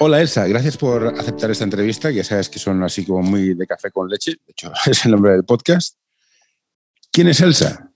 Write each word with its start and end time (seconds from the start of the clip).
Hola 0.00 0.20
Elsa, 0.20 0.46
gracias 0.48 0.76
por 0.76 1.06
aceptar 1.06 1.52
esta 1.52 1.62
entrevista. 1.62 2.10
Ya 2.10 2.24
sabes 2.24 2.48
que 2.48 2.58
son 2.58 2.82
así 2.82 3.06
como 3.06 3.22
muy 3.22 3.54
de 3.54 3.66
café 3.66 3.92
con 3.92 4.08
leche. 4.08 4.32
De 4.32 4.50
hecho, 4.50 4.72
es 4.90 5.04
el 5.04 5.12
nombre 5.12 5.32
del 5.32 5.44
podcast. 5.44 5.96
¿Quién 7.12 7.28
es 7.28 7.40
Elsa? 7.40 7.90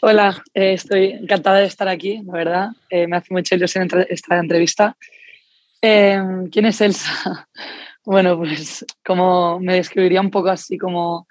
Hola, 0.00 0.42
eh, 0.54 0.72
estoy 0.72 1.12
encantada 1.12 1.58
de 1.58 1.66
estar 1.66 1.86
aquí, 1.86 2.22
la 2.24 2.32
verdad. 2.32 2.68
Eh, 2.88 3.06
me 3.06 3.18
hace 3.18 3.28
mucha 3.32 3.56
ilusión 3.56 3.86
esta 4.08 4.38
entrevista. 4.38 4.96
Eh, 5.82 6.18
¿Quién 6.50 6.66
es 6.66 6.80
Elsa? 6.80 7.48
Bueno, 8.04 8.36
pues 8.36 8.84
como 9.06 9.60
me 9.60 9.74
describiría 9.74 10.20
un 10.20 10.32
poco 10.32 10.48
así 10.48 10.76
como 10.76 11.28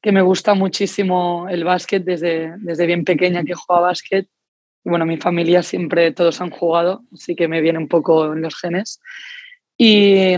que 0.00 0.12
me 0.12 0.22
gusta 0.22 0.54
muchísimo 0.54 1.46
el 1.50 1.62
básquet 1.62 2.02
desde, 2.02 2.54
desde 2.56 2.86
bien 2.86 3.04
pequeña 3.04 3.44
que 3.44 3.52
juega 3.52 3.82
básquet 3.82 4.26
bueno, 4.84 5.06
mi 5.06 5.18
familia 5.18 5.62
siempre 5.62 6.12
todos 6.12 6.40
han 6.40 6.50
jugado, 6.50 7.02
así 7.12 7.34
que 7.34 7.48
me 7.48 7.60
viene 7.60 7.78
un 7.78 7.88
poco 7.88 8.32
en 8.32 8.42
los 8.42 8.56
genes. 8.56 9.00
Y 9.76 10.34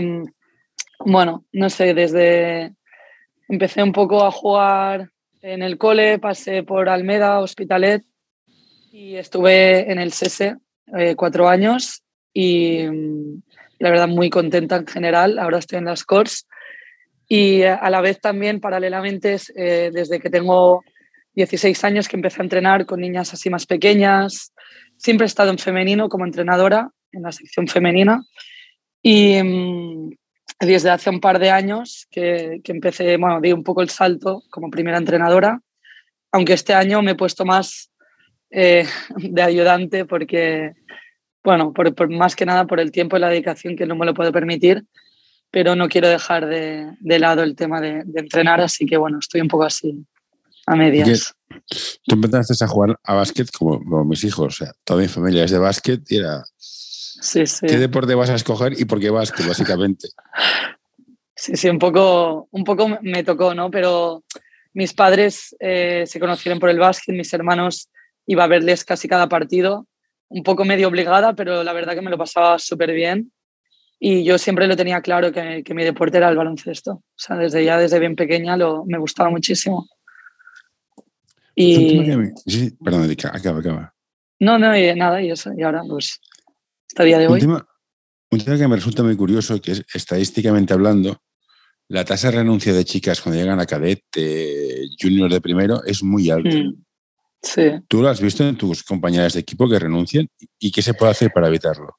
bueno, 0.99 1.45
no 1.51 1.69
sé, 1.69 1.93
desde 1.93 2.73
empecé 3.47 3.83
un 3.83 3.91
poco 3.91 4.23
a 4.23 4.31
jugar 4.31 5.09
en 5.41 5.61
el 5.61 5.77
cole, 5.77 6.19
pasé 6.19 6.63
por 6.63 6.87
Almeda, 6.89 7.39
Hospitalet 7.39 8.03
y 8.91 9.15
estuve 9.15 9.91
en 9.91 9.99
el 9.99 10.13
SESE 10.13 10.57
eh, 10.97 11.15
cuatro 11.15 11.49
años 11.49 12.03
y 12.33 12.85
la 13.79 13.89
verdad 13.89 14.07
muy 14.07 14.29
contenta 14.29 14.77
en 14.77 14.87
general. 14.87 15.39
Ahora 15.39 15.59
estoy 15.59 15.79
en 15.79 15.85
las 15.85 16.03
Cors 16.03 16.47
y 17.27 17.63
a 17.63 17.89
la 17.89 18.01
vez 18.01 18.19
también 18.21 18.59
paralelamente 18.59 19.37
eh, 19.55 19.91
desde 19.93 20.19
que 20.19 20.29
tengo 20.29 20.83
16 21.35 21.83
años 21.83 22.07
que 22.07 22.15
empecé 22.15 22.41
a 22.41 22.43
entrenar 22.43 22.85
con 22.85 23.01
niñas 23.01 23.33
así 23.33 23.49
más 23.49 23.65
pequeñas. 23.65 24.53
Siempre 24.97 25.25
he 25.25 25.27
estado 25.27 25.51
en 25.51 25.57
femenino 25.57 26.09
como 26.09 26.25
entrenadora, 26.25 26.91
en 27.11 27.23
la 27.23 27.31
sección 27.31 27.67
femenina. 27.67 28.23
Y 29.01 29.41
mm, 29.41 30.11
desde 30.59 30.89
hace 30.89 31.09
un 31.09 31.19
par 31.19 31.39
de 31.39 31.49
años 31.49 32.07
que, 32.11 32.61
que, 32.63 32.71
empecé, 32.71 33.17
bueno, 33.17 33.41
di 33.41 33.51
un 33.51 33.63
poco 33.63 33.81
el 33.81 33.89
salto 33.89 34.43
como 34.49 34.69
primera 34.69 34.97
entrenadora, 34.97 35.59
aunque 36.31 36.53
este 36.53 36.73
año 36.73 37.01
me 37.01 37.11
he 37.11 37.15
puesto 37.15 37.45
más 37.45 37.91
eh, 38.49 38.85
de 39.17 39.41
ayudante 39.41 40.05
porque, 40.05 40.73
bueno, 41.43 41.73
por, 41.73 42.09
más 42.09 42.35
que 42.35 42.45
nada 42.45 42.65
por 42.65 42.79
el 42.79 42.91
tiempo 42.91 43.17
y 43.17 43.19
la 43.19 43.29
dedicación 43.29 43.75
que 43.75 43.85
no 43.85 43.95
me 43.95 44.05
lo 44.05 44.13
puedo 44.13 44.31
permitir, 44.31 44.83
pero 45.51 45.75
no 45.75 45.89
quiero 45.89 46.07
dejar 46.07 46.45
de, 46.45 46.87
de 46.99 47.19
lado 47.19 47.43
el 47.43 47.55
tema 47.55 47.81
de, 47.81 48.03
de 48.05 48.21
entrenar, 48.21 48.61
así 48.61 48.85
que 48.85 48.97
bueno, 48.97 49.19
estoy 49.19 49.41
un 49.41 49.47
poco 49.47 49.63
así 49.63 50.05
a 50.65 50.75
medias. 50.75 51.33
Tú 52.05 52.15
empezaste 52.15 52.63
a 52.63 52.67
jugar 52.67 52.97
a 53.03 53.13
básquet 53.13 53.49
como, 53.51 54.03
mis 54.05 54.23
hijos, 54.23 54.47
o 54.47 54.65
sea, 54.65 54.73
toda 54.83 55.01
mi 55.01 55.07
familia 55.07 55.43
es 55.43 55.51
de 55.51 55.59
básquet 55.59 56.01
y 56.09 56.17
era... 56.17 56.43
Sí, 56.57 57.45
sí. 57.45 57.67
¿Qué 57.67 57.77
deporte 57.77 58.15
vas 58.15 58.29
a 58.29 58.35
escoger 58.35 58.79
y 58.79 58.85
por 58.85 58.99
qué 58.99 59.09
básquet, 59.09 59.47
básicamente? 59.47 60.09
Sí, 61.35 61.57
sí, 61.57 61.67
un 61.67 61.79
poco, 61.79 62.47
un 62.51 62.63
poco 62.63 62.87
me 63.01 63.23
tocó, 63.23 63.55
¿no? 63.55 63.69
Pero 63.71 64.23
mis 64.73 64.93
padres 64.93 65.53
eh, 65.59 66.03
se 66.05 66.19
conocieron 66.19 66.59
por 66.59 66.69
el 66.69 66.79
básquet, 66.79 67.13
mis 67.13 67.33
hermanos 67.33 67.89
iba 68.27 68.43
a 68.43 68.47
verles 68.47 68.85
casi 68.85 69.07
cada 69.07 69.27
partido, 69.27 69.87
un 70.29 70.43
poco 70.43 70.63
medio 70.63 70.87
obligada, 70.87 71.33
pero 71.33 71.63
la 71.63 71.73
verdad 71.73 71.95
que 71.95 72.01
me 72.01 72.11
lo 72.11 72.19
pasaba 72.19 72.59
súper 72.59 72.93
bien. 72.93 73.31
Y 73.99 74.23
yo 74.23 74.37
siempre 74.37 74.67
lo 74.67 74.77
tenía 74.77 75.01
claro 75.01 75.31
que, 75.31 75.63
que, 75.65 75.73
mi 75.73 75.83
deporte 75.83 76.17
era 76.17 76.29
el 76.29 76.37
baloncesto. 76.37 76.91
O 76.91 77.03
sea, 77.15 77.35
desde 77.35 77.65
ya, 77.65 77.77
desde 77.77 77.99
bien 77.99 78.15
pequeña, 78.15 78.55
lo, 78.55 78.85
me 78.85 78.97
gustaba 78.97 79.29
muchísimo. 79.29 79.87
Y... 81.55 82.31
Sí, 82.45 82.71
perdón, 82.83 83.09
acaba, 83.31 83.59
acaba. 83.59 83.93
No, 84.39 84.57
no, 84.57 84.73
nada, 84.95 85.21
y 85.21 85.31
eso, 85.31 85.51
y 85.57 85.63
ahora, 85.63 85.83
pues, 85.87 86.19
hasta 86.87 87.03
día 87.03 87.19
de 87.19 87.27
hoy. 87.27 87.33
Un 87.33 87.39
tema, 87.39 87.67
un 88.31 88.39
tema 88.39 88.57
que 88.57 88.67
me 88.67 88.75
resulta 88.75 89.03
muy 89.03 89.15
curioso, 89.15 89.61
que 89.61 89.71
es 89.71 89.85
estadísticamente 89.93 90.73
hablando, 90.73 91.21
la 91.87 92.03
tasa 92.03 92.31
de 92.31 92.37
renuncia 92.37 92.73
de 92.73 92.85
chicas 92.85 93.21
cuando 93.21 93.39
llegan 93.39 93.59
a 93.59 93.65
cadete, 93.65 94.87
junior 94.99 95.31
de 95.31 95.41
primero, 95.41 95.83
es 95.85 96.03
muy 96.03 96.29
alta. 96.29 96.57
Mm, 96.57 96.83
sí. 97.41 97.71
¿Tú 97.87 98.01
lo 98.01 98.09
has 98.09 98.21
visto 98.21 98.47
en 98.47 98.57
tus 98.57 98.83
compañeras 98.83 99.33
de 99.33 99.41
equipo 99.41 99.69
que 99.69 99.79
renuncian? 99.79 100.27
¿Y 100.59 100.71
qué 100.71 100.81
se 100.81 100.93
puede 100.93 101.11
hacer 101.11 101.31
para 101.31 101.47
evitarlo? 101.47 101.97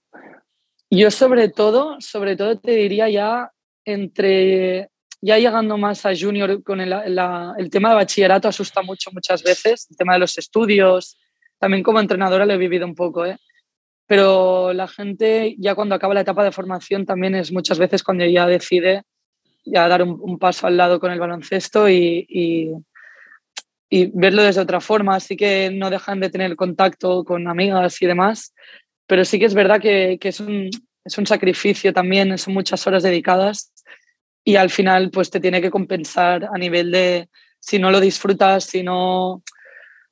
Yo 0.90 1.10
sobre 1.10 1.48
todo, 1.48 1.96
sobre 2.00 2.36
todo 2.36 2.58
te 2.58 2.72
diría 2.72 3.08
ya 3.08 3.50
entre 3.84 4.90
ya 5.24 5.38
llegando 5.38 5.78
más 5.78 6.04
a 6.04 6.14
junior 6.14 6.62
con 6.62 6.82
el, 6.82 6.92
el, 6.92 7.70
tema 7.70 7.88
de 7.88 7.94
bachillerato 7.94 8.46
asusta 8.46 8.82
mucho 8.82 9.10
muchas 9.10 9.42
veces, 9.42 9.86
el 9.90 9.96
tema 9.96 10.12
de 10.12 10.18
los 10.18 10.36
estudios, 10.36 11.18
también 11.58 11.82
como 11.82 11.98
entrenadora 11.98 12.44
lo 12.44 12.52
he 12.52 12.58
vivido 12.58 12.84
un 12.84 12.94
poco, 12.94 13.24
¿eh? 13.24 13.38
pero 14.06 14.74
la 14.74 14.86
gente 14.86 15.56
ya 15.58 15.74
cuando 15.74 15.94
acaba 15.94 16.12
la 16.12 16.20
etapa 16.20 16.44
de 16.44 16.52
formación 16.52 17.06
también 17.06 17.34
es 17.34 17.52
muchas 17.52 17.78
veces 17.78 18.02
cuando 18.02 18.26
ya 18.26 18.46
decide 18.46 19.04
ya 19.64 19.88
dar 19.88 20.02
un, 20.02 20.18
un 20.20 20.38
paso 20.38 20.66
al 20.66 20.76
lado 20.76 21.00
con 21.00 21.10
el 21.10 21.18
baloncesto 21.18 21.88
y, 21.88 22.26
y, 22.28 22.72
y, 23.88 24.10
verlo 24.12 24.42
desde 24.42 24.60
otra 24.60 24.82
forma, 24.82 25.16
así 25.16 25.38
que 25.38 25.70
no 25.72 25.88
dejan 25.88 26.20
de 26.20 26.28
tener 26.28 26.54
contacto 26.54 27.24
con 27.24 27.48
amigas 27.48 28.02
y 28.02 28.06
demás, 28.06 28.54
pero 29.06 29.24
sí 29.24 29.38
que 29.38 29.46
es 29.46 29.54
verdad 29.54 29.80
que, 29.80 30.18
que 30.20 30.28
es, 30.28 30.40
un, 30.40 30.68
es 31.02 31.16
un 31.16 31.26
sacrificio 31.26 31.94
también, 31.94 32.36
son 32.36 32.52
muchas 32.52 32.86
horas 32.86 33.02
dedicadas 33.02 33.73
y 34.44 34.56
al 34.56 34.70
final 34.70 35.10
pues 35.10 35.30
te 35.30 35.40
tiene 35.40 35.62
que 35.62 35.70
compensar 35.70 36.48
a 36.52 36.58
nivel 36.58 36.90
de 36.90 37.28
si 37.58 37.78
no 37.78 37.90
lo 37.90 37.98
disfrutas, 37.98 38.64
si 38.64 38.82
no, 38.82 39.42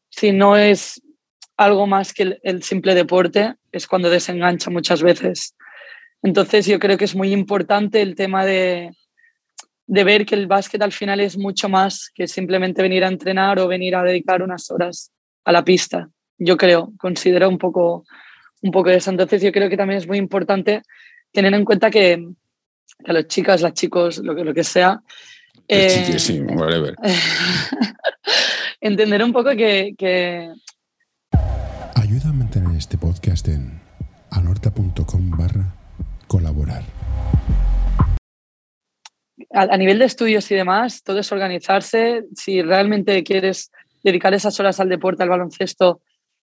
si 0.09 0.33
no 0.33 0.57
es 0.57 1.03
algo 1.59 1.87
más 1.87 2.15
que 2.15 2.39
el, 2.43 2.63
simple 2.63 2.95
deporte, 2.95 3.55
es 3.71 3.87
cuando 3.87 4.09
desengancha 4.09 4.71
muchas 4.71 5.03
veces. 5.03 5.55
Entonces 6.23 6.67
yo 6.67 6.79
creo 6.79 6.97
que 6.97 7.05
es 7.05 7.15
muy 7.15 7.33
importante 7.33 8.01
el 8.01 8.15
tema 8.15 8.47
de, 8.47 8.93
de 9.87 10.05
ver 10.05 10.25
que 10.25 10.35
el 10.35 10.47
básquet 10.47 10.81
al 10.81 10.93
final 10.93 11.21
es 11.21 11.37
mucho 11.37 11.69
más 11.69 12.11
que 12.15 12.27
simplemente 12.27 12.81
venir 12.81 13.05
a 13.05 13.09
entrenar 13.09 13.59
o 13.59 13.69
venir 13.69 13.95
a 13.97 14.03
dedicar 14.03 14.43
unas 14.43 14.71
horas 14.71 15.13
a 15.45 15.53
la 15.53 15.63
pista. 15.63 16.09
Yo 16.39 16.57
creo, 16.57 16.93
considero 16.97 17.49
un 17.51 17.59
poco, 17.59 18.07
un 18.63 18.71
poco 18.71 18.89
eso. 18.89 19.11
Entonces 19.11 19.43
yo 19.43 19.53
creo 19.53 19.69
que 19.69 19.77
también 19.77 19.99
es 19.99 20.07
muy 20.07 20.17
importante 20.17 20.83
tener 21.33 21.53
en 21.53 21.65
cuenta 21.65 21.91
que, 21.91 22.27
a 23.07 23.13
las 23.13 23.27
chicas, 23.27 23.61
las 23.61 23.75
chicos, 23.75 24.19
lo 24.19 24.35
que, 24.35 24.45
lo 24.45 24.55
que 24.55 24.65
sea. 24.65 25.03
Eh, 25.69 26.19
sí, 26.19 26.41
whatever. 26.41 26.95
entender 28.81 29.23
un 29.23 29.33
poco 29.33 29.51
que, 29.51 29.95
que, 29.97 30.51
Ayuda 31.95 32.31
a 32.31 32.33
mantener 32.33 32.77
este 32.77 32.99
podcast 32.99 33.49
en 33.49 33.81
anorta.com 34.31 35.31
barra 35.31 35.75
colaborar. 36.27 36.83
A, 39.53 39.63
a, 39.63 39.77
nivel 39.77 39.99
de 39.99 40.07
estudios 40.07 40.51
y 40.51 40.55
demás, 40.55 41.03
todo 41.03 41.19
es 41.21 41.31
organizarse. 41.31 42.25
Si 42.35 42.63
realmente 42.63 43.23
quieres 43.23 43.71
dedicar 44.03 44.35
esas 44.35 44.59
horas 44.59 44.81
al 44.81 44.89
deporte, 44.89 45.23
al 45.23 45.29
baloncesto 45.29 46.01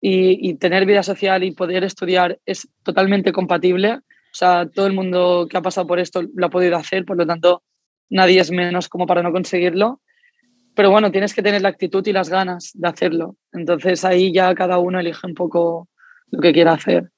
y, 0.02 0.50
y 0.50 0.56
tener 0.56 0.85
vida 0.85 1.03
social 1.03 1.44
y 1.44 1.52
poder 1.52 1.84
estudiar, 1.84 2.40
es 2.46 2.68
totalmente 2.84 3.31
compatible. 3.31 4.00
O 4.34 4.35
sea, 4.35 4.68
todo 4.68 4.88
el 4.88 4.94
mundo 4.94 5.46
que 5.47 5.58
ha 5.58 5.62
pasado 5.62 5.85
por 5.85 6.00
esto 6.00 6.24
lo 6.34 6.47
ha 6.47 6.50
podido 6.50 6.76
hacer, 6.76 7.06
por 7.06 7.16
lo 7.18 7.28
tanto, 7.28 7.62
nadie 8.09 8.41
es 8.41 8.50
menos 8.50 8.90
como 8.90 9.06
para 9.06 9.22
no 9.22 9.32
conseguirlo. 9.32 10.02
Pero 10.76 10.90
bueno, 10.90 11.12
tienes 11.12 11.35
que 11.35 11.44
tener 11.44 11.62
la 11.62 11.70
actitud 11.70 12.06
y 12.08 12.14
las 12.14 12.30
ganas 12.30 12.72
de 12.74 12.88
hacerlo. 12.88 13.38
Entonces 13.52 14.03
ahí 14.03 14.34
ya 14.34 14.56
cada 14.56 14.80
uno 14.80 15.00
elige 15.00 15.28
un 15.28 15.35
poco 15.35 15.88
lo 16.32 16.41
que 16.41 16.52
quiera 16.52 16.74
hacer. 16.74 17.12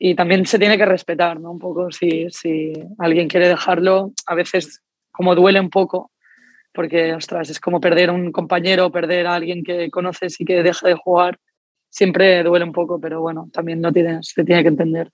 Y 0.00 0.16
también 0.16 0.46
se 0.46 0.58
tiene 0.58 0.76
que 0.76 0.84
respetar, 0.84 1.38
¿no? 1.38 1.52
Un 1.52 1.60
poco 1.60 1.92
si, 1.92 2.26
si 2.30 2.72
alguien 2.98 3.28
quiere 3.28 3.48
dejarlo, 3.48 4.12
a 4.26 4.34
veces 4.34 4.82
como 5.12 5.36
duele 5.36 5.60
un 5.60 5.70
poco, 5.70 6.10
porque, 6.72 7.14
ostras, 7.14 7.50
es 7.50 7.60
como 7.60 7.80
perder 7.80 8.10
un 8.10 8.32
compañero, 8.32 8.90
perder 8.90 9.28
a 9.28 9.36
alguien 9.36 9.62
que 9.62 9.90
conoces 9.90 10.40
y 10.40 10.44
que 10.44 10.64
deja 10.64 10.88
de 10.88 10.94
jugar. 10.94 11.38
Siempre 11.88 12.42
duele 12.42 12.64
un 12.64 12.72
poco, 12.72 13.00
pero 13.00 13.20
bueno, 13.20 13.48
también 13.52 13.80
no 13.80 13.92
tienes, 13.92 14.26
se 14.34 14.42
tiene 14.42 14.62
que 14.62 14.68
entender. 14.68 15.12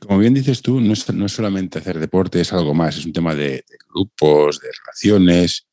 Como 0.00 0.18
bien 0.18 0.34
dices 0.34 0.62
tú, 0.62 0.80
no 0.80 0.92
es, 0.92 1.12
no 1.12 1.26
es, 1.26 1.32
solamente 1.32 1.78
hacer 1.78 1.98
deporte, 1.98 2.40
es 2.40 2.52
algo 2.52 2.74
más, 2.74 2.96
es 2.96 3.06
un 3.06 3.12
tema 3.12 3.34
de, 3.34 3.50
de 3.50 3.78
grupos, 3.88 4.60
de 4.60 4.68
relaciones. 4.84 5.66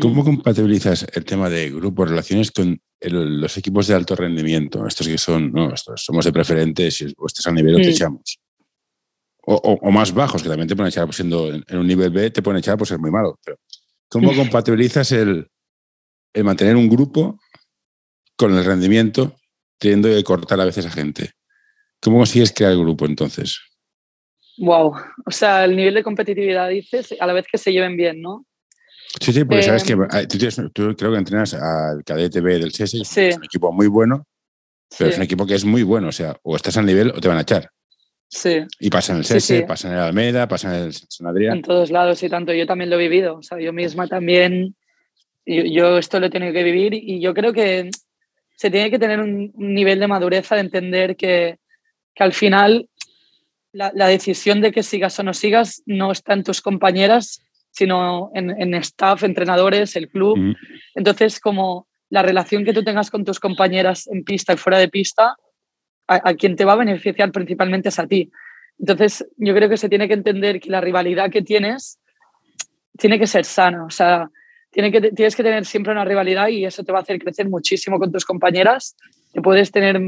¿Cómo 0.00 0.24
compatibilizas 0.24 1.06
el 1.12 1.24
tema 1.24 1.50
de 1.50 1.70
grupos, 1.70 2.08
relaciones 2.08 2.50
con 2.50 2.80
el, 3.00 3.40
los 3.40 3.56
equipos 3.58 3.86
de 3.86 3.94
alto 3.94 4.16
rendimiento? 4.16 4.86
Estos 4.86 5.06
que 5.06 5.18
son, 5.18 5.52
no, 5.52 5.74
estos 5.74 6.02
somos 6.02 6.24
de 6.24 6.32
preferentes, 6.32 6.96
si 6.96 7.04
estás 7.04 7.46
a 7.46 7.52
nivel, 7.52 7.76
te 7.76 7.90
echamos. 7.90 8.40
o, 9.46 9.90
más 9.90 10.12
bajos, 10.12 10.42
que 10.42 10.48
también 10.48 10.68
te 10.68 10.74
pueden 10.74 10.88
echar 10.88 11.04
pues, 11.04 11.16
siendo 11.16 11.52
en 11.52 11.78
un 11.78 11.86
nivel 11.86 12.10
B, 12.10 12.30
te 12.30 12.40
pueden 12.40 12.60
echar 12.60 12.78
por 12.78 12.88
ser 12.88 12.98
muy 12.98 13.10
malo. 13.10 13.38
Pero 13.44 13.58
¿Cómo 14.14 14.32
compatibilizas 14.36 15.10
el, 15.10 15.50
el 16.32 16.44
mantener 16.44 16.76
un 16.76 16.88
grupo 16.88 17.40
con 18.36 18.56
el 18.56 18.64
rendimiento, 18.64 19.36
teniendo 19.78 20.08
que 20.08 20.22
cortar 20.22 20.60
a 20.60 20.64
veces 20.64 20.86
a 20.86 20.90
gente? 20.90 21.32
¿Cómo 22.04 22.18
consigues 22.18 22.52
crear 22.52 22.72
el 22.72 22.80
grupo 22.80 23.06
entonces? 23.06 23.58
Wow, 24.58 24.94
o 25.26 25.30
sea, 25.30 25.64
el 25.64 25.74
nivel 25.74 25.94
de 25.94 26.02
competitividad 26.02 26.68
dices 26.68 27.14
a 27.18 27.26
la 27.26 27.32
vez 27.32 27.46
que 27.50 27.56
se 27.56 27.72
lleven 27.72 27.96
bien, 27.96 28.20
¿no? 28.20 28.44
Sí, 29.20 29.32
sí, 29.32 29.44
porque 29.44 29.62
sabes 29.62 29.84
que 29.84 29.94
em, 29.94 30.70
tú, 30.70 30.94
creo 30.96 31.12
que 31.12 31.18
entrenas 31.18 31.54
al 31.54 32.04
cadete 32.04 32.42
B 32.42 32.58
del 32.58 32.72
CS, 32.72 32.94
es 32.94 33.36
un 33.36 33.44
equipo 33.44 33.72
muy 33.72 33.86
bueno, 33.86 34.26
pero 34.98 35.10
es 35.10 35.16
un 35.16 35.22
equipo 35.22 35.46
que 35.46 35.54
es 35.54 35.64
muy 35.64 35.82
bueno, 35.82 36.08
o 36.08 36.12
sea, 36.12 36.36
o 36.42 36.54
estás 36.56 36.76
al 36.76 36.84
nivel 36.84 37.08
o 37.10 37.20
te 37.20 37.28
van 37.28 37.38
a 37.38 37.42
echar. 37.42 37.70
Sí. 38.28 38.64
Y 38.80 38.90
pasa 38.90 39.12
en 39.12 39.20
el 39.20 39.24
CS, 39.24 39.62
pasa 39.66 39.88
en 39.88 39.94
el 39.94 40.00
Almeda, 40.00 40.46
pasa 40.46 40.76
en 40.76 40.84
el 40.84 40.92
San 40.92 41.26
Adrián. 41.26 41.56
En 41.56 41.62
todos 41.62 41.90
lados 41.90 42.22
y 42.22 42.28
tanto. 42.28 42.52
Yo 42.52 42.66
también 42.66 42.90
lo 42.90 42.96
he 42.96 43.08
vivido. 43.08 43.36
O 43.36 43.42
sea, 43.42 43.60
yo 43.60 43.72
misma 43.72 44.08
también, 44.08 44.74
yo, 45.46 45.98
esto 45.98 46.20
lo 46.20 46.26
he 46.26 46.30
tenido 46.30 46.52
que 46.52 46.64
vivir 46.64 46.94
y 46.94 47.20
yo 47.20 47.32
creo 47.32 47.52
que 47.52 47.90
se 48.56 48.70
tiene 48.70 48.90
que 48.90 48.98
tener 48.98 49.20
un, 49.20 49.52
nivel 49.56 50.00
de 50.00 50.08
madurez 50.08 50.48
de 50.48 50.58
entender 50.58 51.16
que, 51.16 51.58
que 52.14 52.24
al 52.24 52.32
final 52.32 52.88
la, 53.72 53.90
la, 53.94 54.06
decisión 54.06 54.60
de 54.60 54.72
que 54.72 54.82
sigas 54.82 55.18
o 55.18 55.22
no 55.22 55.34
sigas 55.34 55.82
no 55.86 56.12
está 56.12 56.32
en 56.32 56.44
tus 56.44 56.60
compañeras, 56.60 57.42
sino 57.70 58.30
en, 58.34 58.50
en 58.50 58.74
staff, 58.74 59.24
entrenadores, 59.24 59.96
el 59.96 60.08
club. 60.08 60.56
Entonces, 60.94 61.40
como 61.40 61.88
la 62.08 62.22
relación 62.22 62.64
que 62.64 62.72
tú 62.72 62.84
tengas 62.84 63.10
con 63.10 63.24
tus 63.24 63.40
compañeras 63.40 64.06
en 64.06 64.22
pista 64.22 64.52
y 64.52 64.56
fuera 64.56 64.78
de 64.78 64.88
pista 64.88 65.36
a, 66.06 66.34
quien 66.34 66.54
te 66.54 66.64
va 66.64 66.74
a 66.74 66.76
beneficiar 66.76 67.32
principalmente 67.32 67.88
es 67.88 67.98
a 67.98 68.06
ti. 68.06 68.30
Entonces, 68.78 69.26
yo 69.36 69.54
creo 69.54 69.68
que 69.68 69.76
se 69.76 69.88
tiene 69.88 70.06
que 70.08 70.14
entender 70.14 70.60
que 70.60 70.70
la 70.70 70.80
rivalidad 70.80 71.30
que 71.30 71.42
tienes 71.42 71.98
tiene 72.98 73.18
que 73.18 73.26
ser 73.26 73.44
sana. 73.44 73.84
O 73.84 73.90
sea, 73.90 74.28
tiene 74.70 74.92
que, 74.92 75.12
tienes 75.12 75.34
que 75.34 75.42
tener 75.42 75.64
siempre 75.64 75.92
una 75.92 76.04
rivalidad 76.04 76.48
y 76.48 76.64
eso 76.64 76.84
te 76.84 76.92
va 76.92 76.98
a 76.98 77.02
hacer 77.02 77.18
crecer 77.18 77.48
muchísimo 77.48 77.98
con 77.98 78.12
tus 78.12 78.24
compañeras. 78.24 78.96
Que 79.32 79.40
puedes 79.40 79.70
tener, 79.70 80.00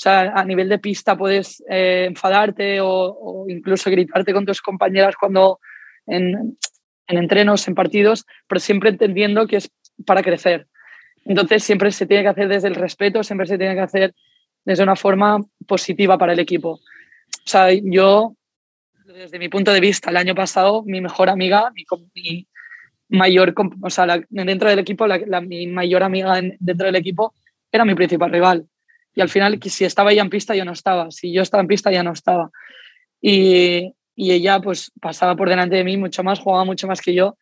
o 0.00 0.02
sea, 0.02 0.32
a 0.34 0.46
nivel 0.46 0.70
de 0.70 0.78
pista 0.78 1.14
puedes 1.14 1.62
eh, 1.68 2.06
enfadarte 2.08 2.78
o, 2.80 3.44
incluso 3.48 3.90
gritarte 3.90 4.32
con 4.32 4.46
tus 4.46 4.62
compañeras 4.62 5.14
cuando 5.14 5.60
en, 6.06 6.56
en 7.06 7.18
entrenos, 7.18 7.68
en 7.68 7.74
partidos, 7.74 8.24
pero 8.48 8.60
siempre 8.60 8.88
entendiendo 8.88 9.46
que 9.46 9.56
es 9.56 9.70
para 10.06 10.22
crecer. 10.22 10.66
Entonces, 11.26 11.64
siempre 11.64 11.90
se 11.90 12.06
tiene 12.06 12.22
que 12.22 12.30
hacer 12.30 12.48
desde 12.48 12.68
el 12.68 12.76
respeto, 12.76 13.22
siempre 13.22 13.46
se 13.46 13.58
tiene 13.58 13.74
que 13.74 13.82
hacer 13.82 14.14
desde 14.64 14.82
una 14.82 14.96
forma 14.96 15.38
positiva 15.66 16.16
para 16.16 16.32
el 16.32 16.38
equipo. 16.38 16.70
O 16.70 16.80
sea, 17.44 17.68
yo, 17.70 18.34
desde 19.04 19.38
mi 19.38 19.50
punto 19.50 19.70
de 19.70 19.80
vista, 19.80 20.08
el 20.08 20.16
año 20.16 20.34
pasado, 20.34 20.82
mi 20.82 21.02
mejor 21.02 21.28
amiga, 21.28 21.70
mi, 22.14 22.48
mayor, 23.10 23.54
o 23.82 23.90
sea, 23.90 24.18
dentro 24.30 24.70
del 24.70 24.78
equipo, 24.78 25.06
la, 25.06 25.42
mi 25.42 25.66
mayor 25.66 26.04
amiga 26.04 26.40
dentro 26.58 26.86
del 26.86 26.96
equipo 26.96 27.34
era 27.70 27.84
mi 27.84 27.94
principal 27.94 28.32
rival. 28.32 28.66
Y 29.14 29.20
al 29.20 29.28
final, 29.28 29.58
si 29.62 29.84
estaba 29.84 30.12
ella 30.12 30.22
en 30.22 30.30
pista, 30.30 30.54
yo 30.54 30.64
no 30.64 30.72
estaba. 30.72 31.10
Si 31.10 31.32
yo 31.32 31.42
estaba 31.42 31.62
en 31.62 31.68
pista, 31.68 31.90
ya 31.90 32.02
no 32.02 32.12
estaba. 32.12 32.50
Y, 33.20 33.94
y 34.14 34.32
ella, 34.32 34.60
pues, 34.60 34.92
pasaba 35.00 35.36
por 35.36 35.48
delante 35.48 35.76
de 35.76 35.84
mí 35.84 35.96
mucho 35.96 36.22
más, 36.22 36.38
jugaba 36.38 36.64
mucho 36.64 36.86
más 36.86 37.00
que 37.00 37.14
yo. 37.14 37.36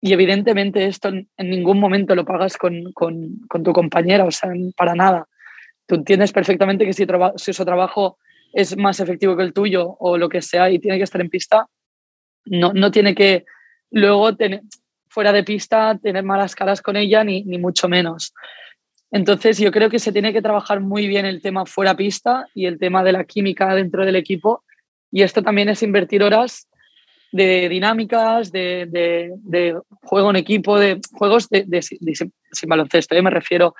Y 0.00 0.12
evidentemente 0.12 0.86
esto 0.86 1.08
en, 1.08 1.28
ningún 1.36 1.78
momento 1.78 2.14
lo 2.14 2.24
pagas 2.24 2.56
con, 2.56 2.92
con, 2.92 3.40
tu 3.62 3.72
compañera, 3.72 4.24
o 4.24 4.30
sea, 4.30 4.50
para 4.76 4.94
nada 4.94 5.26
tú 5.90 5.96
entiendes 5.96 6.30
perfectamente 6.32 6.86
que 6.86 6.92
si, 6.92 7.04
si 7.36 7.52
su 7.52 7.64
trabajo 7.64 8.16
es 8.52 8.76
más 8.76 9.00
efectivo 9.00 9.36
que 9.36 9.42
el 9.42 9.52
tuyo 9.52 9.96
o 9.98 10.16
lo 10.16 10.28
que 10.28 10.40
sea 10.40 10.70
y 10.70 10.78
tiene 10.78 10.98
que 10.98 11.02
estar 11.02 11.20
en 11.20 11.28
pista, 11.28 11.66
no, 12.44 12.72
no 12.72 12.92
tiene 12.92 13.12
que 13.12 13.44
luego 13.90 14.36
tener, 14.36 14.62
fuera 15.08 15.32
de 15.32 15.42
pista 15.42 15.98
tener 16.00 16.22
malas 16.22 16.54
caras 16.54 16.80
con 16.80 16.96
ella 16.96 17.24
ni, 17.24 17.42
ni 17.42 17.58
mucho 17.58 17.88
menos. 17.88 18.32
Entonces 19.12 19.58
yo 19.58 19.72
creo 19.72 19.90
que 19.90 19.98
se 19.98 20.12
tiene 20.12 20.32
que 20.32 20.42
trabajar 20.42 20.80
muy 20.80 21.08
bien 21.08 21.26
el 21.26 21.42
tema 21.42 21.66
fuera 21.66 21.96
pista 21.96 22.46
y 22.54 22.66
el 22.66 22.78
tema 22.78 23.02
de 23.02 23.12
la 23.12 23.24
química 23.24 23.74
dentro 23.74 24.04
del 24.04 24.16
equipo 24.16 24.64
y 25.10 25.22
esto 25.22 25.42
también 25.42 25.68
es 25.68 25.82
invertir 25.82 26.22
horas 26.22 26.68
de 27.32 27.68
dinámicas, 27.68 28.50
de, 28.50 28.86
de, 28.90 29.78
juego 30.02 30.30
en 30.30 30.36
equipo, 30.36 30.78
de 30.78 31.00
juegos 31.12 31.48
de, 31.48 31.82
sin 31.82 32.68
baloncesto, 32.68 33.14
¿eh? 33.14 33.22
me 33.22 33.30
refiero 33.30 33.74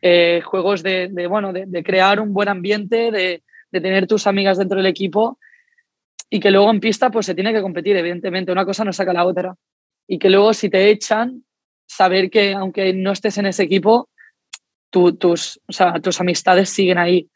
eh, 0.00 0.40
juegos 0.42 0.82
de, 0.82 1.08
bueno, 1.28 1.52
de, 1.52 1.82
crear 1.82 2.20
un 2.20 2.32
buen 2.32 2.48
ambiente, 2.48 3.10
de, 3.10 3.42
tener 3.70 4.06
tus 4.06 4.26
amigas 4.26 4.56
dentro 4.56 4.76
del 4.76 4.86
equipo 4.86 5.38
y 6.30 6.40
que 6.40 6.50
luego 6.50 6.70
en 6.70 6.80
pista 6.80 7.10
pues 7.10 7.26
se 7.26 7.34
tiene 7.34 7.52
que 7.52 7.60
competir, 7.60 7.96
evidentemente, 7.96 8.52
una 8.52 8.64
cosa 8.64 8.84
no 8.84 8.92
saca 8.92 9.12
la 9.12 9.24
otra. 9.24 9.54
Y 10.06 10.18
que 10.18 10.30
luego 10.30 10.54
si 10.54 10.70
te 10.70 10.90
echan, 10.90 11.44
saber 11.86 12.30
que 12.30 12.52
aunque 12.52 12.92
no 12.92 13.12
estés 13.12 13.36
en 13.38 13.46
ese 13.46 13.64
equipo, 13.64 14.08
tus, 14.90 15.60
tus 16.02 16.20
amistades 16.20 16.70
siguen 16.70 16.98
ahí. 16.98 17.28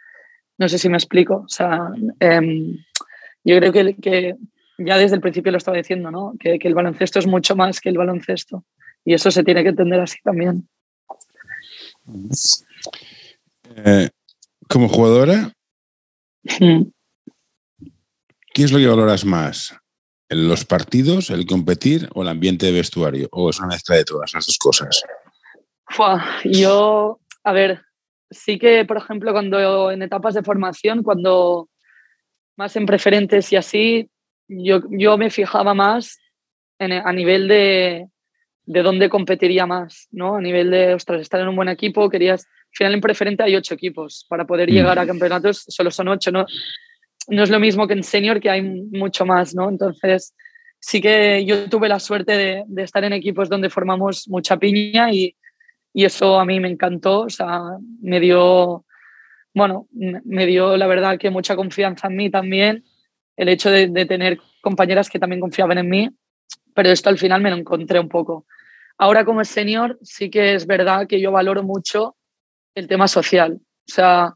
No 0.58 0.68
sé 0.68 0.78
si 0.78 0.88
me 0.88 0.96
explico. 0.96 1.42
O 1.46 1.48
sea, 1.48 1.88
em, 2.20 2.76
yo 3.44 3.58
creo 3.58 3.72
que, 3.72 3.96
que, 3.96 4.36
ya 4.78 4.96
desde 4.98 5.16
el 5.16 5.20
principio 5.20 5.52
lo 5.52 5.58
estaba 5.58 5.76
diciendo, 5.76 6.10
¿no? 6.10 6.34
Que, 6.38 6.58
que 6.58 6.68
el 6.68 6.74
baloncesto 6.74 7.18
es 7.18 7.26
mucho 7.26 7.56
más 7.56 7.80
que 7.80 7.88
el 7.88 7.98
baloncesto. 7.98 8.64
Y 9.04 9.14
eso 9.14 9.30
se 9.30 9.44
tiene 9.44 9.62
que 9.62 9.70
entender 9.70 10.00
así 10.00 10.18
también. 10.22 10.68
Eh, 13.76 14.08
como 14.68 14.88
jugadora, 14.88 15.52
¿qué 16.44 16.84
es 18.54 18.72
lo 18.72 18.78
que 18.78 18.86
valoras 18.86 19.24
más? 19.24 19.74
¿Los 20.28 20.64
partidos, 20.64 21.30
el 21.30 21.46
competir 21.46 22.08
o 22.14 22.22
el 22.22 22.28
ambiente 22.28 22.66
de 22.66 22.72
vestuario? 22.72 23.28
¿O 23.32 23.48
es 23.50 23.58
una 23.58 23.68
mezcla 23.68 23.96
de 23.96 24.04
todas 24.04 24.34
las 24.34 24.46
dos 24.46 24.58
cosas? 24.58 25.02
yo, 26.44 27.18
a 27.48 27.52
ver, 27.52 27.80
sí 28.30 28.58
que, 28.58 28.84
por 28.84 28.98
ejemplo, 28.98 29.32
cuando 29.32 29.90
en 29.90 30.02
etapas 30.02 30.34
de 30.34 30.42
formación, 30.42 31.02
cuando 31.02 31.68
más 32.56 32.76
en 32.76 32.86
preferentes 32.86 33.52
y 33.52 33.56
así, 33.56 34.10
yo, 34.48 34.80
yo 34.90 35.16
me 35.16 35.30
fijaba 35.30 35.72
más 35.74 36.18
a 36.78 37.12
nivel 37.12 37.48
de, 37.48 38.06
de 38.66 38.82
dónde 38.82 39.08
competiría 39.08 39.66
más, 39.66 40.08
¿no? 40.10 40.36
A 40.36 40.40
nivel 40.40 40.70
de, 40.70 40.94
ostras, 40.94 41.22
estar 41.22 41.40
en 41.40 41.48
un 41.48 41.56
buen 41.56 41.68
equipo, 41.68 42.10
querías, 42.10 42.44
al 42.44 42.76
final 42.76 42.94
en 42.94 43.00
preferente 43.00 43.42
hay 43.42 43.56
ocho 43.56 43.74
equipos, 43.74 44.26
para 44.28 44.46
poder 44.46 44.70
llegar 44.70 44.98
a 44.98 45.04
mm. 45.04 45.08
campeonatos 45.08 45.64
solo 45.68 45.90
son 45.90 46.08
ocho, 46.08 46.30
¿no? 46.30 46.44
No 47.28 47.42
es 47.42 47.50
lo 47.50 47.58
mismo 47.58 47.86
que 47.86 47.94
en 47.94 48.04
senior, 48.04 48.40
que 48.40 48.50
hay 48.50 48.62
mucho 48.62 49.24
más, 49.24 49.54
¿no? 49.54 49.68
Entonces, 49.68 50.34
sí 50.78 51.00
que 51.00 51.44
yo 51.44 51.68
tuve 51.68 51.88
la 51.88 51.98
suerte 51.98 52.36
de, 52.36 52.64
de 52.66 52.82
estar 52.82 53.02
en 53.04 53.14
equipos 53.14 53.48
donde 53.48 53.70
formamos 53.70 54.28
mucha 54.28 54.56
piña 54.58 55.12
y, 55.12 55.34
y, 55.98 56.04
eso 56.04 56.38
a 56.38 56.44
mí 56.44 56.60
me 56.60 56.68
encantó, 56.68 57.20
o 57.22 57.30
sea, 57.30 57.60
me 58.00 58.20
dio, 58.20 58.84
bueno, 59.54 59.88
me 59.92 60.46
dio 60.46 60.76
la 60.76 60.86
verdad 60.86 61.18
que 61.18 61.30
mucha 61.30 61.56
confianza 61.56 62.08
en 62.08 62.16
mí 62.16 62.30
también, 62.30 62.84
el 63.36 63.48
hecho 63.48 63.70
de, 63.70 63.88
de 63.88 64.06
tener 64.06 64.38
compañeras 64.60 65.08
que 65.10 65.18
también 65.18 65.40
confiaban 65.40 65.78
en 65.78 65.88
mí, 65.88 66.10
pero 66.74 66.90
esto 66.90 67.08
al 67.08 67.18
final 67.18 67.40
me 67.40 67.50
lo 67.50 67.56
encontré 67.56 67.98
un 67.98 68.08
poco. 68.08 68.46
Ahora 68.96 69.24
como 69.24 69.44
senior 69.44 69.98
sí 70.02 70.30
que 70.30 70.54
es 70.54 70.66
verdad 70.66 71.06
que 71.06 71.20
yo 71.20 71.32
valoro 71.32 71.62
mucho 71.62 72.16
el 72.74 72.88
tema 72.88 73.08
social. 73.08 73.54
O 73.60 73.92
sea, 73.92 74.34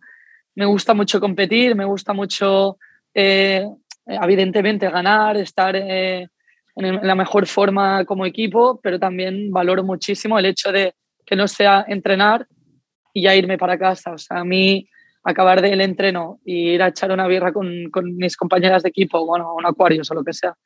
me 0.55 0.67
gusta 0.67 0.95
mucho 0.95 1.21
competir, 1.21 1.75
me 1.75 1.85
gusta 1.85 2.13
mucho, 2.13 2.79
eh, 3.15 3.67
evidentemente, 4.07 4.89
ganar, 4.91 5.37
estar 5.37 5.75
eh, 5.77 6.29
en 6.77 7.07
la 7.07 7.15
mejor 7.15 7.47
forma 7.47 8.05
como 8.05 8.27
equipo, 8.27 8.81
pero 8.83 8.99
también 8.99 9.51
valoro 9.51 9.85
muchísimo 9.85 10.39
el 10.39 10.47
hecho 10.47 10.73
de 10.73 10.95
que 11.25 11.37
no 11.37 11.49
sea 11.49 11.85
entrenar 11.89 12.47
y 13.13 13.23
ya 13.23 13.35
irme 13.35 13.59
para 13.59 13.79
casa. 13.79 14.13
O 14.13 14.19
sea, 14.19 14.39
a 14.39 14.45
mí 14.45 14.89
acabar 15.25 15.63
del 15.63 15.81
entreno 15.81 16.41
y 16.45 16.71
ir 16.71 16.83
a 16.83 16.89
echar 16.89 17.13
una 17.13 17.27
birra 17.27 17.53
con, 17.53 17.91
con 17.91 18.17
mis 18.17 18.37
compañeras 18.37 18.83
de 18.83 18.89
equipo, 18.89 19.25
bueno, 19.25 19.55
un 19.55 19.67
acuario 19.67 20.03
o 20.09 20.15
lo 20.15 20.25
que 20.25 20.33
sea, 20.33 20.57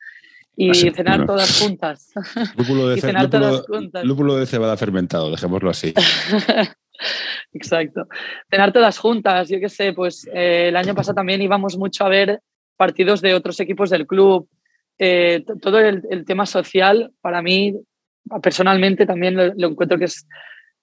y 0.55 0.73
cenar 0.73 1.25
todas 1.25 1.59
juntas. 1.59 2.11
Lúpulo 2.57 2.89
de, 2.89 4.03
lúpulo, 4.03 4.37
de 4.37 4.45
cebada 4.47 4.75
fermentado, 4.75 5.29
dejémoslo 5.29 5.69
así. 5.69 5.93
Exacto. 7.53 8.07
Cenar 8.49 8.73
todas 8.73 8.97
juntas, 8.97 9.49
yo 9.49 9.59
qué 9.59 9.69
sé, 9.69 9.93
pues 9.93 10.27
eh, 10.33 10.69
el 10.69 10.75
año 10.75 10.95
pasado 10.95 11.15
también 11.15 11.41
íbamos 11.43 11.77
mucho 11.77 12.05
a 12.05 12.09
ver 12.09 12.41
partidos 12.75 13.21
de 13.21 13.35
otros 13.35 13.59
equipos 13.59 13.91
del 13.91 14.07
club. 14.07 14.49
Eh, 14.97 15.45
todo 15.61 15.79
el, 15.79 16.25
tema 16.25 16.47
social, 16.47 17.11
para 17.21 17.43
mí, 17.43 17.75
personalmente, 18.41 19.05
también 19.05 19.35
lo, 19.35 19.67
encuentro 19.67 19.97
que 19.97 20.05
es 20.05 20.27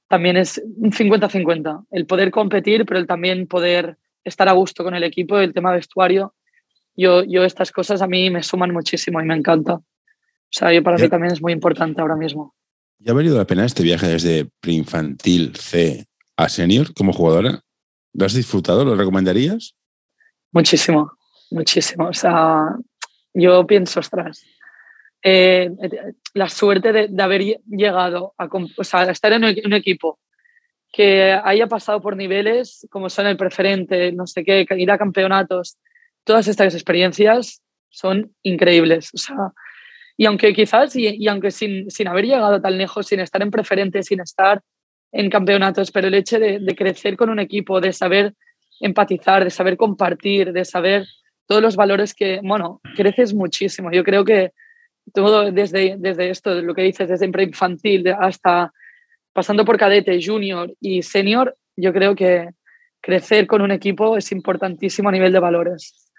también 0.09 0.37
es 0.37 0.63
un 0.77 0.93
50-50. 0.93 1.87
El 1.91 2.07
poder 2.07 2.31
competir, 2.31 2.85
pero 2.85 3.01
el 3.01 3.07
también 3.07 3.47
poder 3.47 3.97
estar 4.23 4.49
a 4.49 4.53
gusto 4.53 4.85
con 4.85 4.95
el 4.95 5.03
equipo, 5.03 5.39
el 5.39 5.55
tema 5.55 5.73
vestuario 5.73 6.35
yo, 6.97 7.25
yo 7.25 7.45
estas 7.45 7.73
cosas 7.73 8.03
a 8.03 8.07
mí 8.07 8.31
me 8.31 8.43
suman 8.43 8.73
muchísimo 8.73 9.21
y 9.21 9.25
me 9.25 9.35
encanta. 9.35 9.75
O 9.75 10.57
sea, 10.57 10.73
yo 10.73 10.83
para 10.83 10.99
mí 10.99 11.09
también 11.09 11.33
es 11.33 11.43
muy 11.43 11.53
importante 11.53 12.01
ahora 12.01 12.17
mismo. 12.17 12.55
¿Ya 12.99 13.13
ha 13.13 13.15
valido 13.15 13.37
la 13.37 13.47
pena 13.47 13.65
este 13.65 13.83
viaje 13.83 14.07
desde 14.07 14.49
preinfantil 14.61 15.57
C 15.57 16.07
a 16.37 16.49
senior 16.49 16.95
como 16.95 17.13
jugadora? 17.13 17.61
¿Lo 18.13 18.25
has 18.25 18.35
disfrutado? 18.35 18.85
¿Lo 18.85 18.95
recomendarías? 18.95 19.75
Muchísimo, 20.53 21.11
muchísimo. 21.51 22.07
O 22.07 22.13
sea, 22.13 22.77
yo 23.35 23.67
pienso, 23.67 23.99
ostras, 23.99 24.45
eh, 25.27 25.71
la 26.35 26.51
suerte 26.51 26.93
de, 26.93 27.23
haber 27.23 27.43
llegado 27.67 28.35
a, 28.37 28.47
estar 29.11 29.33
en 29.33 29.45
un 29.45 29.73
equipo 29.73 30.19
que 30.93 31.33
haya 31.33 31.67
pasado 31.67 32.03
por 32.03 32.15
niveles 32.15 32.87
como 32.91 33.09
son 33.09 33.27
el 33.27 33.39
preferente, 33.39 34.13
no 34.13 34.27
sé 34.27 34.45
qué, 34.45 34.67
ir 34.77 34.91
a 34.91 34.99
campeonatos, 34.99 35.79
todas 36.25 36.47
estas 36.47 36.75
experiencias 36.75 37.63
son 37.89 38.35
increíbles. 38.43 39.11
O 39.15 39.17
sea, 39.17 39.37
y 40.19 40.27
aunque 40.27 40.53
quizás, 40.53 40.95
y, 40.95 41.27
aunque 41.27 41.51
sin, 41.51 41.91
sin, 41.91 42.07
haber 42.07 42.27
llegado 42.27 42.61
tan 42.61 42.77
lejos, 42.77 43.07
sin 43.07 43.21
estar 43.21 43.41
en 43.41 43.51
preferente, 43.51 44.03
sin 44.03 44.21
estar 44.21 44.61
en 45.11 45.31
campeonatos, 45.31 45.91
pero 45.91 46.09
el 46.09 46.15
hecho 46.15 46.39
de, 46.39 46.59
de 46.59 46.77
crecer 46.77 47.17
con 47.17 47.31
un 47.31 47.39
equipo, 47.39 47.81
de 47.81 47.95
saber 47.95 48.35
empatizar, 48.79 49.43
de 49.43 49.51
saber 49.51 49.79
compartir, 49.79 50.53
de 50.53 50.67
saber 50.67 51.07
todos 51.47 51.63
los 51.63 51.77
valores 51.77 52.13
que, 52.13 52.41
bueno, 52.43 52.83
creces 52.95 53.33
muchísimo. 53.33 53.91
Yo 53.91 54.05
creo 54.05 54.25
que 54.25 54.53
todo 55.13 55.51
desde, 55.53 55.97
desde 55.99 56.31
esto, 56.31 56.55
lo 56.63 56.75
que 56.75 56.83
dices, 56.83 57.09
desde 57.09 57.27
infantil 57.43 58.09
hasta 58.19 58.73
pasando 59.33 59.65
por 59.65 59.77
cadete, 59.77 60.19
junior 60.25 60.73
y 60.81 61.03
senior, 61.03 61.57
yo 61.77 61.93
creo 61.93 62.15
que 62.15 62.49
crecer 63.01 63.47
con 63.47 63.61
un 63.61 63.73
equipo 63.73 64.17
es 64.17 64.33
importantísimo 64.33 65.09
a 65.09 65.13
nivel 65.13 65.33
de 65.33 65.41
valores. 65.41 66.11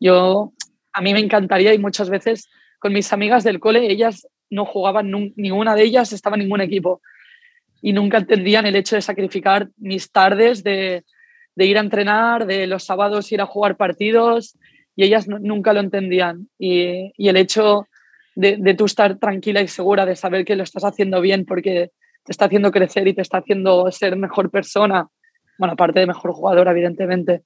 Yo, 0.00 0.52
a 0.92 1.00
mí 1.00 1.12
me 1.12 1.20
encantaría 1.20 1.74
y 1.74 1.78
muchas 1.78 2.10
veces 2.10 2.48
con 2.80 2.92
mis 2.92 3.12
amigas 3.12 3.44
del 3.44 3.60
cole, 3.60 3.90
ellas 3.92 4.26
no 4.50 4.64
jugaban, 4.64 5.10
ninguna 5.36 5.74
de 5.76 5.84
ellas 5.84 6.12
estaba 6.12 6.36
en 6.36 6.42
ningún 6.42 6.60
equipo 6.60 7.00
y 7.80 7.92
nunca 7.92 8.18
entendían 8.18 8.66
el 8.66 8.74
hecho 8.74 8.96
de 8.96 9.02
sacrificar 9.02 9.68
mis 9.76 10.10
tardes, 10.10 10.64
de, 10.64 11.04
de 11.54 11.66
ir 11.66 11.76
a 11.76 11.80
entrenar, 11.80 12.46
de 12.46 12.66
los 12.66 12.84
sábados 12.84 13.30
ir 13.32 13.40
a 13.40 13.46
jugar 13.46 13.76
partidos 13.76 14.58
y 14.96 15.04
ellas 15.04 15.28
nunca 15.28 15.72
lo 15.72 15.80
entendían. 15.80 16.48
Y, 16.58 17.12
y 17.16 17.28
el 17.28 17.36
hecho 17.36 17.86
de, 18.34 18.56
de, 18.58 18.74
tú 18.74 18.86
estar 18.86 19.18
tranquila 19.18 19.60
y 19.60 19.68
segura 19.68 20.06
de 20.06 20.16
saber 20.16 20.44
que 20.44 20.56
lo 20.56 20.62
estás 20.62 20.84
haciendo 20.84 21.20
bien 21.20 21.44
porque 21.44 21.90
te 22.24 22.32
está 22.32 22.46
haciendo 22.46 22.70
crecer 22.70 23.06
y 23.08 23.14
te 23.14 23.22
está 23.22 23.38
haciendo 23.38 23.90
ser 23.90 24.16
mejor 24.16 24.50
persona, 24.50 25.08
bueno, 25.58 25.74
aparte 25.74 26.00
de 26.00 26.06
mejor 26.06 26.32
jugadora, 26.32 26.70
evidentemente. 26.70 27.42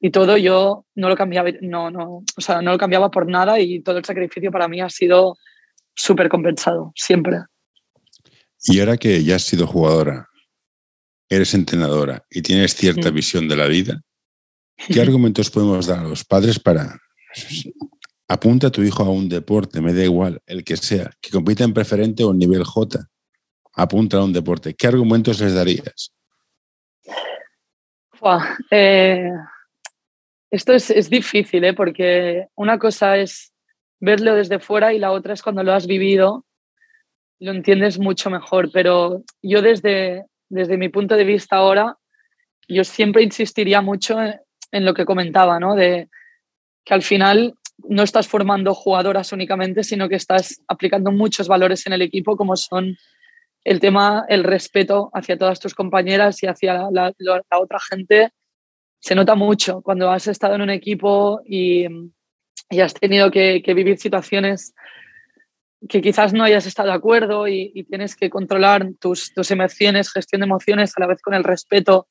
Y 0.00 0.10
todo 0.10 0.36
yo 0.36 0.84
no 0.96 1.08
lo 1.08 1.16
cambiaba, 1.16 1.50
no, 1.60 1.90
no, 1.90 2.24
o 2.36 2.40
sea, 2.40 2.60
no 2.60 2.72
lo 2.72 2.78
cambiaba 2.78 3.10
por 3.10 3.28
nada 3.28 3.60
y 3.60 3.80
todo 3.80 3.98
el 3.98 4.04
sacrificio 4.04 4.50
para 4.50 4.66
mí 4.68 4.80
ha 4.80 4.90
sido 4.90 5.38
súper 5.94 6.28
compensado, 6.28 6.92
siempre. 6.96 7.38
Y 8.64 8.80
ahora 8.80 8.96
que 8.96 9.22
ya 9.22 9.36
has 9.36 9.42
sido 9.42 9.66
jugadora, 9.66 10.28
eres 11.28 11.54
entrenadora 11.54 12.24
y 12.30 12.42
tienes 12.42 12.74
cierta 12.74 13.10
visión 13.10 13.48
de 13.48 13.56
la 13.56 13.66
vida, 13.66 14.02
¿qué 14.88 15.00
argumentos 15.00 15.50
podemos 15.50 15.86
dar 15.86 16.00
a 16.00 16.08
los 16.08 16.24
padres 16.24 16.58
para 16.58 16.98
apunta 18.32 18.68
a 18.68 18.70
tu 18.70 18.82
hijo 18.82 19.02
a 19.02 19.10
un 19.10 19.28
deporte, 19.28 19.80
me 19.82 19.92
da 19.92 20.02
igual, 20.02 20.40
el 20.46 20.64
que 20.64 20.76
sea, 20.76 21.10
que 21.20 21.30
compita 21.30 21.64
en 21.64 21.74
preferente 21.74 22.24
o 22.24 22.30
en 22.30 22.38
nivel 22.38 22.64
J, 22.64 22.98
apunta 23.74 24.16
a 24.16 24.24
un 24.24 24.32
deporte. 24.32 24.74
¿Qué 24.74 24.86
argumentos 24.86 25.38
les 25.40 25.54
darías? 25.54 26.14
Eh, 28.70 29.30
esto 30.50 30.72
es, 30.72 31.10
difícil, 31.10 31.64
¿eh? 31.64 31.74
porque 31.74 32.46
una 32.54 32.78
cosa 32.78 33.18
es 33.18 33.52
verlo 34.00 34.34
desde 34.34 34.60
fuera 34.60 34.94
y 34.94 34.98
la 34.98 35.12
otra 35.12 35.34
es 35.34 35.42
cuando 35.42 35.62
lo 35.62 35.74
has 35.74 35.86
vivido, 35.86 36.46
lo 37.38 37.50
entiendes 37.50 37.98
mucho 37.98 38.30
mejor. 38.30 38.70
Pero 38.72 39.24
yo 39.42 39.60
desde, 39.60 40.24
desde 40.48 40.78
mi 40.78 40.88
punto 40.88 41.16
de 41.16 41.24
vista 41.24 41.56
ahora, 41.56 41.98
yo 42.68 42.84
siempre 42.84 43.22
insistiría 43.22 43.82
mucho 43.82 44.16
en, 44.22 44.84
lo 44.84 44.94
que 44.94 45.04
comentaba, 45.04 45.58
¿no? 45.60 45.74
De 45.74 46.08
que 46.84 46.94
al 46.94 47.02
final 47.02 47.54
no 47.78 48.02
estás 48.02 48.28
formando 48.28 48.74
jugadoras 48.74 49.32
únicamente, 49.32 49.84
sino 49.84 50.08
que 50.08 50.16
estás 50.16 50.62
aplicando 50.68 51.10
muchos 51.10 51.48
valores 51.48 51.86
en 51.86 51.92
el 51.92 52.02
equipo, 52.02 52.36
como 52.36 52.56
son 52.56 52.96
el 53.64 53.80
tema, 53.80 54.24
el 54.28 54.44
respeto 54.44 55.10
hacia 55.12 55.38
todas 55.38 55.60
tus 55.60 55.74
compañeras 55.74 56.42
y 56.42 56.46
hacia 56.46 56.88
la, 56.90 57.12
otra 57.60 57.78
gente. 57.80 58.30
Se 58.98 59.14
nota 59.14 59.34
mucho 59.34 59.82
cuando 59.82 60.10
has 60.10 60.26
estado 60.26 60.54
en 60.54 60.62
un 60.62 60.70
equipo 60.70 61.40
y, 61.44 61.86
has 62.80 62.94
tenido 62.94 63.30
que, 63.30 63.62
vivir 63.74 63.98
situaciones 63.98 64.74
que 65.88 66.00
quizás 66.00 66.32
no 66.32 66.44
hayas 66.44 66.66
estado 66.66 66.88
de 66.88 66.94
acuerdo 66.94 67.48
y, 67.48 67.84
tienes 67.88 68.16
que 68.16 68.30
controlar 68.30 68.88
tus, 69.00 69.32
tus, 69.34 69.50
emociones, 69.50 70.12
gestión 70.12 70.40
de 70.40 70.46
emociones 70.46 70.92
a 70.96 71.00
la 71.00 71.06
vez 71.08 71.20
con 71.20 71.34
el 71.34 71.44
respeto, 71.44 72.08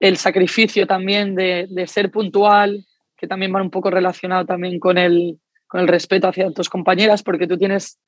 el 0.00 0.16
sacrificio 0.16 0.86
también 0.86 1.34
de, 1.34 1.66
de 1.70 1.86
ser 1.86 2.10
puntual, 2.10 2.84
que 3.16 3.26
también 3.26 3.54
va 3.54 3.62
un 3.62 3.70
poco 3.70 3.90
relacionado 3.90 4.44
también 4.44 4.78
con 4.78 4.98
el, 4.98 5.38
con 5.66 5.80
el 5.80 5.88
respeto 5.88 6.28
hacia 6.28 6.50
tus 6.50 6.68
compañeras, 6.68 7.22
porque 7.22 7.46
tú 7.46 7.56
tienes, 7.56 7.98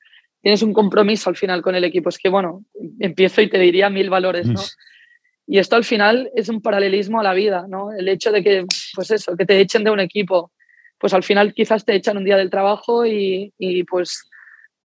tienes 0.41 0.61
un 0.61 0.73
compromiso 0.73 1.29
al 1.29 1.35
final 1.35 1.61
con 1.61 1.75
el 1.75 1.83
equipo. 1.83 2.09
Es 2.09 2.17
que, 2.17 2.29
bueno, 2.29 2.63
empiezo 2.99 3.41
y 3.41 3.49
te 3.49 3.59
diría 3.59 3.89
mil 3.89 4.09
valores, 4.09 4.47
¿no? 4.47 4.61
Y 5.47 5.57
esto 5.57 5.75
al 5.75 5.83
final 5.83 6.29
es 6.35 6.47
un 6.49 6.61
paralelismo 6.61 7.19
a 7.19 7.23
la 7.23 7.33
vida, 7.33 7.65
¿no? 7.67 7.91
El 7.91 8.07
hecho 8.07 8.31
de 8.31 8.43
que, 8.43 8.65
pues 8.93 9.09
eso, 9.09 9.35
que 9.35 9.45
te 9.45 9.59
echen 9.59 9.83
de 9.83 9.89
un 9.89 9.99
equipo, 9.99 10.51
pues 10.99 11.13
al 11.13 11.23
final 11.23 11.53
quizás 11.53 11.85
te 11.85 11.95
echan 11.95 12.17
un 12.17 12.25
día 12.25 12.37
del 12.37 12.51
trabajo 12.51 13.05
y, 13.05 13.51
y 13.57 13.83
pues 13.85 14.29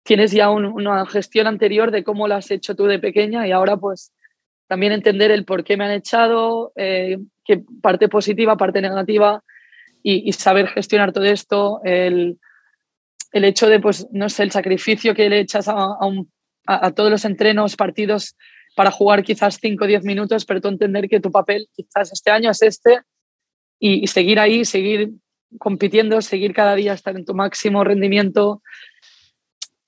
tienes 0.02 0.32
ya 0.32 0.50
una 0.50 1.04
gestión 1.06 1.46
anterior 1.46 1.90
de 1.90 2.02
cómo 2.02 2.26
lo 2.26 2.34
has 2.34 2.50
hecho 2.50 2.74
tú 2.74 2.86
de 2.86 2.98
pequeña 2.98 3.46
y 3.46 3.52
ahora 3.52 3.76
pues 3.76 4.12
también 4.66 4.92
entender 4.92 5.30
el 5.30 5.44
por 5.44 5.64
qué 5.64 5.76
me 5.76 5.84
han 5.84 5.90
echado, 5.90 6.72
eh, 6.76 7.18
qué 7.44 7.62
parte 7.82 8.08
positiva, 8.08 8.56
parte 8.56 8.80
negativa, 8.80 9.42
y, 10.10 10.32
saber 10.32 10.68
gestionar 10.68 11.12
todo 11.12 11.24
esto, 11.24 11.80
el, 11.84 12.38
el, 13.32 13.44
hecho 13.44 13.68
de, 13.68 13.78
pues, 13.78 14.06
no 14.10 14.30
sé, 14.30 14.42
el 14.42 14.50
sacrificio 14.50 15.14
que 15.14 15.28
le 15.28 15.40
echas 15.40 15.68
a, 15.68 15.98
a, 16.66 16.90
todos 16.92 17.10
los 17.10 17.26
entrenos, 17.26 17.76
partidos 17.76 18.34
para 18.74 18.90
jugar 18.90 19.22
quizás 19.22 19.58
5 19.60 19.84
o 19.84 19.86
10 19.86 20.04
minutos, 20.04 20.46
pero 20.46 20.62
tú 20.62 20.68
entender 20.68 21.10
que 21.10 21.20
tu 21.20 21.30
papel 21.30 21.68
quizás 21.74 22.10
este 22.12 22.30
año 22.30 22.50
es 22.50 22.62
este 22.62 23.00
y, 23.78 24.06
seguir 24.06 24.40
ahí, 24.40 24.64
seguir 24.64 25.10
compitiendo, 25.58 26.22
seguir 26.22 26.54
cada 26.54 26.74
día, 26.74 26.94
estar 26.94 27.14
en 27.14 27.26
tu 27.26 27.34
máximo 27.34 27.84
rendimiento, 27.84 28.62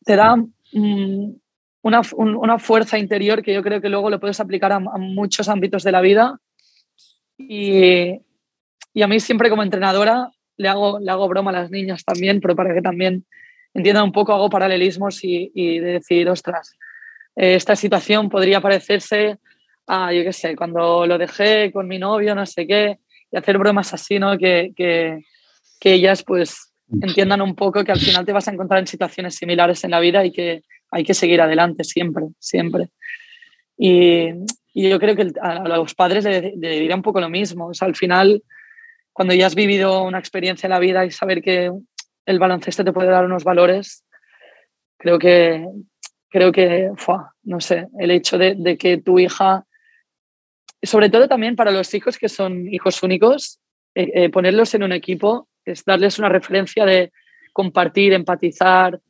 te 0.04 0.16
da 0.16 0.36
mm, 0.36 1.32
una, 1.82 2.02
una, 2.16 2.58
fuerza 2.58 2.98
interior 2.98 3.42
que 3.42 3.54
yo 3.54 3.62
creo 3.62 3.80
que 3.80 3.88
luego 3.88 4.10
lo 4.10 4.20
puedes 4.20 4.40
aplicar 4.40 4.72
a, 4.72 4.76
a 4.76 4.98
muchos 4.98 5.48
ámbitos 5.48 5.82
de 5.82 5.92
la 5.92 6.02
vida. 6.02 6.38
Y, 7.38 8.20
y 8.92 9.02
a 9.02 9.08
mí 9.08 9.20
siempre 9.20 9.50
como 9.50 9.62
entrenadora 9.62 10.30
le 10.56 10.68
hago, 10.68 10.98
le 10.98 11.10
hago 11.10 11.28
broma 11.28 11.50
a 11.50 11.54
las 11.54 11.70
niñas 11.70 12.04
también, 12.04 12.40
pero 12.40 12.54
para 12.54 12.74
que 12.74 12.82
también 12.82 13.24
entiendan 13.72 14.04
un 14.04 14.12
poco, 14.12 14.32
hago 14.32 14.50
paralelismos 14.50 15.24
y, 15.24 15.50
y 15.54 15.78
de 15.78 15.92
decir, 15.92 16.28
ostras, 16.28 16.76
eh, 17.36 17.54
esta 17.54 17.76
situación 17.76 18.28
podría 18.28 18.60
parecerse 18.60 19.38
a, 19.86 20.12
yo 20.12 20.22
qué 20.22 20.32
sé, 20.32 20.56
cuando 20.56 21.06
lo 21.06 21.18
dejé 21.18 21.72
con 21.72 21.88
mi 21.88 21.98
novio, 21.98 22.34
no 22.34 22.46
sé 22.46 22.66
qué, 22.66 22.98
y 23.30 23.36
hacer 23.36 23.58
bromas 23.58 23.94
así, 23.94 24.18
¿no? 24.18 24.36
Que, 24.36 24.72
que, 24.76 25.20
que 25.78 25.94
ellas 25.94 26.22
pues 26.24 26.72
entiendan 27.00 27.40
un 27.40 27.54
poco 27.54 27.84
que 27.84 27.92
al 27.92 28.00
final 28.00 28.26
te 28.26 28.32
vas 28.32 28.48
a 28.48 28.52
encontrar 28.52 28.80
en 28.80 28.86
situaciones 28.86 29.36
similares 29.36 29.84
en 29.84 29.92
la 29.92 30.00
vida 30.00 30.24
y 30.24 30.32
que 30.32 30.62
hay 30.90 31.04
que 31.04 31.14
seguir 31.14 31.40
adelante 31.40 31.84
siempre, 31.84 32.24
siempre. 32.38 32.88
Y, 33.78 34.28
y 34.74 34.90
yo 34.90 34.98
creo 34.98 35.16
que 35.16 35.32
a 35.40 35.60
los 35.68 35.94
padres 35.94 36.24
le, 36.24 36.54
le 36.56 36.80
diría 36.80 36.96
un 36.96 37.02
poco 37.02 37.20
lo 37.20 37.30
mismo. 37.30 37.68
O 37.68 37.74
sea, 37.74 37.86
al 37.86 37.94
final 37.94 38.42
cuando 39.12 39.34
ya 39.34 39.46
has 39.46 39.54
vivido 39.54 40.02
una 40.02 40.18
experiencia 40.18 40.66
en 40.66 40.70
la 40.72 40.78
vida 40.78 41.04
y 41.04 41.10
saber 41.10 41.42
que 41.42 41.70
el 42.26 42.38
baloncesto 42.38 42.84
te 42.84 42.92
puede 42.92 43.10
dar 43.10 43.24
unos 43.24 43.44
valores, 43.44 44.04
creo 44.98 45.18
que, 45.18 45.66
creo 46.28 46.52
que, 46.52 46.90
no 47.42 47.60
sé, 47.60 47.88
el 47.98 48.10
hecho 48.10 48.38
de, 48.38 48.76
que 48.78 48.98
tu 48.98 49.18
hija, 49.18 49.64
sobre 50.82 51.10
todo 51.10 51.28
también 51.28 51.56
para 51.56 51.70
los 51.70 51.92
hijos 51.94 52.18
que 52.18 52.28
son 52.28 52.72
hijos 52.72 53.02
únicos, 53.02 53.60
eh, 53.94 54.10
eh, 54.14 54.28
ponerlos 54.30 54.74
en 54.74 54.84
un 54.84 54.92
equipo 54.92 55.48
es 55.64 55.84
darles 55.84 56.18
una 56.18 56.28
referencia 56.28 56.84
de 56.84 57.12
compartir, 57.52 58.12
empatizar, 58.12 59.00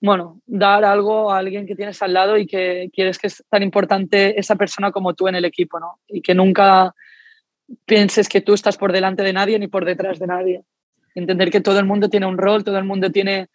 bueno, 0.00 0.40
dar 0.46 0.84
algo 0.84 1.30
a 1.30 1.38
alguien 1.38 1.66
que 1.66 1.74
tienes 1.74 2.00
al 2.02 2.12
lado 2.12 2.36
y 2.36 2.46
que 2.46 2.90
quieres 2.92 3.18
que 3.18 3.28
es 3.28 3.44
tan 3.48 3.62
importante 3.62 4.38
esa 4.38 4.56
persona 4.56 4.92
como 4.92 5.14
tú 5.14 5.28
en 5.28 5.34
el 5.34 5.44
equipo, 5.44 5.80
¿no? 5.80 6.00
Y 6.06 6.20
que 6.20 6.34
nunca 6.34 6.94
pienses 7.84 8.28
que 8.28 8.40
tú 8.40 8.54
estás 8.54 8.76
por 8.76 8.92
delante 8.92 9.22
de 9.22 9.32
nadie 9.32 9.58
ni 9.58 9.68
por 9.68 9.84
detrás 9.84 10.18
de 10.18 10.26
nadie. 10.26 10.64
Entender 11.14 11.50
que 11.50 11.60
todo 11.60 11.78
el 11.78 11.86
mundo 11.86 12.08
tiene 12.08 12.26
un 12.26 12.38
rol, 12.38 12.64
todo 12.64 12.78
el 12.78 12.84
mundo 12.84 13.10
tiene 13.10 13.48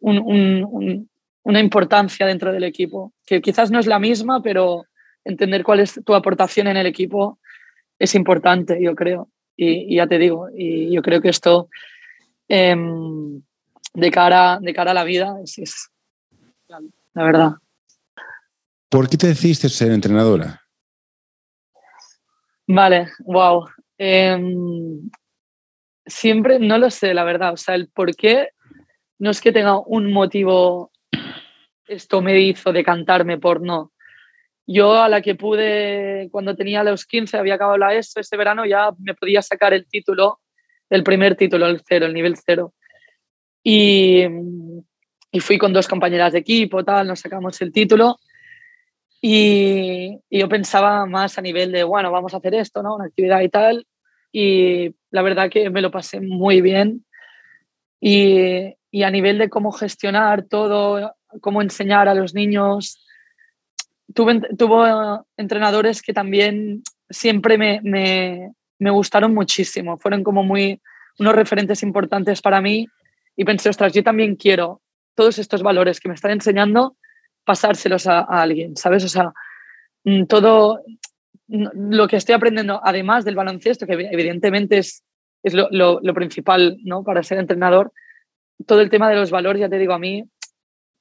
una 0.00 1.60
importancia 1.60 2.26
dentro 2.26 2.52
del 2.52 2.64
equipo, 2.64 3.12
que 3.26 3.40
quizás 3.40 3.70
no 3.70 3.78
es 3.78 3.86
la 3.86 3.98
misma, 3.98 4.42
pero 4.42 4.84
entender 5.24 5.64
cuál 5.64 5.80
es 5.80 6.00
tu 6.04 6.14
aportación 6.14 6.68
en 6.68 6.76
el 6.76 6.86
equipo 6.86 7.38
es 7.98 8.14
importante, 8.14 8.78
yo 8.80 8.94
creo. 8.94 9.28
Y, 9.56 9.96
ya 9.96 10.06
te 10.06 10.18
digo, 10.18 10.48
y 10.54 10.94
yo 10.94 11.02
creo 11.02 11.20
que 11.20 11.30
esto 11.30 11.68
em, 12.46 13.42
de, 13.92 14.10
cara, 14.10 14.58
de 14.60 14.72
cara 14.72 14.92
a 14.92 14.94
la 14.94 15.04
vida 15.04 15.36
es, 15.42 15.90
la 16.68 17.24
verdad. 17.24 17.52
¿Por 18.88 19.08
qué 19.08 19.16
te 19.16 19.26
decidiste 19.26 19.68
ser 19.68 19.90
entrenadora? 19.90 20.62
Vale, 22.70 23.08
wow. 23.20 23.66
Em, 23.96 25.10
siempre, 26.04 26.58
no 26.58 26.76
lo 26.76 26.90
sé, 26.90 27.14
la 27.14 27.24
verdad, 27.24 27.54
o 27.54 27.56
sea, 27.56 27.74
el 27.74 27.88
por 27.88 28.14
qué 28.14 28.50
no 29.18 29.30
es 29.30 29.40
que 29.40 29.52
tenga 29.52 29.80
un 29.80 30.12
motivo, 30.12 30.92
esto 31.86 32.20
me 32.20 32.38
hizo 32.40 32.70
decantarme 32.70 33.38
por 33.38 33.62
no. 33.62 33.92
Yo 34.66 35.00
a 35.00 35.08
la 35.08 35.22
que 35.22 35.34
pude, 35.34 36.28
cuando 36.30 36.54
tenía 36.54 36.84
los 36.84 37.06
15, 37.06 37.38
había 37.38 37.54
acabado 37.54 37.78
la 37.78 37.94
ESO, 37.94 38.20
ese 38.20 38.36
verano 38.36 38.66
ya 38.66 38.90
me 38.98 39.14
podía 39.14 39.40
sacar 39.40 39.72
el 39.72 39.86
título, 39.88 40.40
el 40.90 41.02
primer 41.02 41.36
título, 41.36 41.66
el 41.66 41.80
cero, 41.88 42.04
el 42.04 42.12
nivel 42.12 42.36
cero. 42.36 42.74
Y, 43.64 44.24
y 45.32 45.40
fui 45.40 45.56
con 45.56 45.72
dos 45.72 45.88
compañeras 45.88 46.34
de 46.34 46.40
equipo, 46.40 46.84
tal, 46.84 47.06
nos 47.06 47.20
sacamos 47.20 47.58
el 47.62 47.72
título. 47.72 48.18
Y, 49.20 50.20
yo 50.30 50.48
pensaba 50.48 51.06
más 51.06 51.38
a 51.38 51.42
nivel 51.42 51.72
de, 51.72 51.84
bueno, 51.84 52.10
vamos 52.12 52.34
a 52.34 52.38
hacer 52.38 52.54
esto, 52.54 52.82
¿no? 52.82 52.96
Una 52.96 53.06
actividad 53.06 53.40
y 53.40 53.48
tal. 53.48 53.86
Y 54.32 54.94
la 55.10 55.22
verdad 55.22 55.50
que 55.50 55.70
me 55.70 55.80
lo 55.80 55.90
pasé 55.90 56.20
muy 56.20 56.60
bien. 56.60 57.04
Y, 58.00 58.74
y 58.90 59.02
a 59.02 59.10
nivel 59.10 59.38
de 59.38 59.48
cómo 59.48 59.72
gestionar 59.72 60.44
todo, 60.44 61.14
cómo 61.40 61.62
enseñar 61.62 62.08
a 62.08 62.14
los 62.14 62.34
niños, 62.34 63.04
tuve, 64.14 64.40
tuvo 64.56 65.26
entrenadores 65.36 66.02
que 66.02 66.12
también 66.12 66.82
siempre 67.10 67.58
me, 67.58 67.80
me, 67.82 68.52
me, 68.78 68.90
gustaron 68.90 69.34
muchísimo, 69.34 69.98
fueron 69.98 70.22
como 70.22 70.42
muy 70.42 70.80
unos 71.18 71.34
referentes 71.34 71.82
importantes 71.82 72.40
para 72.40 72.60
mí 72.60 72.86
y 73.36 73.44
pensé, 73.44 73.68
ostras, 73.68 73.92
yo 73.92 74.02
también 74.02 74.36
quiero 74.36 74.82
todos 75.14 75.38
estos 75.38 75.62
valores 75.62 76.00
que 76.00 76.08
me 76.08 76.14
están 76.14 76.30
enseñando, 76.30 76.96
pasárselos 77.48 78.06
a, 78.06 78.20
alguien, 78.20 78.76
¿sabes? 78.76 79.02
O 79.04 79.08
sea, 79.08 79.32
mm, 80.04 80.24
todo 80.26 80.82
lo 81.48 82.06
que 82.06 82.16
estoy 82.16 82.34
aprendiendo, 82.34 82.78
además 82.84 83.24
del 83.24 83.36
baloncesto, 83.36 83.86
que 83.86 83.94
evidentemente 83.94 84.76
es, 84.76 85.02
es 85.42 85.54
lo, 85.54 86.14
principal 86.14 86.76
¿no? 86.84 87.02
para 87.02 87.22
ser 87.22 87.38
entrenador, 87.38 87.90
todo 88.66 88.82
el 88.82 88.90
tema 88.90 89.08
de 89.08 89.16
los 89.16 89.30
valores, 89.30 89.60
ya 89.60 89.70
te 89.70 89.78
digo, 89.78 89.94
a 89.94 89.98
mí, 89.98 90.24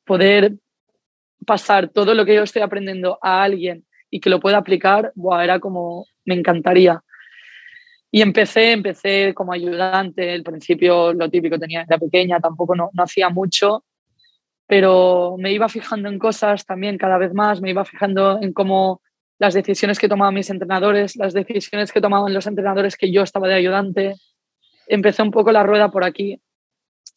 poder 0.05 0.53
pasar 1.45 1.89
todo 1.89 2.13
lo 2.13 2.23
que 2.25 2.35
yo 2.35 2.43
estoy 2.43 2.61
aprendiendo 2.61 3.19
a 3.21 3.43
alguien 3.43 3.85
y 4.09 4.21
que 4.21 4.29
lo 4.29 4.39
pueda 4.39 4.57
aplicar, 4.59 5.11
buah, 5.15 5.43
era 5.43 5.59
como, 5.59 6.05
me 6.23 6.35
encantaría. 6.35 7.03
Y 8.09 8.21
empecé, 8.21 8.71
empecé 8.71 9.33
como 9.33 9.51
ayudante, 9.51 10.33
el 10.33 10.43
principio 10.43 11.11
lo 11.11 11.29
típico 11.29 11.59
tenía, 11.59 11.81
era 11.81 11.97
pequeña, 11.97 12.39
tampoco 12.39 12.73
no, 12.73 12.89
no 12.93 13.03
hacía 13.03 13.27
mucho, 13.27 13.83
pero 14.67 15.35
me 15.39 15.53
iba 15.53 15.69
fijando 15.69 16.09
en 16.09 16.19
cosas 16.19 16.65
también 16.65 16.97
cada 16.97 17.17
vez 17.17 17.33
más, 17.33 17.61
me 17.61 17.69
iba 17.69 17.85
fijando 17.85 18.39
en 18.41 18.51
cómo 18.51 19.01
las 19.39 19.53
decisiones 19.53 19.97
que 19.97 20.09
tomaban 20.09 20.33
mis 20.33 20.49
entrenadores, 20.49 21.15
las 21.15 21.33
decisiones 21.33 21.91
que 21.91 22.01
tomaban 22.01 22.33
los 22.33 22.47
entrenadores 22.47 22.97
que 22.97 23.11
yo 23.11 23.21
estaba 23.21 23.47
de 23.47 23.55
ayudante. 23.55 24.15
Empecé 24.87 25.21
un 25.23 25.31
poco 25.31 25.51
la 25.51 25.63
rueda 25.63 25.89
por 25.89 26.03
aquí 26.03 26.41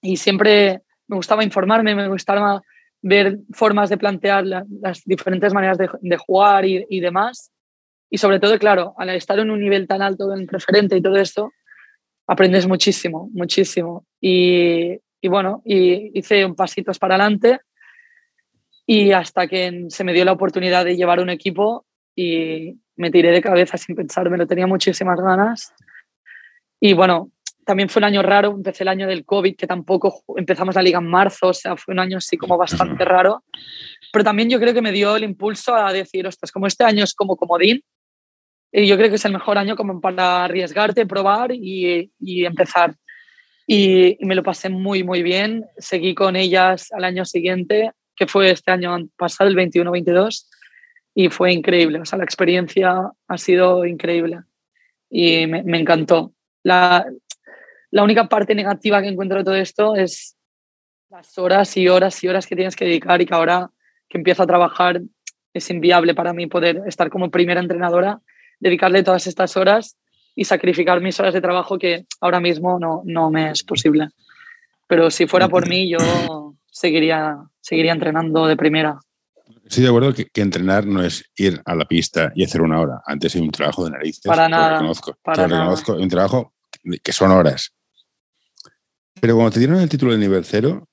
y 0.01 0.17
siempre 0.17 0.83
me 1.09 1.17
gustaba 1.17 1.43
informarme, 1.43 1.95
me 1.95 2.09
gustaba 2.09 2.63
ver 3.03 3.39
formas 3.53 3.91
de 3.91 3.99
plantear 3.99 4.45
las 4.47 5.03
diferentes 5.05 5.53
maneras 5.53 5.79
de, 5.79 6.17
jugar 6.19 6.67
y, 6.67 6.87
y, 6.89 7.01
demás. 7.01 7.51
Y 8.11 8.19
sobre 8.19 8.39
todo, 8.39 8.59
claro, 8.59 8.95
al 8.99 9.11
estar 9.11 9.39
en 9.39 9.51
un 9.51 9.61
nivel 9.61 9.89
tan 9.89 10.03
alto 10.03 10.35
en 10.35 10.47
preferente 10.47 10.97
y 10.97 11.03
todo 11.03 11.17
esto, 11.17 11.51
aprendes 12.27 12.69
muchísimo, 12.69 13.31
muchísimo. 13.33 14.05
Y, 14.21 14.99
y 15.21 15.29
bueno, 15.29 15.63
y 15.65 16.19
hice 16.19 16.45
un 16.45 16.55
pasitos 16.55 16.99
para 16.99 17.15
adelante 17.15 17.61
y 18.87 19.13
hasta 19.13 19.47
que 19.47 19.87
se 19.89 20.05
me 20.05 20.13
dio 20.13 20.25
la 20.25 20.33
oportunidad 20.33 20.85
de 20.85 20.97
llevar 20.97 21.21
un 21.21 21.31
equipo 21.31 21.87
y 22.17 22.81
me 22.97 23.11
tiré 23.11 23.31
de 23.31 23.41
cabeza 23.41 23.79
sin 23.79 23.95
pensar, 23.95 24.29
me 24.31 24.39
lo 24.39 24.47
tenía 24.47 24.67
muchísimas 24.67 25.21
ganas. 25.21 25.73
Y 26.81 26.95
bueno, 26.95 27.31
también 27.65 27.89
fue 27.89 28.01
un 28.01 28.05
año 28.05 28.23
raro, 28.23 28.51
empecé 28.51 28.83
el 28.83 28.89
año 28.89 29.07
del 29.07 29.25
COVID, 29.25 29.55
que 29.55 29.67
tampoco 29.67 30.25
empezamos 30.37 30.75
la 30.75 30.83
liga 30.83 30.99
en 30.99 31.07
marzo, 31.07 31.49
o 31.49 31.55
sea, 31.55 31.77
fue 31.77 31.93
un 31.93 32.01
año 32.01 32.19
así 32.19 32.37
como 32.37 32.57
bastante 32.57 33.05
raro. 33.05 33.45
Pero 34.13 34.25
también 34.25 34.51
yo 34.51 34.59
creo 34.59 34.75
que 34.75 34.83
me 34.83 34.93
dio 34.93 35.15
el 35.15 35.25
impulso 35.25 35.75
a 35.77 35.93
decir, 35.93 36.27
ostras, 36.27 36.51
como 36.51 36.67
este 36.67 36.85
año 36.85 37.05
es 37.05 37.15
como 37.15 37.37
comodín, 37.37 37.83
y 38.73 38.87
yo 38.87 38.97
creo 38.97 39.09
que 39.09 39.17
es 39.17 39.25
el 39.25 39.33
mejor 39.33 39.59
año 39.59 39.77
como 39.77 40.01
para 40.01 40.45
arriesgarte, 40.45 41.07
probar 41.07 41.53
y, 41.53 42.13
y 42.19 42.45
empezar. 42.45 42.95
Y, 43.73 44.19
me 44.23 44.35
lo 44.35 44.43
pasé 44.43 44.69
muy, 44.69 45.05
muy 45.05 45.23
bien. 45.23 45.65
Seguí 45.79 46.13
con 46.13 46.35
ellas 46.35 46.91
al 46.91 47.05
año 47.05 47.25
siguiente, 47.25 47.93
que 48.17 48.27
fue 48.27 48.51
este 48.51 48.73
año 48.73 48.97
pasado, 49.17 49.49
el 49.49 49.55
21-22, 49.55 50.49
y 51.15 51.29
fue 51.29 51.53
increíble. 51.53 52.01
O 52.01 52.05
sea, 52.05 52.19
la 52.19 52.25
experiencia 52.25 53.13
ha 53.29 53.39
sido 53.39 53.87
increíble 53.87 54.41
y 55.09 55.47
me, 55.47 55.63
me 55.63 55.79
encantó. 55.79 56.33
La, 56.65 57.07
la 57.93 58.03
única 58.03 58.29
parte 58.29 58.57
negativa 58.57 59.01
que 59.03 59.07
encuentro 59.07 59.39
de 59.39 59.45
todo 59.45 59.55
esto 59.55 59.95
es 59.95 60.37
las 61.09 61.39
horas 61.39 61.77
y 61.77 61.87
horas 61.87 62.25
y 62.25 62.27
horas 62.27 62.49
que 62.49 62.57
tienes 62.57 62.75
que 62.75 62.87
dedicar 62.87 63.23
y 63.23 63.27
que 63.27 63.35
ahora 63.35 63.71
que 64.09 64.19
empiezo 64.19 64.43
a 64.43 64.49
trabajar 64.49 65.01
es 65.55 65.71
inviable 65.71 66.17
para 66.17 66.33
mí 66.33 66.49
poder 66.49 66.83
estar 66.89 67.09
como 67.09 67.31
primera 67.31 67.61
entrenadora, 67.61 68.21
dedicarle 68.59 69.05
todas 69.05 69.29
estas 69.29 69.57
horas 69.57 69.97
y 70.35 70.45
sacrificar 70.45 71.01
mis 71.01 71.19
horas 71.21 71.35
de 71.35 71.41
trabajo 71.41 71.79
que 71.79 72.07
ahora 72.21 72.41
mismo 72.41 72.79
no, 72.79 73.03
no 73.05 73.31
me 73.31 73.51
es 73.51 73.63
posible. 73.63 74.09
Pero 74.87 75.11
si 75.11 75.27
fuera 75.27 75.49
por 75.49 75.69
mí, 75.69 75.89
yo 75.89 75.99
seguiría, 76.71 77.37
seguiría 77.61 77.93
entrenando 77.93 78.47
de 78.47 78.57
primera. 78.57 78.99
Estoy 79.65 79.85
de 79.85 79.89
acuerdo 79.89 80.13
que, 80.13 80.27
que, 80.27 80.41
entrenar 80.41 80.87
no 80.87 81.03
es 81.03 81.25
ir 81.37 81.61
a 81.65 81.75
la 81.75 81.85
pista 81.85 82.33
y 82.35 82.45
hacer 82.45 82.61
una 82.61 82.81
hora. 82.81 83.03
Antes 83.07 83.35
hay 83.37 83.43
un 83.43 83.51
trabajo 83.51 83.85
de 83.85 83.93
narices. 83.93 84.23
Para 84.25 84.49
nada. 84.49 84.71
Lo 84.71 84.75
reconozco. 84.79 85.17
Para 85.23 85.47
lo 85.47 85.57
reconozco. 85.57 85.95
Un 85.95 86.09
trabajo 86.09 86.55
que 87.03 87.13
son 87.13 87.31
horas. 87.31 87.73
Pero 89.21 89.37
cuando 89.37 89.53
te 89.53 89.61
dieron 89.61 89.79
el 89.79 89.89
título 89.89 90.13
de 90.13 90.19
nivel 90.19 90.45
cero, 90.45 90.89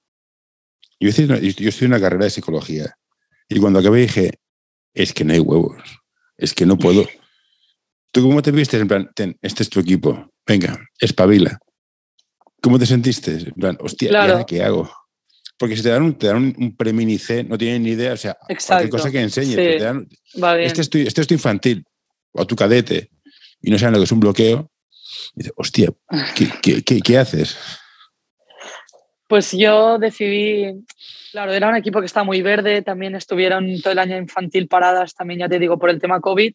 yo, 0.99 1.09
yo 1.09 1.69
estoy 1.69 1.85
en 1.85 1.91
una 1.91 2.01
carrera 2.01 2.25
de 2.25 2.31
psicología. 2.31 2.97
Y 3.49 3.59
cuando 3.59 3.79
acabé 3.79 4.01
dije, 4.01 4.39
es 4.93 5.13
que 5.13 5.23
no 5.23 5.33
hay 5.33 5.39
huevos. 5.39 5.81
Es 6.37 6.53
que 6.53 6.65
no 6.65 6.77
puedo. 6.77 7.05
¿Tú 8.11 8.23
cómo 8.23 8.41
te 8.41 8.51
viste? 8.51 8.77
En 8.77 8.87
plan, 8.87 9.09
ten, 9.15 9.37
este 9.41 9.63
es 9.63 9.69
tu 9.69 9.79
equipo. 9.79 10.29
Venga, 10.45 10.79
espabila. 10.99 11.59
¿Cómo 12.61 12.79
te 12.79 12.85
sentiste? 12.85 13.31
En 13.33 13.53
plan, 13.53 13.77
hostia, 13.79 14.09
claro. 14.09 14.45
¿qué 14.47 14.63
hago? 14.63 14.89
Porque 15.57 15.75
si 15.75 15.83
te 15.83 15.89
dan 15.89 16.03
un, 16.03 16.17
te 16.17 16.27
dan 16.27 16.37
un, 16.37 16.55
un 16.57 16.75
premio 16.75 17.17
C, 17.19 17.43
no 17.43 17.57
tienen 17.57 17.83
ni 17.83 17.91
idea, 17.91 18.13
o 18.13 18.17
sea, 18.17 18.37
Exacto. 18.47 18.67
cualquier 18.67 18.89
cosa 18.89 19.11
que 19.11 19.21
enseñes. 19.21 19.49
Sí. 19.49 19.55
Te 19.55 19.79
dan, 19.79 20.07
Va 20.41 20.55
bien. 20.55 20.67
este, 20.67 20.81
es 20.81 20.89
tu, 20.89 20.97
este 20.97 21.21
es 21.21 21.27
tu 21.27 21.33
infantil 21.33 21.83
o 22.33 22.45
tu 22.45 22.55
cadete 22.55 23.09
y 23.61 23.71
no 23.71 23.77
saben 23.79 23.93
lo 23.93 23.99
que 23.99 24.05
es 24.05 24.11
un 24.11 24.19
bloqueo. 24.19 24.71
Y 25.35 25.39
dices, 25.39 25.53
hostia, 25.55 25.89
¿qué, 26.35 26.49
qué, 26.61 26.83
qué, 26.83 27.01
qué 27.01 27.17
haces? 27.17 27.57
Pues 29.27 29.51
yo 29.51 29.97
decidí, 29.99 30.85
claro, 31.31 31.53
era 31.53 31.69
un 31.69 31.75
equipo 31.75 31.99
que 31.99 32.05
está 32.05 32.23
muy 32.23 32.41
verde, 32.41 32.81
también 32.81 33.15
estuvieron 33.15 33.81
todo 33.81 33.91
el 33.91 33.99
año 33.99 34.17
infantil 34.17 34.67
paradas, 34.67 35.13
también 35.15 35.41
ya 35.41 35.49
te 35.49 35.59
digo, 35.59 35.77
por 35.77 35.89
el 35.89 35.99
tema 35.99 36.21
COVID. 36.21 36.53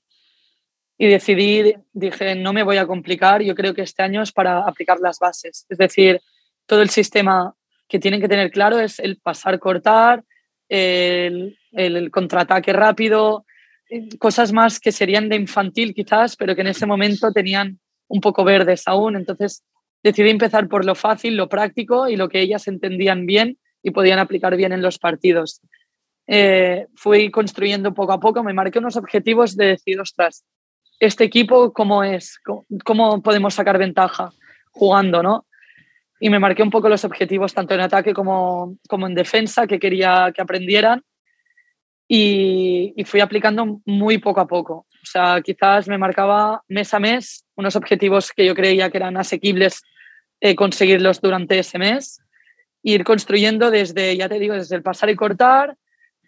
Y 1.02 1.08
decidí, 1.08 1.74
dije, 1.92 2.36
no 2.36 2.52
me 2.52 2.62
voy 2.62 2.76
a 2.76 2.86
complicar, 2.86 3.42
yo 3.42 3.56
creo 3.56 3.74
que 3.74 3.82
este 3.82 4.04
año 4.04 4.22
es 4.22 4.30
para 4.30 4.60
aplicar 4.60 5.00
las 5.00 5.18
bases. 5.18 5.66
Es 5.68 5.76
decir, 5.76 6.20
todo 6.64 6.80
el 6.80 6.90
sistema 6.90 7.56
que 7.88 7.98
tienen 7.98 8.20
que 8.20 8.28
tener 8.28 8.52
claro 8.52 8.78
es 8.78 9.00
el 9.00 9.16
pasar, 9.16 9.58
cortar, 9.58 10.22
el, 10.68 11.58
el 11.72 12.08
contraataque 12.12 12.72
rápido, 12.72 13.44
cosas 14.20 14.52
más 14.52 14.78
que 14.78 14.92
serían 14.92 15.28
de 15.28 15.34
infantil 15.34 15.92
quizás, 15.92 16.36
pero 16.36 16.54
que 16.54 16.60
en 16.60 16.68
ese 16.68 16.86
momento 16.86 17.32
tenían 17.32 17.80
un 18.06 18.20
poco 18.20 18.44
verdes 18.44 18.86
aún. 18.86 19.16
Entonces 19.16 19.64
decidí 20.04 20.30
empezar 20.30 20.68
por 20.68 20.84
lo 20.84 20.94
fácil, 20.94 21.36
lo 21.36 21.48
práctico 21.48 22.06
y 22.06 22.14
lo 22.14 22.28
que 22.28 22.42
ellas 22.42 22.68
entendían 22.68 23.26
bien 23.26 23.58
y 23.82 23.90
podían 23.90 24.20
aplicar 24.20 24.54
bien 24.54 24.72
en 24.72 24.82
los 24.82 25.00
partidos. 25.00 25.62
Eh, 26.28 26.86
fui 26.94 27.28
construyendo 27.32 27.92
poco 27.92 28.12
a 28.12 28.20
poco, 28.20 28.44
me 28.44 28.54
marqué 28.54 28.78
unos 28.78 28.96
objetivos 28.96 29.56
de 29.56 29.66
decir, 29.66 29.98
ostras, 29.98 30.44
este 31.06 31.24
equipo, 31.24 31.72
¿cómo 31.72 32.04
es? 32.04 32.40
¿Cómo, 32.84 33.22
podemos 33.22 33.54
sacar 33.54 33.76
ventaja 33.76 34.30
jugando, 34.70 35.20
no? 35.20 35.46
Y 36.20 36.30
me 36.30 36.38
marqué 36.38 36.62
un 36.62 36.70
poco 36.70 36.88
los 36.88 37.04
objetivos 37.04 37.52
tanto 37.52 37.74
en 37.74 37.80
ataque 37.80 38.14
como, 38.14 38.76
como 38.88 39.08
en 39.08 39.14
defensa 39.14 39.66
que 39.66 39.80
quería 39.80 40.30
que 40.32 40.40
aprendieran 40.40 41.02
y, 42.06 42.94
fui 43.04 43.18
aplicando 43.18 43.80
muy 43.84 44.18
poco 44.18 44.40
a 44.40 44.46
poco. 44.46 44.86
O 45.02 45.06
sea, 45.06 45.40
quizás 45.42 45.88
me 45.88 45.98
marcaba 45.98 46.62
mes 46.68 46.94
a 46.94 47.00
mes 47.00 47.46
unos 47.56 47.74
objetivos 47.74 48.30
que 48.30 48.46
yo 48.46 48.54
creía 48.54 48.88
que 48.88 48.98
eran 48.98 49.16
asequibles 49.16 49.82
eh, 50.40 50.54
conseguirlos 50.54 51.20
durante 51.20 51.58
ese 51.58 51.80
mes, 51.80 52.20
ir 52.84 53.02
construyendo 53.02 53.72
desde, 53.72 54.16
ya 54.16 54.28
te 54.28 54.38
digo, 54.38 54.54
desde 54.54 54.76
el 54.76 54.82
pasar 54.84 55.10
y 55.10 55.16
cortar, 55.16 55.76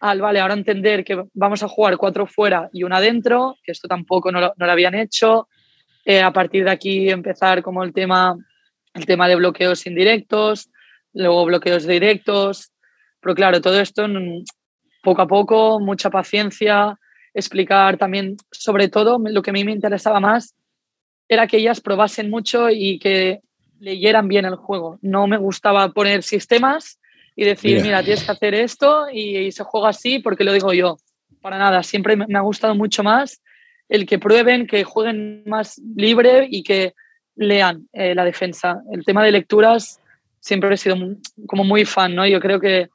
al, 0.05 0.21
vale, 0.21 0.39
ahora 0.39 0.53
entender 0.53 1.03
que 1.03 1.25
vamos 1.33 1.63
a 1.63 1.69
jugar 1.69 1.97
cuatro 1.97 2.27
fuera 2.27 2.69
y 2.75 2.83
una 2.83 3.01
dentro, 3.01 3.57
que 3.63 3.73
esto 3.73 3.89
tampoco 3.89 4.31
no 4.31 4.39
lo, 4.39 4.53
no 4.59 4.67
lo 4.67 4.73
habían 4.73 4.95
hecho. 4.95 5.49
Eh, 6.05 6.21
a 6.21 6.31
partir 6.31 6.65
de 6.65 6.71
aquí 6.71 7.09
empezar 7.09 7.63
como 7.63 7.83
el 7.83 7.95
tema, 7.95 8.37
el 8.93 9.07
tema 9.07 9.29
de 9.29 9.37
bloqueos 9.37 9.87
indirectos, 9.87 10.69
luego 11.15 11.47
bloqueos 11.47 11.87
directos. 11.87 12.71
Pero 13.19 13.35
claro, 13.35 13.63
todo 13.63 13.81
esto 13.81 14.07
poco 15.03 15.23
a 15.23 15.27
poco, 15.27 15.81
mucha 15.81 16.11
paciencia, 16.11 16.99
explicar 17.33 17.97
también, 17.97 18.37
sobre 18.51 18.89
todo, 18.89 19.19
lo 19.19 19.41
que 19.41 19.51
a 19.51 19.55
mí 19.55 19.65
me 19.65 19.73
interesaba 19.73 20.21
más 20.21 20.55
era 21.27 21.47
que 21.47 21.57
ellas 21.57 21.81
probasen 21.81 22.29
mucho 22.29 22.69
y 22.69 22.99
que 22.99 23.41
leyeran 23.81 24.29
bien 24.29 24.45
el 24.45 24.57
juego. 24.57 24.99
No 25.01 25.27
me 25.27 25.39
gustaba 25.39 25.89
poner 25.93 26.23
sistemas 26.23 27.01
y 27.37 27.45
decir, 27.45 27.83
mira, 27.83 28.03
tienes 28.03 28.25
que 28.25 28.31
hacer 28.31 28.55
esto 28.55 29.07
y, 29.13 29.51
se 29.53 29.65
juega 29.65 29.89
así 29.89 30.19
porque 30.19 30.45
lo 30.45 30.53
digo 30.53 30.73
yo. 30.73 30.97
Para 31.41 31.59
nada, 31.59 31.83
siempre 31.83 32.17
me 32.17 32.39
ha 32.39 32.43
gustado 32.43 32.75
mucho 32.75 33.03
más 33.03 33.41
el 33.89 34.07
que 34.07 34.19
prueben, 34.19 34.67
que 34.67 34.85
jueguen 34.85 35.45
más 35.47 35.81
libre 35.97 36.47
y 36.51 36.63
que 36.63 36.95
lean 37.37 37.89
eh, 37.93 38.15
la 38.15 38.25
defensa. 38.25 38.83
El 38.93 39.05
tema 39.05 39.25
de 39.25 39.33
lecturas 39.33 40.01
siempre 40.41 40.73
he 40.73 40.77
sido 40.77 40.97
como 41.47 41.65
muy 41.65 41.85
fan, 41.85 42.15
¿no? 42.15 42.27
Yo 42.27 42.41
creo 42.41 42.61
que, 42.61 42.89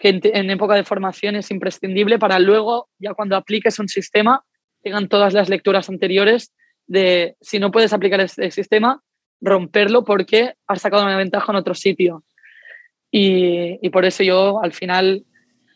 en, 0.00 0.50
época 0.50 0.74
de 0.74 0.84
formación 0.84 1.36
es 1.36 1.50
imprescindible 1.50 2.18
para 2.18 2.38
luego, 2.38 2.88
ya 2.98 3.14
cuando 3.14 3.36
apliques 3.36 3.78
un 3.78 3.88
sistema, 3.88 4.44
tengan 4.82 5.08
todas 5.08 5.32
las 5.32 5.48
lecturas 5.48 5.88
anteriores 5.88 6.52
de 6.88 7.36
si 7.40 7.60
no 7.60 7.70
puedes 7.70 7.92
aplicar 7.92 8.20
este 8.20 8.50
sistema, 8.50 9.00
romperlo 9.40 10.04
porque 10.04 10.54
has 10.66 10.82
sacado 10.82 11.04
una 11.04 11.16
ventaja 11.16 11.52
en 11.52 11.56
otro 11.56 11.74
sitio. 11.74 12.24
Y, 13.14 13.88
por 13.90 14.04
eso 14.06 14.22
yo 14.22 14.62
al 14.62 14.72
final 14.72 15.24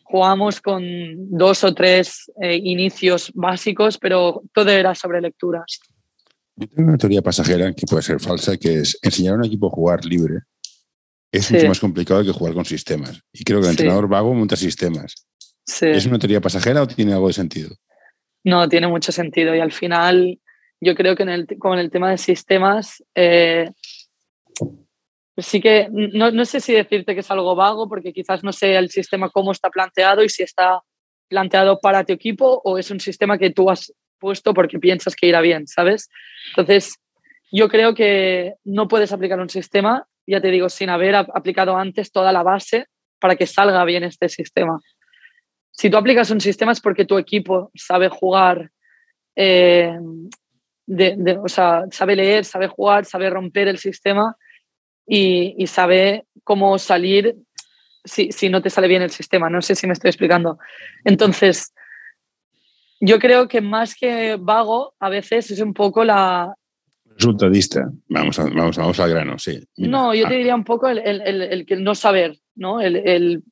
jugamos 0.05 0.61
con 0.61 0.83
dos 1.31 1.63
o 1.65 1.75
tres 1.75 2.33
eh, 2.41 2.57
inicios 2.57 3.31
básicos, 3.35 3.99
pero 3.99 4.43
todo 4.55 4.71
era 4.71 4.95
sobre 4.95 5.21
lecturas. 5.21 5.79
Yo 6.57 6.67
tengo 6.67 6.89
una 6.89 6.99
teoría 6.99 7.21
pasajera 7.21 7.73
que 7.75 7.87
puede 7.87 8.03
ser 8.03 8.19
falsa, 8.19 8.57
que 8.57 8.81
es 8.81 8.99
enseñar 9.03 9.35
a 9.35 9.37
un 9.37 9.45
equipo 9.45 9.67
a 9.67 9.71
jugar 9.71 10.05
libre 10.05 10.41
es 11.37 11.53
mucho 11.53 11.69
más 11.69 11.81
complicado 11.81 12.25
que 12.25 12.33
jugar 12.33 12.55
con 12.55 12.65
sistemas. 12.65 13.23
Y 13.33 13.45
creo 13.45 13.61
que 13.61 13.67
el 13.67 13.73
entrenador 13.73 14.09
vago 14.09 14.35
monta 14.35 14.57
sistemas. 14.57 15.27
¿Es 15.81 16.07
una 16.07 16.19
teoría 16.19 16.41
pasajera 16.41 16.83
o 16.83 16.87
tiene 16.87 17.13
algo 17.13 17.29
de 17.29 17.35
sentido? 17.35 17.75
No, 18.45 18.69
tiene 18.69 18.87
mucho 18.87 19.13
sentido. 19.13 19.55
Y 19.55 19.61
al 19.61 19.73
final, 19.73 20.39
yo 20.81 20.95
creo 20.95 21.17
que 21.17 21.25
en 21.25 21.29
el, 21.31 21.47
con 21.59 21.79
el 21.79 21.91
tema 21.91 22.11
de 22.11 22.19
sistemas, 22.19 23.03
eh, 23.15 23.71
sí 25.37 25.61
que 25.61 25.89
no, 25.91 26.31
no, 26.31 26.45
sé 26.45 26.61
si 26.61 26.73
decirte 26.73 27.15
que 27.15 27.21
es 27.21 27.31
algo 27.31 27.55
vago, 27.55 27.89
porque 27.89 28.13
quizás 28.13 28.43
no 28.43 28.53
sé 28.53 28.77
el 28.77 28.91
sistema 28.91 29.31
cómo 29.31 29.53
está 29.53 29.71
planteado 29.71 30.23
y 30.23 30.29
si 30.29 30.43
está 30.43 30.81
planteado 31.29 31.79
para 31.81 32.05
tu 32.05 32.13
equipo 32.13 32.61
o 32.65 32.79
es 32.79 32.91
un 32.91 33.01
sistema 33.01 33.37
que 33.37 33.51
tú 33.51 33.69
has 33.69 33.93
puesto 34.19 34.55
porque 34.55 34.79
piensas 34.79 35.15
que 35.15 35.27
irá 35.27 35.41
bien, 35.41 35.67
¿sabes? 35.67 36.09
Entonces, 36.51 36.97
yo 37.53 37.69
creo 37.69 37.95
que 37.95 38.55
no 38.65 38.89
puedes 38.89 39.13
aplicar 39.13 39.39
un 39.41 39.51
sistema, 39.51 40.07
ya 40.27 40.41
te 40.41 40.51
digo, 40.51 40.69
sin 40.69 40.89
haber 40.89 41.15
aplicado 41.15 41.77
antes 41.77 42.11
toda 42.11 42.33
la 42.33 42.43
base 42.43 42.87
para 43.21 43.37
que 43.37 43.47
salga 43.47 43.85
bien 43.85 44.05
este 44.05 44.29
sistema. 44.29 44.81
Si 45.71 45.91
tú 45.91 45.99
aplicas 45.99 46.31
un 46.31 46.41
sistema 46.41 46.73
es 46.73 46.81
porque 46.81 47.05
tu 47.05 47.19
equipo 47.19 47.71
sabe 47.75 48.09
jugar, 48.09 48.71
eh, 49.37 49.99
o 51.43 51.49
sea, 51.49 51.85
sabe 51.91 52.17
leer, 52.17 52.45
sabe 52.47 52.69
jugar, 52.69 53.05
sabe 53.05 53.29
romper 53.29 53.69
el 53.69 53.79
sistema 53.79 54.35
y, 55.07 55.67
sabe 55.67 56.25
cómo 56.45 56.79
salir 56.79 57.37
si, 58.05 58.33
si, 58.33 58.49
no 58.49 58.63
te 58.63 58.71
sale 58.71 58.89
bien 58.89 59.03
el 59.03 59.11
sistema. 59.11 59.49
No 59.49 59.63
sé 59.63 59.75
si 59.75 59.87
me 59.87 59.93
estoy 59.93 60.09
explicando. 60.09 60.59
Entonces, 61.05 61.73
yo 63.01 63.19
creo 63.19 63.49
que 63.49 63.61
más 63.61 63.95
que 63.95 64.37
vago, 64.39 64.95
a 64.99 65.09
veces 65.09 65.51
es 65.51 65.61
un 65.61 65.75
poco 65.75 66.05
la... 66.05 66.55
Resultadista. 67.05 67.89
Vamos, 68.09 68.39
vamos, 68.39 68.77
vamos 68.77 69.01
al 69.01 69.11
grano, 69.11 69.39
sí. 69.39 69.63
No, 69.77 70.15
yo 70.15 70.29
te 70.29 70.35
ah. 70.35 70.37
diría 70.37 70.55
un 70.55 70.65
poco 70.65 70.89
el, 70.89 70.99
el, 70.99 71.21
el, 71.23 71.67
el 71.67 71.85
no 71.85 71.95
saber, 71.95 72.39
¿no? 72.55 72.81
El, 72.81 73.43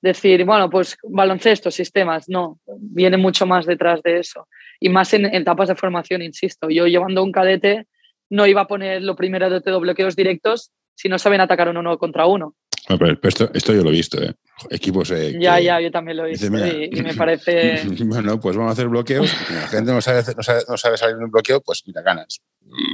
decir, 0.00 0.44
bueno, 0.44 0.68
pues 0.68 0.98
baloncesto, 1.02 1.70
sistemas, 1.70 2.28
no, 2.28 2.60
viene 2.66 3.16
mucho 3.16 3.46
más 3.46 3.64
detrás 3.64 4.02
de 4.02 4.18
eso. 4.18 4.48
Y 4.78 4.90
más 4.90 5.14
en, 5.14 5.24
etapas 5.24 5.68
de 5.68 5.76
formación, 5.76 6.20
insisto. 6.20 6.68
Yo 6.68 6.86
llevando 6.86 7.22
un 7.22 7.32
cadete 7.32 7.86
no 8.28 8.46
iba 8.46 8.62
a 8.62 8.66
poner 8.66 9.02
lo 9.02 9.16
primero 9.16 9.48
de 9.48 9.78
bloqueos 9.78 10.14
directos 10.14 10.72
si 10.94 11.08
no 11.08 11.18
saben 11.18 11.40
atacar 11.40 11.68
uno 11.68 11.98
contra 11.98 12.26
uno. 12.26 12.54
pero 12.86 13.18
esto, 13.22 13.50
esto, 13.52 13.72
yo 13.72 13.82
lo 13.82 13.90
he 13.90 13.94
visto, 13.94 14.22
¿eh? 14.22 14.34
equipos. 14.70 15.10
Eh, 15.10 15.36
ya, 15.40 15.60
ya, 15.60 15.80
yo 15.80 15.90
también 15.90 16.16
lo 16.16 16.26
he 16.26 16.30
visto 16.30 16.46
y, 16.46 16.50
me 16.50 17.14
parece. 17.16 17.82
bueno, 18.04 18.40
pues 18.40 18.56
vamos 18.56 18.70
a 18.70 18.72
hacer 18.72 18.88
bloqueos. 18.88 19.32
La 19.50 19.68
gente 19.68 19.92
no 19.92 20.00
sabe, 20.00 20.22
no 20.36 20.42
sabe, 20.42 20.62
no 20.68 20.76
sabe 20.76 20.96
salir 20.96 21.16
de 21.16 21.24
un 21.24 21.30
bloqueo, 21.30 21.60
pues 21.60 21.82
mira, 21.86 22.02
ganas. 22.02 22.40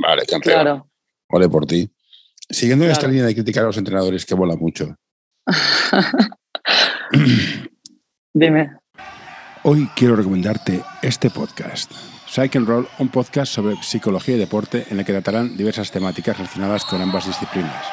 Vale, 0.03 0.25
campeón. 0.27 0.55
Claro. 0.55 0.89
Vale 1.29 1.49
por 1.49 1.67
ti. 1.67 1.91
Siguiendo 2.49 2.85
esta 2.87 3.07
línea 3.07 3.27
de 3.27 3.35
criticar 3.35 3.63
a 3.63 3.67
los 3.67 3.79
entrenadores, 3.79 4.27
que 4.27 4.35
mola 4.35 4.57
mucho. 4.57 4.97
Dime. 8.35 8.73
Hoy 9.63 9.89
quiero 9.95 10.17
recomendarte 10.17 10.83
este 11.03 11.31
podcast. 11.31 11.93
Psych 12.31 12.55
and 12.55 12.69
Roll, 12.69 12.87
un 13.01 13.09
podcast 13.09 13.53
sobre 13.53 13.75
psicología 13.83 14.37
y 14.37 14.38
deporte 14.38 14.87
en 14.88 15.01
el 15.01 15.05
que 15.05 15.11
tratarán 15.11 15.57
diversas 15.57 15.90
temáticas 15.90 16.38
relacionadas 16.38 16.85
con 16.85 17.03
ambas 17.03 17.27
disciplinas. 17.27 17.85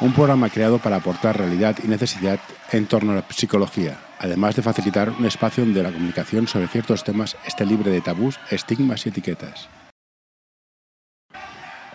Un 0.00 0.14
programa 0.14 0.48
creado 0.48 0.78
para 0.78 0.96
aportar 0.96 1.36
realidad 1.36 1.76
y 1.84 1.86
necesidad 1.86 2.40
en 2.72 2.86
torno 2.86 3.12
a 3.12 3.16
la 3.16 3.24
psicología, 3.28 4.00
además 4.18 4.56
de 4.56 4.62
facilitar 4.62 5.10
un 5.10 5.26
espacio 5.26 5.62
donde 5.62 5.82
la 5.82 5.92
comunicación 5.92 6.48
sobre 6.48 6.68
ciertos 6.68 7.04
temas 7.04 7.36
esté 7.46 7.66
libre 7.66 7.90
de 7.90 8.00
tabús, 8.00 8.40
estigmas 8.50 9.04
y 9.04 9.10
etiquetas. 9.10 9.68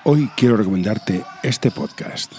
Hoy 0.04 0.30
quiero 0.38 0.58
recomendarte 0.58 1.24
este 1.42 1.72
podcast. 1.72 2.32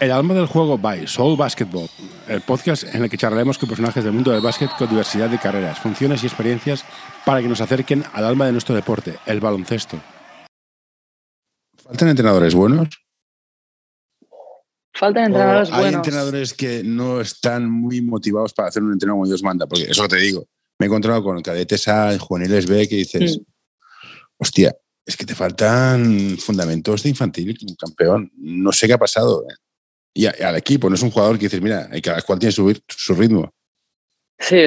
El 0.00 0.12
alma 0.12 0.34
del 0.34 0.46
juego 0.46 0.78
by 0.78 1.06
Soul 1.08 1.36
Basketball, 1.36 1.88
el 2.28 2.40
podcast 2.40 2.84
en 2.94 3.02
el 3.02 3.10
que 3.10 3.16
charlaremos 3.16 3.58
con 3.58 3.68
personajes 3.68 4.04
del 4.04 4.12
mundo 4.12 4.30
del 4.30 4.40
básquet 4.40 4.70
con 4.78 4.88
diversidad 4.88 5.28
de 5.28 5.38
carreras, 5.38 5.80
funciones 5.80 6.22
y 6.22 6.26
experiencias 6.26 6.84
para 7.28 7.42
que 7.42 7.48
nos 7.48 7.60
acerquen 7.60 8.02
al 8.14 8.24
alma 8.24 8.46
de 8.46 8.52
nuestro 8.52 8.74
deporte, 8.74 9.18
el 9.26 9.38
baloncesto. 9.38 10.00
¿Faltan 11.76 12.08
entrenadores 12.08 12.54
buenos? 12.54 12.88
Faltan 14.94 15.26
entrenadores 15.26 15.68
buenos. 15.68 15.86
Hay 15.88 15.94
entrenadores 15.94 16.54
que 16.54 16.82
no 16.82 17.20
están 17.20 17.70
muy 17.70 18.00
motivados 18.00 18.54
para 18.54 18.70
hacer 18.70 18.82
un 18.82 18.94
entrenamiento 18.94 19.20
como 19.20 19.26
Dios 19.26 19.42
manda, 19.42 19.66
porque 19.66 19.90
eso 19.90 20.08
te 20.08 20.16
digo. 20.16 20.46
Me 20.78 20.86
he 20.86 20.88
encontrado 20.88 21.22
con 21.22 21.42
cadetes 21.42 21.86
A, 21.88 22.18
juveniles 22.18 22.66
B, 22.66 22.88
que 22.88 22.96
dices, 22.96 23.42
hostia, 24.38 24.74
es 25.04 25.14
que 25.14 25.26
te 25.26 25.34
faltan 25.34 26.38
fundamentos 26.38 27.02
de 27.02 27.10
infantil, 27.10 27.58
un 27.60 27.74
campeón. 27.74 28.32
No 28.38 28.72
sé 28.72 28.86
qué 28.86 28.94
ha 28.94 28.98
pasado. 28.98 29.44
¿eh? 29.50 29.54
y 30.14 30.24
al 30.24 30.56
equipo. 30.56 30.88
No 30.88 30.94
es 30.94 31.02
un 31.02 31.10
jugador 31.10 31.36
que 31.38 31.44
dices, 31.44 31.60
mira, 31.60 31.90
cada 32.02 32.22
cual 32.22 32.38
tiene 32.38 32.52
su, 32.52 32.74
su 32.88 33.14
ritmo. 33.14 33.52
Sí. 34.38 34.64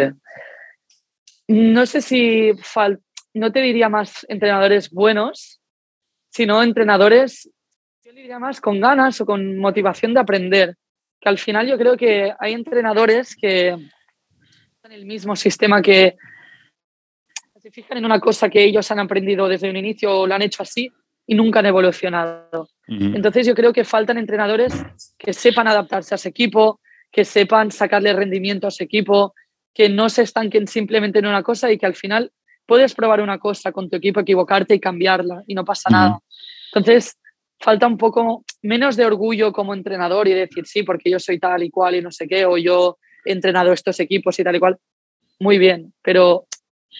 No 1.51 1.85
sé 1.85 2.01
si 2.01 2.53
no 3.33 3.51
te 3.51 3.59
diría 3.59 3.89
más 3.89 4.25
entrenadores 4.29 4.89
buenos, 4.89 5.59
sino 6.29 6.63
entrenadores, 6.63 7.51
yo 8.05 8.13
diría 8.13 8.39
más 8.39 8.61
con 8.61 8.79
ganas 8.79 9.19
o 9.19 9.25
con 9.25 9.57
motivación 9.57 10.13
de 10.13 10.21
aprender. 10.21 10.77
Que 11.19 11.27
al 11.27 11.37
final 11.37 11.67
yo 11.67 11.77
creo 11.77 11.97
que 11.97 12.33
hay 12.39 12.53
entrenadores 12.53 13.35
que 13.35 13.67
en 13.67 14.91
el 14.91 15.05
mismo 15.05 15.35
sistema 15.35 15.81
que 15.81 16.15
se 17.59 17.69
fijan 17.69 17.97
en 17.97 18.05
una 18.05 18.21
cosa 18.21 18.49
que 18.49 18.63
ellos 18.63 18.89
han 18.89 18.99
aprendido 18.99 19.49
desde 19.49 19.69
un 19.69 19.75
inicio 19.75 20.21
o 20.21 20.27
lo 20.27 20.33
han 20.33 20.41
hecho 20.43 20.63
así 20.63 20.89
y 21.27 21.35
nunca 21.35 21.59
han 21.59 21.65
evolucionado. 21.65 22.69
Entonces 22.87 23.45
yo 23.45 23.55
creo 23.55 23.73
que 23.73 23.83
faltan 23.83 24.17
entrenadores 24.17 24.73
que 25.17 25.33
sepan 25.33 25.67
adaptarse 25.67 26.13
a 26.13 26.15
ese 26.15 26.29
equipo, 26.29 26.79
que 27.11 27.25
sepan 27.25 27.71
sacarle 27.71 28.13
rendimiento 28.13 28.67
a 28.67 28.69
ese 28.69 28.85
equipo, 28.85 29.33
que 29.73 29.89
no 29.89 30.09
se 30.09 30.23
estanquen 30.23 30.67
simplemente 30.67 31.19
en 31.19 31.25
una 31.25 31.43
cosa 31.43 31.71
y 31.71 31.77
que 31.77 31.85
al 31.85 31.95
final 31.95 32.31
puedes 32.65 32.93
probar 32.93 33.21
una 33.21 33.39
cosa 33.39 33.71
con 33.71 33.89
tu 33.89 33.97
equipo, 33.97 34.19
equivocarte 34.19 34.75
y 34.75 34.79
cambiarla 34.79 35.43
y 35.47 35.55
no 35.55 35.65
pasa 35.65 35.89
nada. 35.89 36.19
Entonces 36.73 37.17
falta 37.59 37.87
un 37.87 37.97
poco 37.97 38.43
menos 38.61 38.95
de 38.95 39.05
orgullo 39.05 39.51
como 39.51 39.73
entrenador 39.73 40.27
y 40.27 40.33
decir 40.33 40.65
sí, 40.65 40.83
porque 40.83 41.09
yo 41.09 41.19
soy 41.19 41.39
tal 41.39 41.63
y 41.63 41.69
cual 41.69 41.95
y 41.95 42.01
no 42.01 42.11
sé 42.11 42.27
qué, 42.27 42.45
o 42.45 42.57
yo 42.57 42.97
he 43.25 43.31
entrenado 43.31 43.71
estos 43.71 43.99
equipos 43.99 44.39
y 44.39 44.43
tal 44.43 44.55
y 44.55 44.59
cual. 44.59 44.77
Muy 45.39 45.57
bien, 45.57 45.93
pero 46.01 46.47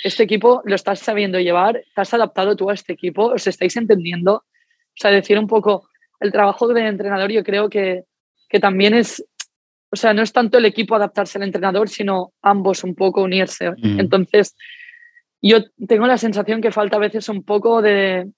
este 0.03 0.23
equipo 0.23 0.61
lo 0.65 0.75
estás 0.75 0.99
sabiendo 0.99 1.39
llevar, 1.39 1.77
estás 1.77 2.13
adaptado 2.13 2.55
tú 2.55 2.69
a 2.69 2.73
este 2.73 2.93
equipo, 2.93 3.27
os 3.27 3.45
estáis 3.47 3.75
entendiendo. 3.75 4.33
O 4.33 4.95
sea, 4.95 5.11
decir 5.11 5.37
un 5.37 5.47
poco, 5.47 5.87
el 6.19 6.31
trabajo 6.31 6.67
de 6.67 6.87
entrenador 6.87 7.31
yo 7.31 7.43
creo 7.43 7.69
que, 7.69 8.03
que 8.49 8.59
también 8.59 8.93
es, 8.93 9.23
o 9.91 9.95
sea, 9.95 10.13
no 10.13 10.21
es 10.21 10.31
tanto 10.31 10.57
el 10.57 10.65
equipo 10.65 10.95
adaptarse 10.95 11.37
al 11.37 11.43
entrenador, 11.43 11.89
sino 11.89 12.31
ambos 12.41 12.83
un 12.83 12.95
poco 12.95 13.21
unirse. 13.21 13.71
Entonces, 13.81 14.55
yo 15.41 15.59
tengo 15.87 16.07
la 16.07 16.17
sensación 16.17 16.61
que 16.61 16.71
falta 16.71 16.97
a 16.97 16.99
veces 16.99 17.27
un 17.27 17.43
poco 17.43 17.81
de, 17.81 18.29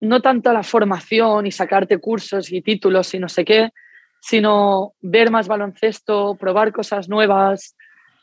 no 0.00 0.22
tanto 0.22 0.52
la 0.52 0.62
formación 0.62 1.46
y 1.46 1.52
sacarte 1.52 1.98
cursos 1.98 2.50
y 2.52 2.62
títulos 2.62 3.12
y 3.14 3.18
no 3.18 3.28
sé 3.28 3.44
qué, 3.44 3.70
sino 4.20 4.94
ver 5.00 5.30
más 5.30 5.48
baloncesto, 5.48 6.36
probar 6.36 6.72
cosas 6.72 7.08
nuevas, 7.08 7.76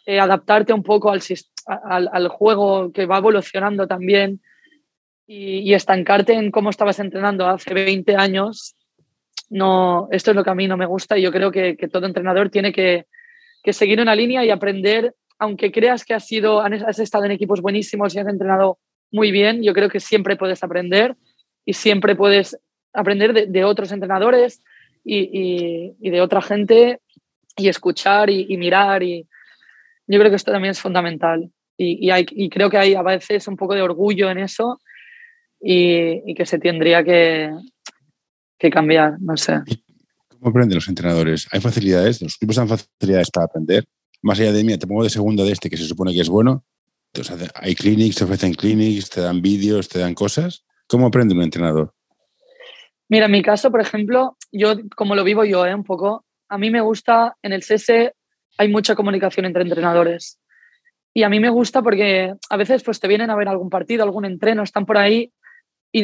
eh, 0.05 0.19
adaptarte 0.19 0.73
un 0.73 0.83
poco 0.83 1.11
al, 1.11 1.21
al, 1.67 2.27
juego 2.29 2.91
que 2.91 3.05
va 3.05 3.17
evolucionando 3.17 3.87
también 3.87 4.41
y, 5.27 5.73
estancarte 5.73 6.33
en 6.33 6.51
cómo 6.51 6.69
estabas 6.69 6.99
entrenando 6.99 7.47
hace 7.47 7.73
20 7.73 8.15
años, 8.15 8.76
no, 9.49 10.07
esto 10.11 10.31
es 10.31 10.35
lo 10.35 10.43
que 10.43 10.49
a 10.49 10.55
mí 10.55 10.67
no 10.67 10.77
me 10.77 10.85
gusta 10.85 11.17
y 11.17 11.21
yo 11.21 11.31
creo 11.31 11.51
que, 11.51 11.75
todo 11.91 12.05
entrenador 12.05 12.49
tiene 12.49 12.71
que, 12.71 13.05
seguir 13.71 13.99
una 13.99 14.15
línea 14.15 14.45
y 14.45 14.49
aprender, 14.49 15.13
aunque 15.39 15.71
creas 15.71 16.05
que 16.05 16.13
has, 16.13 16.25
sido, 16.25 16.61
has 16.61 16.99
estado 16.99 17.25
en 17.25 17.31
equipos 17.31 17.61
buenísimos 17.61 18.15
y 18.15 18.19
has 18.19 18.27
entrenado 18.27 18.79
muy 19.11 19.31
bien, 19.31 19.61
yo 19.61 19.73
creo 19.73 19.89
que 19.89 19.99
siempre 19.99 20.37
puedes 20.37 20.63
aprender 20.63 21.15
y 21.65 21.73
siempre 21.73 22.15
puedes 22.15 22.57
aprender 22.93 23.49
de, 23.49 23.63
otros 23.63 23.91
entrenadores 23.91 24.63
y, 25.03 26.09
de 26.09 26.21
otra 26.21 26.41
gente 26.41 27.01
y 27.57 27.67
escuchar 27.67 28.29
y, 28.29 28.55
mirar. 28.57 29.03
Y 29.03 29.27
yo 30.07 30.19
creo 30.19 30.29
que 30.29 30.37
esto 30.37 30.51
también 30.51 30.71
es 30.71 30.81
fundamental. 30.81 31.49
Y, 31.77 32.09
hay, 32.09 32.25
y 32.31 32.49
creo 32.49 32.69
que 32.69 32.77
hay 32.77 32.95
a 32.95 33.03
veces 33.03 33.47
un 33.47 33.55
poco 33.55 33.75
de 33.75 33.81
orgullo 33.81 34.31
en 34.31 34.39
eso 34.39 34.81
y, 35.61 36.33
que 36.35 36.45
se 36.45 36.59
tendría 36.59 37.03
que, 37.03 37.51
que 38.57 38.69
cambiar, 38.69 39.19
no 39.19 39.37
sé. 39.37 39.61
¿Cómo 40.29 40.49
aprenden 40.49 40.75
los 40.75 40.87
entrenadores? 40.87 41.47
¿Hay 41.51 41.59
facilidades? 41.59 42.21
¿Los 42.21 42.35
equipos 42.35 42.55
dan 42.55 42.67
facilidades 42.67 43.29
para 43.31 43.45
aprender? 43.45 43.85
Más 44.21 44.39
allá 44.39 44.51
de, 44.51 44.63
mí, 44.63 44.77
te 44.77 44.87
pongo 44.87 45.03
de 45.03 45.09
segundo 45.09 45.45
de 45.45 45.51
este 45.51 45.69
que 45.69 45.77
se 45.77 45.85
supone 45.85 46.13
que 46.13 46.21
es 46.21 46.29
bueno. 46.29 46.63
Entonces, 47.13 47.49
hay 47.55 47.75
clinics, 47.75 48.17
te 48.17 48.23
ofrecen 48.23 48.53
clinics, 48.53 49.09
te 49.09 49.21
dan 49.21 49.41
vídeos, 49.41 49.87
te 49.89 49.99
dan 49.99 50.13
cosas. 50.13 50.65
¿Cómo 50.87 51.07
aprende 51.07 51.33
un 51.33 51.41
entrenador? 51.41 51.93
Mira, 53.09 53.25
en 53.25 53.31
mi 53.31 53.41
caso, 53.41 53.71
por 53.71 53.81
ejemplo, 53.81 54.37
yo, 54.51 54.75
como 54.95 55.15
lo 55.15 55.23
vivo 55.23 55.45
yo, 55.45 55.65
¿eh? 55.65 55.73
un 55.73 55.83
poco, 55.83 56.25
a 56.49 56.57
mí 56.57 56.69
me 56.69 56.81
gusta, 56.81 57.35
en 57.41 57.53
el 57.53 57.63
CS 57.63 58.11
hay 58.57 58.67
mucha 58.69 58.95
comunicación 58.95 59.45
entre 59.45 59.63
entrenadores. 59.63 60.39
Y 61.13 61.23
a 61.23 61.29
mí 61.29 61.39
me 61.39 61.49
gusta 61.49 61.81
porque 61.81 62.33
a 62.49 62.57
veces 62.57 62.83
pues, 62.83 62.99
te 62.99 63.07
vienen 63.07 63.29
a 63.29 63.35
ver 63.35 63.47
algún 63.47 63.69
partido, 63.69 64.03
algún 64.03 64.25
entreno, 64.25 64.63
están 64.63 64.85
por 64.85 64.97
ahí 64.97 65.31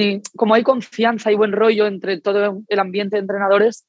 y 0.01 0.21
como 0.35 0.53
hay 0.53 0.63
confianza 0.63 1.31
y 1.31 1.35
buen 1.35 1.51
rollo 1.51 1.87
entre 1.87 2.19
todo 2.19 2.61
el 2.67 2.79
ambiente 2.79 3.17
de 3.17 3.21
entrenadores, 3.21 3.85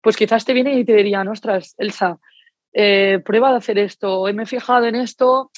pues 0.00 0.16
quizás 0.16 0.44
te 0.44 0.54
vienen 0.54 0.78
y 0.78 0.84
te 0.84 0.94
dirían, 0.94 1.28
ostras, 1.28 1.74
Elsa, 1.78 2.18
eh, 2.72 3.20
prueba 3.24 3.50
de 3.50 3.56
hacer 3.58 3.78
esto, 3.78 4.24
me 4.32 4.42
he 4.42 4.46
fijado 4.46 4.86
en 4.86 4.94
esto, 4.94 5.50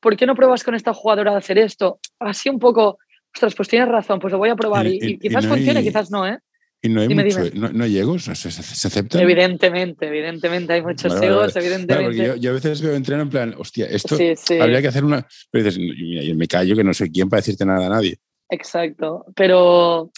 ¿por 0.00 0.16
qué 0.16 0.26
no 0.26 0.34
pruebas 0.34 0.64
con 0.64 0.74
esta 0.74 0.92
jugadora 0.92 1.32
de 1.32 1.38
hacer 1.38 1.58
esto? 1.58 2.00
Así 2.18 2.48
un 2.48 2.58
poco, 2.58 2.98
ostras, 3.34 3.54
pues 3.54 3.68
tienes 3.68 3.88
razón, 3.88 4.18
pues 4.18 4.32
lo 4.32 4.38
voy 4.38 4.50
a 4.50 4.56
probar 4.56 4.86
y, 4.86 5.18
quizás 5.18 5.46
funcione, 5.46 5.82
quizás 5.82 6.10
no, 6.10 6.26
¿eh? 6.26 6.38
Y 6.80 6.88
no 6.90 7.00
hay 7.00 7.08
mucho, 7.08 7.40
No, 7.54 7.82
hay 7.82 7.98
egos, 7.98 8.24
¿Se, 8.24 8.48
aceptan. 8.48 9.20
Evidentemente, 9.20 10.06
evidentemente, 10.06 10.74
hay 10.74 10.82
muchos 10.82 11.20
egos, 11.20 11.56
evidentemente. 11.56 12.38
yo, 12.38 12.50
a 12.50 12.54
veces 12.54 12.80
veo 12.80 12.94
entreno 12.94 13.22
en 13.22 13.30
plan, 13.30 13.54
hostia, 13.58 13.86
esto 13.86 14.16
habría 14.60 14.80
que 14.80 14.88
hacer 14.88 15.04
una. 15.04 15.26
Pero 15.50 15.64
dices, 15.64 15.82
yo 16.24 16.34
me 16.36 16.46
callo 16.46 16.76
que 16.76 16.84
no 16.84 16.94
soy 16.94 17.10
quién 17.10 17.28
para 17.28 17.40
decirte 17.40 17.66
nada 17.66 17.86
a 17.86 17.90
nadie. 17.90 18.18
Exacto, 18.50 19.26
pero 19.34 20.10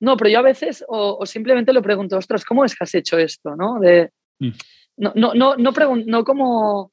no, 0.00 0.16
pero 0.16 0.30
yo 0.30 0.38
a 0.40 0.42
veces 0.42 0.84
o, 0.88 1.24
simplemente 1.24 1.72
le 1.72 1.82
pregunto, 1.82 2.16
ostras, 2.16 2.44
¿cómo 2.44 2.64
es 2.64 2.74
que 2.74 2.84
has 2.84 2.94
hecho 2.94 3.18
esto? 3.18 3.56
¿no? 3.56 3.78
De, 3.80 4.10
mm. 4.38 4.50
no, 4.98 5.12
no, 5.14 5.34
no, 5.34 5.56
no, 5.56 5.72
no 6.06 6.24
como, 6.24 6.92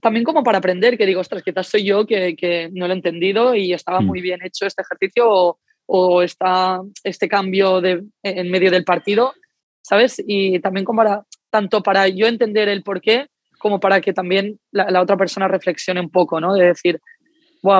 también 0.00 0.24
como 0.24 0.42
para 0.42 0.58
aprender, 0.58 0.98
que 0.98 1.06
digo, 1.06 1.20
ostras, 1.20 1.42
quizás 1.42 1.68
soy 1.68 1.84
yo 1.84 2.06
que, 2.06 2.36
que 2.36 2.70
no 2.72 2.86
lo 2.86 2.92
he 2.92 2.96
entendido 2.96 3.54
y 3.54 3.72
estaba 3.72 4.00
mm. 4.00 4.06
muy 4.06 4.20
bien 4.20 4.40
hecho 4.44 4.66
este 4.66 4.82
ejercicio 4.82 5.24
o, 5.28 5.58
o 5.86 6.22
está 6.22 6.80
este 7.04 7.28
cambio 7.28 7.80
de, 7.80 8.04
en 8.22 8.50
medio 8.50 8.70
del 8.70 8.84
partido, 8.84 9.32
¿sabes? 9.80 10.22
Y 10.26 10.58
también 10.60 10.84
como 10.84 10.98
para, 10.98 11.24
tanto 11.50 11.82
para 11.82 12.08
yo 12.08 12.26
entender 12.26 12.68
el 12.68 12.82
por 12.82 13.00
qué, 13.00 13.28
como 13.58 13.80
para 13.80 14.00
que 14.02 14.12
también 14.12 14.58
la, 14.72 14.90
la 14.90 15.00
otra 15.00 15.16
persona 15.16 15.48
reflexione 15.48 16.00
un 16.00 16.10
poco, 16.10 16.40
¿no? 16.40 16.54
De 16.54 16.66
decir, 16.66 17.00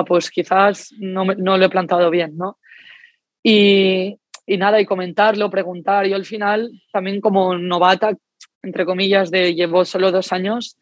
pues 0.05 0.29
quizás 0.29 0.93
no, 0.99 1.25
no 1.25 1.57
lo 1.57 1.65
he 1.65 1.69
plantado 1.69 2.09
bien, 2.09 2.37
¿no? 2.37 2.57
Y, 3.43 4.19
nada, 4.47 4.81
y 4.81 4.85
comentarlo, 4.85 5.49
preguntar. 5.49 6.05
Yo 6.05 6.15
al 6.15 6.25
final, 6.25 6.71
también 6.91 7.21
como 7.21 7.57
novata, 7.57 8.11
entre 8.61 8.85
comillas, 8.85 9.31
de 9.31 9.55
llevo 9.55 9.85
solo 9.85 10.11
dos 10.11 10.33
años, 10.33 10.77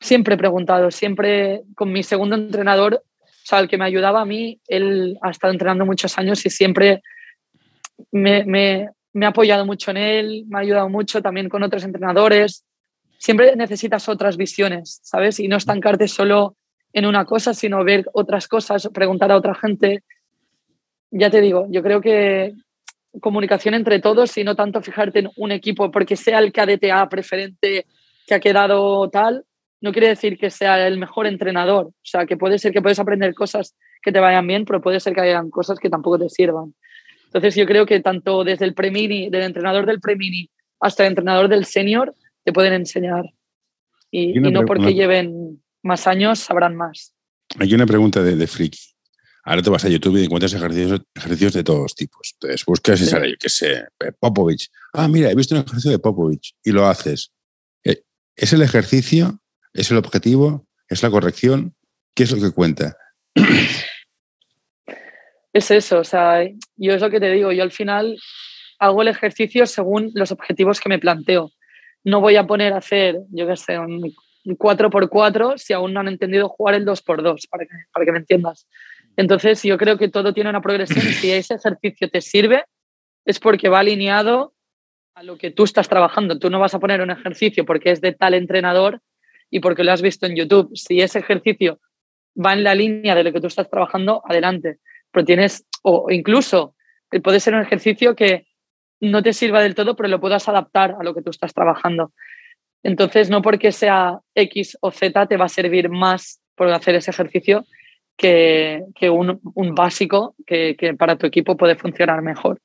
siempre 0.00 0.34
he 0.34 0.38
preguntado, 0.38 0.90
siempre 0.90 1.62
con 1.74 1.92
mi 1.92 2.02
segundo 2.02 2.36
entrenador, 2.36 3.02
o 3.20 3.44
sea, 3.44 3.58
el 3.58 3.68
que 3.68 3.76
me 3.76 3.84
ayudaba 3.84 4.22
a 4.22 4.24
mí, 4.24 4.60
él 4.66 5.18
ha 5.22 5.30
estado 5.30 5.52
entrenando 5.52 5.84
muchos 5.84 6.16
años 6.18 6.44
y 6.46 6.50
siempre 6.50 7.02
me, 8.12 8.44
me, 8.44 8.88
me 9.12 9.26
ha 9.26 9.30
apoyado 9.30 9.66
mucho 9.66 9.90
en 9.90 9.96
él, 9.96 10.44
me 10.48 10.58
ha 10.58 10.62
ayudado 10.62 10.88
mucho 10.88 11.20
también 11.20 11.48
con 11.48 11.62
otros 11.62 11.84
entrenadores. 11.84 12.64
Siempre 13.18 13.54
necesitas 13.56 14.08
otras 14.08 14.38
visiones, 14.38 15.00
¿sabes? 15.02 15.40
Y 15.40 15.48
no 15.48 15.56
estancarte 15.56 16.08
solo 16.08 16.56
en 16.92 17.06
una 17.06 17.24
cosa, 17.24 17.54
sino 17.54 17.84
ver 17.84 18.06
otras 18.12 18.48
cosas, 18.48 18.88
preguntar 18.92 19.30
a 19.30 19.36
otra 19.36 19.54
gente. 19.54 20.02
Ya 21.10 21.30
te 21.30 21.40
digo, 21.40 21.66
yo 21.70 21.82
creo 21.82 22.00
que 22.00 22.54
comunicación 23.20 23.74
entre 23.74 24.00
todos 24.00 24.36
y 24.38 24.44
no 24.44 24.54
tanto 24.54 24.82
fijarte 24.82 25.20
en 25.20 25.30
un 25.36 25.50
equipo 25.50 25.90
porque 25.90 26.16
sea 26.16 26.38
el 26.38 26.52
KDTA 26.52 27.08
preferente 27.08 27.86
que 28.26 28.34
ha 28.34 28.40
quedado 28.40 29.08
tal, 29.10 29.44
no 29.80 29.92
quiere 29.92 30.08
decir 30.08 30.38
que 30.38 30.50
sea 30.50 30.86
el 30.86 30.98
mejor 30.98 31.26
entrenador. 31.26 31.86
O 31.86 31.94
sea, 32.02 32.26
que 32.26 32.36
puede 32.36 32.58
ser 32.58 32.72
que 32.72 32.82
puedes 32.82 32.98
aprender 32.98 33.34
cosas 33.34 33.74
que 34.02 34.12
te 34.12 34.20
vayan 34.20 34.46
bien, 34.46 34.64
pero 34.64 34.80
puede 34.80 35.00
ser 35.00 35.14
que 35.14 35.22
hayan 35.22 35.50
cosas 35.50 35.78
que 35.78 35.90
tampoco 35.90 36.18
te 36.18 36.28
sirvan. 36.28 36.74
Entonces 37.26 37.54
yo 37.54 37.66
creo 37.66 37.86
que 37.86 38.00
tanto 38.00 38.44
desde 38.44 38.64
el 38.64 38.74
premini, 38.74 39.30
del 39.30 39.42
entrenador 39.42 39.86
del 39.86 40.00
premini 40.00 40.50
hasta 40.80 41.04
el 41.04 41.10
entrenador 41.10 41.48
del 41.48 41.64
senior, 41.64 42.14
te 42.44 42.52
pueden 42.52 42.72
enseñar. 42.72 43.24
Y, 44.10 44.36
y 44.36 44.52
no 44.52 44.64
porque 44.64 44.92
lleven 44.92 45.39
más 45.82 46.06
años 46.06 46.38
sabrán 46.40 46.76
más. 46.76 47.14
Hay 47.58 47.74
una 47.74 47.86
pregunta 47.86 48.22
de, 48.22 48.36
de 48.36 48.46
friki. 48.46 48.78
Ahora 49.44 49.62
te 49.62 49.70
vas 49.70 49.84
a 49.84 49.88
YouTube 49.88 50.18
y 50.18 50.24
encuentras 50.24 50.52
ejercicios, 50.52 51.00
ejercicios 51.14 51.52
de 51.54 51.64
todos 51.64 51.94
tipos. 51.94 52.34
Entonces 52.34 52.64
buscas 52.64 53.00
y 53.00 53.06
sale, 53.06 53.30
yo 53.30 53.36
qué 53.40 53.48
sé, 53.48 53.84
Popovich. 54.18 54.70
Ah, 54.92 55.08
mira, 55.08 55.30
he 55.30 55.34
visto 55.34 55.54
un 55.54 55.62
ejercicio 55.62 55.90
de 55.90 55.98
Popovich 55.98 56.54
y 56.62 56.72
lo 56.72 56.86
haces. 56.86 57.32
Eh, 57.84 58.02
¿Es 58.36 58.52
el 58.52 58.62
ejercicio? 58.62 59.40
¿Es 59.72 59.90
el 59.90 59.96
objetivo? 59.96 60.66
¿Es 60.88 61.02
la 61.02 61.10
corrección? 61.10 61.74
¿Qué 62.14 62.24
es 62.24 62.32
lo 62.32 62.40
que 62.40 62.54
cuenta? 62.54 62.96
Es 65.52 65.68
eso, 65.72 65.98
o 65.98 66.04
sea, 66.04 66.44
yo 66.76 66.92
es 66.92 67.00
lo 67.00 67.10
que 67.10 67.18
te 67.18 67.28
digo, 67.28 67.50
yo 67.50 67.64
al 67.64 67.72
final 67.72 68.16
hago 68.78 69.02
el 69.02 69.08
ejercicio 69.08 69.66
según 69.66 70.12
los 70.14 70.30
objetivos 70.30 70.78
que 70.78 70.88
me 70.88 71.00
planteo. 71.00 71.50
No 72.04 72.20
voy 72.20 72.36
a 72.36 72.46
poner 72.46 72.72
a 72.72 72.78
hacer, 72.78 73.18
yo 73.32 73.48
qué 73.48 73.56
sé, 73.56 73.76
un 73.76 74.00
4x4 74.44 75.58
si 75.58 75.72
aún 75.72 75.92
no 75.92 76.00
han 76.00 76.08
entendido 76.08 76.48
jugar 76.48 76.74
el 76.74 76.86
2x2, 76.86 77.48
para 77.48 77.64
que, 77.64 77.70
para 77.92 78.06
que 78.06 78.12
me 78.12 78.18
entiendas. 78.18 78.66
Entonces, 79.16 79.62
yo 79.62 79.76
creo 79.76 79.98
que 79.98 80.08
todo 80.08 80.32
tiene 80.32 80.50
una 80.50 80.62
progresión 80.62 81.06
y 81.06 81.12
si 81.12 81.30
ese 81.32 81.54
ejercicio 81.54 82.08
te 82.08 82.20
sirve, 82.20 82.64
es 83.24 83.38
porque 83.38 83.68
va 83.68 83.80
alineado 83.80 84.54
a 85.14 85.22
lo 85.22 85.36
que 85.36 85.50
tú 85.50 85.64
estás 85.64 85.88
trabajando. 85.88 86.38
Tú 86.38 86.50
no 86.50 86.58
vas 86.58 86.74
a 86.74 86.78
poner 86.78 87.00
un 87.02 87.10
ejercicio 87.10 87.64
porque 87.64 87.90
es 87.90 88.00
de 88.00 88.12
tal 88.12 88.34
entrenador 88.34 89.00
y 89.50 89.60
porque 89.60 89.84
lo 89.84 89.92
has 89.92 90.02
visto 90.02 90.26
en 90.26 90.36
YouTube. 90.36 90.70
Si 90.74 91.00
ese 91.00 91.18
ejercicio 91.18 91.80
va 92.34 92.52
en 92.52 92.64
la 92.64 92.74
línea 92.74 93.14
de 93.14 93.24
lo 93.24 93.32
que 93.32 93.40
tú 93.40 93.48
estás 93.48 93.68
trabajando, 93.68 94.22
adelante. 94.26 94.78
Pero 95.10 95.24
tienes, 95.24 95.66
o 95.82 96.10
incluso 96.10 96.74
puede 97.22 97.40
ser 97.40 97.54
un 97.54 97.62
ejercicio 97.62 98.14
que 98.14 98.46
no 99.00 99.22
te 99.22 99.32
sirva 99.32 99.62
del 99.62 99.74
todo, 99.74 99.96
pero 99.96 100.08
lo 100.08 100.20
puedas 100.20 100.48
adaptar 100.48 100.96
a 100.98 101.02
lo 101.02 101.14
que 101.14 101.22
tú 101.22 101.30
estás 101.30 101.52
trabajando. 101.52 102.12
Entonces, 102.82 103.28
no 103.30 103.42
porque 103.42 103.72
sea 103.72 104.18
X 104.34 104.78
o 104.80 104.90
Z 104.90 105.26
te 105.26 105.36
va 105.36 105.44
a 105.46 105.48
servir 105.48 105.90
más 105.90 106.40
por 106.54 106.68
hacer 106.70 106.94
ese 106.94 107.10
ejercicio 107.10 107.64
que, 108.16 109.10
un, 109.10 109.74
básico 109.74 110.34
que, 110.46 110.94
para 110.98 111.16
tu 111.16 111.26
equipo 111.26 111.56
puede 111.56 111.76
funcionar 111.76 112.22
mejor. 112.22 112.60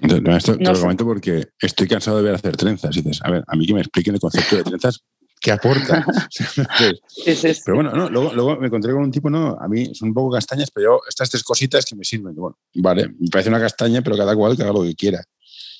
esto 0.00 0.56
te 0.56 0.64
lo 0.64 0.80
comento 0.80 1.04
porque 1.04 1.44
estoy 1.60 1.86
cansado 1.86 2.18
de 2.18 2.24
ver 2.24 2.34
hacer 2.34 2.56
trenzas. 2.56 2.96
Y 2.96 3.02
dices, 3.02 3.20
a 3.22 3.30
ver, 3.30 3.44
a 3.46 3.56
mí 3.56 3.66
que 3.66 3.74
me 3.74 3.80
expliquen 3.80 4.14
el 4.14 4.20
concepto 4.20 4.56
de 4.56 4.64
trenzas, 4.64 5.04
¿qué 5.40 5.52
aporta? 5.52 6.04
pero 7.64 7.76
bueno, 7.76 8.08
luego, 8.08 8.56
me 8.58 8.66
encontré 8.66 8.92
con 8.92 9.02
un 9.02 9.12
tipo, 9.12 9.30
no, 9.30 9.56
a 9.60 9.68
mí 9.68 9.94
son 9.94 10.08
un 10.08 10.14
poco 10.14 10.34
castañas, 10.34 10.70
pero 10.72 10.96
yo, 10.96 11.00
estas 11.08 11.30
tres 11.30 11.44
cositas 11.44 11.84
que 11.84 11.94
me 11.94 12.04
sirven. 12.04 12.34
Bueno, 12.34 12.58
vale, 12.74 13.08
me 13.08 13.28
parece 13.30 13.50
una 13.50 13.60
castaña, 13.60 14.02
pero 14.02 14.16
cada 14.16 14.34
cual 14.34 14.56
que 14.56 14.62
haga 14.62 14.72
lo 14.72 14.82
que 14.82 14.94
quiera. 14.94 15.22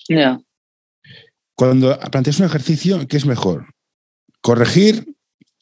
Ya. 0.08 0.38
Cuando 1.54 1.98
planteas 2.10 2.40
un 2.40 2.46
ejercicio, 2.46 3.06
¿qué 3.06 3.16
es 3.16 3.26
mejor? 3.26 3.66
Corregir 4.40 5.06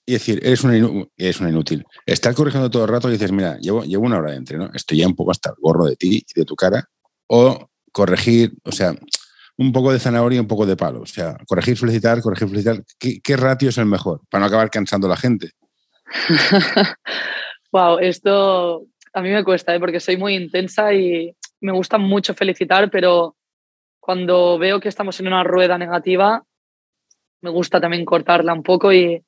y 0.06 0.14
decir, 0.14 0.40
eres 0.42 0.64
una, 0.64 0.76
inútil. 0.76 1.84
Estar 2.06 2.34
corrigiendo 2.34 2.70
todo 2.70 2.84
el 2.84 2.90
rato 2.90 3.08
y 3.08 3.12
dices, 3.12 3.30
mira, 3.30 3.56
llevo, 3.58 3.84
llevo 3.84 4.04
una 4.04 4.18
hora 4.18 4.32
de 4.32 4.38
entreno, 4.38 4.70
estoy 4.74 4.98
ya 4.98 5.06
un 5.06 5.14
poco 5.14 5.30
hasta 5.30 5.50
el 5.50 5.56
gorro 5.60 5.86
de 5.86 5.96
ti 5.96 6.24
y 6.26 6.40
de 6.40 6.44
tu 6.44 6.56
cara. 6.56 6.88
O 7.28 7.70
corregir, 7.92 8.52
o 8.64 8.72
sea, 8.72 8.94
un 9.58 9.72
poco 9.72 9.92
de 9.92 10.00
zanahoria 10.00 10.38
y 10.38 10.40
un 10.40 10.48
poco 10.48 10.66
de 10.66 10.76
palo. 10.76 11.02
O 11.02 11.06
sea, 11.06 11.36
corregir, 11.46 11.76
felicitar, 11.76 12.20
corregir, 12.20 12.48
felicitar. 12.48 12.82
¿Qué, 12.98 13.36
ratio 13.36 13.68
es 13.68 13.78
el 13.78 13.86
mejor 13.86 14.22
para 14.28 14.40
no 14.40 14.46
acabar 14.46 14.70
cansando 14.70 15.06
a 15.06 15.10
la 15.10 15.16
gente? 15.16 15.50
wow, 17.72 17.98
esto 17.98 18.86
a 19.14 19.20
mí 19.20 19.30
me 19.30 19.44
cuesta, 19.44 19.74
¿eh? 19.74 19.80
porque 19.80 20.00
soy 20.00 20.16
muy 20.16 20.34
intensa 20.34 20.92
y 20.92 21.34
me 21.60 21.72
gusta 21.72 21.98
mucho 21.98 22.34
felicitar, 22.34 22.90
pero 22.90 23.36
cuando 24.02 24.58
veo 24.58 24.80
que 24.80 24.88
estamos 24.88 25.20
en 25.20 25.28
una 25.28 25.44
rueda 25.44 25.78
negativa, 25.78 26.42
me 27.40 27.50
gusta 27.50 27.80
también 27.80 28.04
cortarla 28.04 28.52
un 28.52 28.64
poco 28.64 28.92
y 28.92 29.24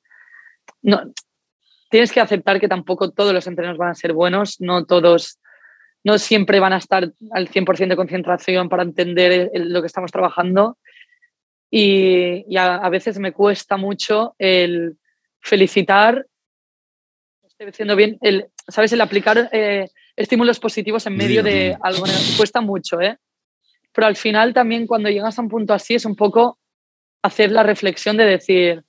no, 0.81 1.13
tienes 1.89 2.11
que 2.11 2.19
aceptar 2.19 2.59
que 2.59 2.67
tampoco 2.67 3.11
todos 3.11 3.33
los 3.33 3.47
entrenos 3.47 3.77
van 3.77 3.91
a 3.91 3.95
ser 3.95 4.11
buenos, 4.11 4.59
no 4.59 4.85
todos, 4.85 5.39
no 6.03 6.17
siempre 6.17 6.59
van 6.59 6.73
a 6.73 6.79
estar 6.79 7.09
al 7.31 7.47
100% 7.47 7.87
de 7.87 7.95
concentración 7.95 8.67
para 8.67 8.83
entender 8.83 9.49
lo 9.53 9.79
que 9.79 9.87
estamos 9.87 10.11
trabajando 10.11 10.77
y, 11.71 12.57
a, 12.57 12.89
veces 12.89 13.17
me 13.17 13.31
cuesta 13.31 13.77
mucho 13.77 14.35
el 14.37 14.97
felicitar, 15.39 16.27
estoy 17.47 17.67
diciendo 17.67 17.95
bien, 17.95 18.17
el, 18.19 18.47
¿sabes? 18.67 18.91
El 18.91 18.99
aplicar 18.99 19.49
eh, 19.53 19.87
estímulos 20.17 20.59
positivos 20.59 21.05
en 21.05 21.15
medio 21.15 21.43
de 21.43 21.77
algo, 21.81 22.03
cuesta 22.35 22.59
mucho, 22.59 22.99
¿eh? 22.99 23.17
Pero 23.95 24.07
al 24.07 24.17
final 24.17 24.53
también 24.53 24.85
cuando 24.85 25.09
llegas 25.09 25.39
a 25.39 25.41
un 25.41 25.47
punto 25.47 25.73
así 25.73 25.95
es 25.95 26.05
un 26.05 26.17
poco 26.17 26.59
hacer 27.23 27.51
la 27.51 27.63
reflexión 27.63 28.17
de 28.17 28.25
decir, 28.25 28.83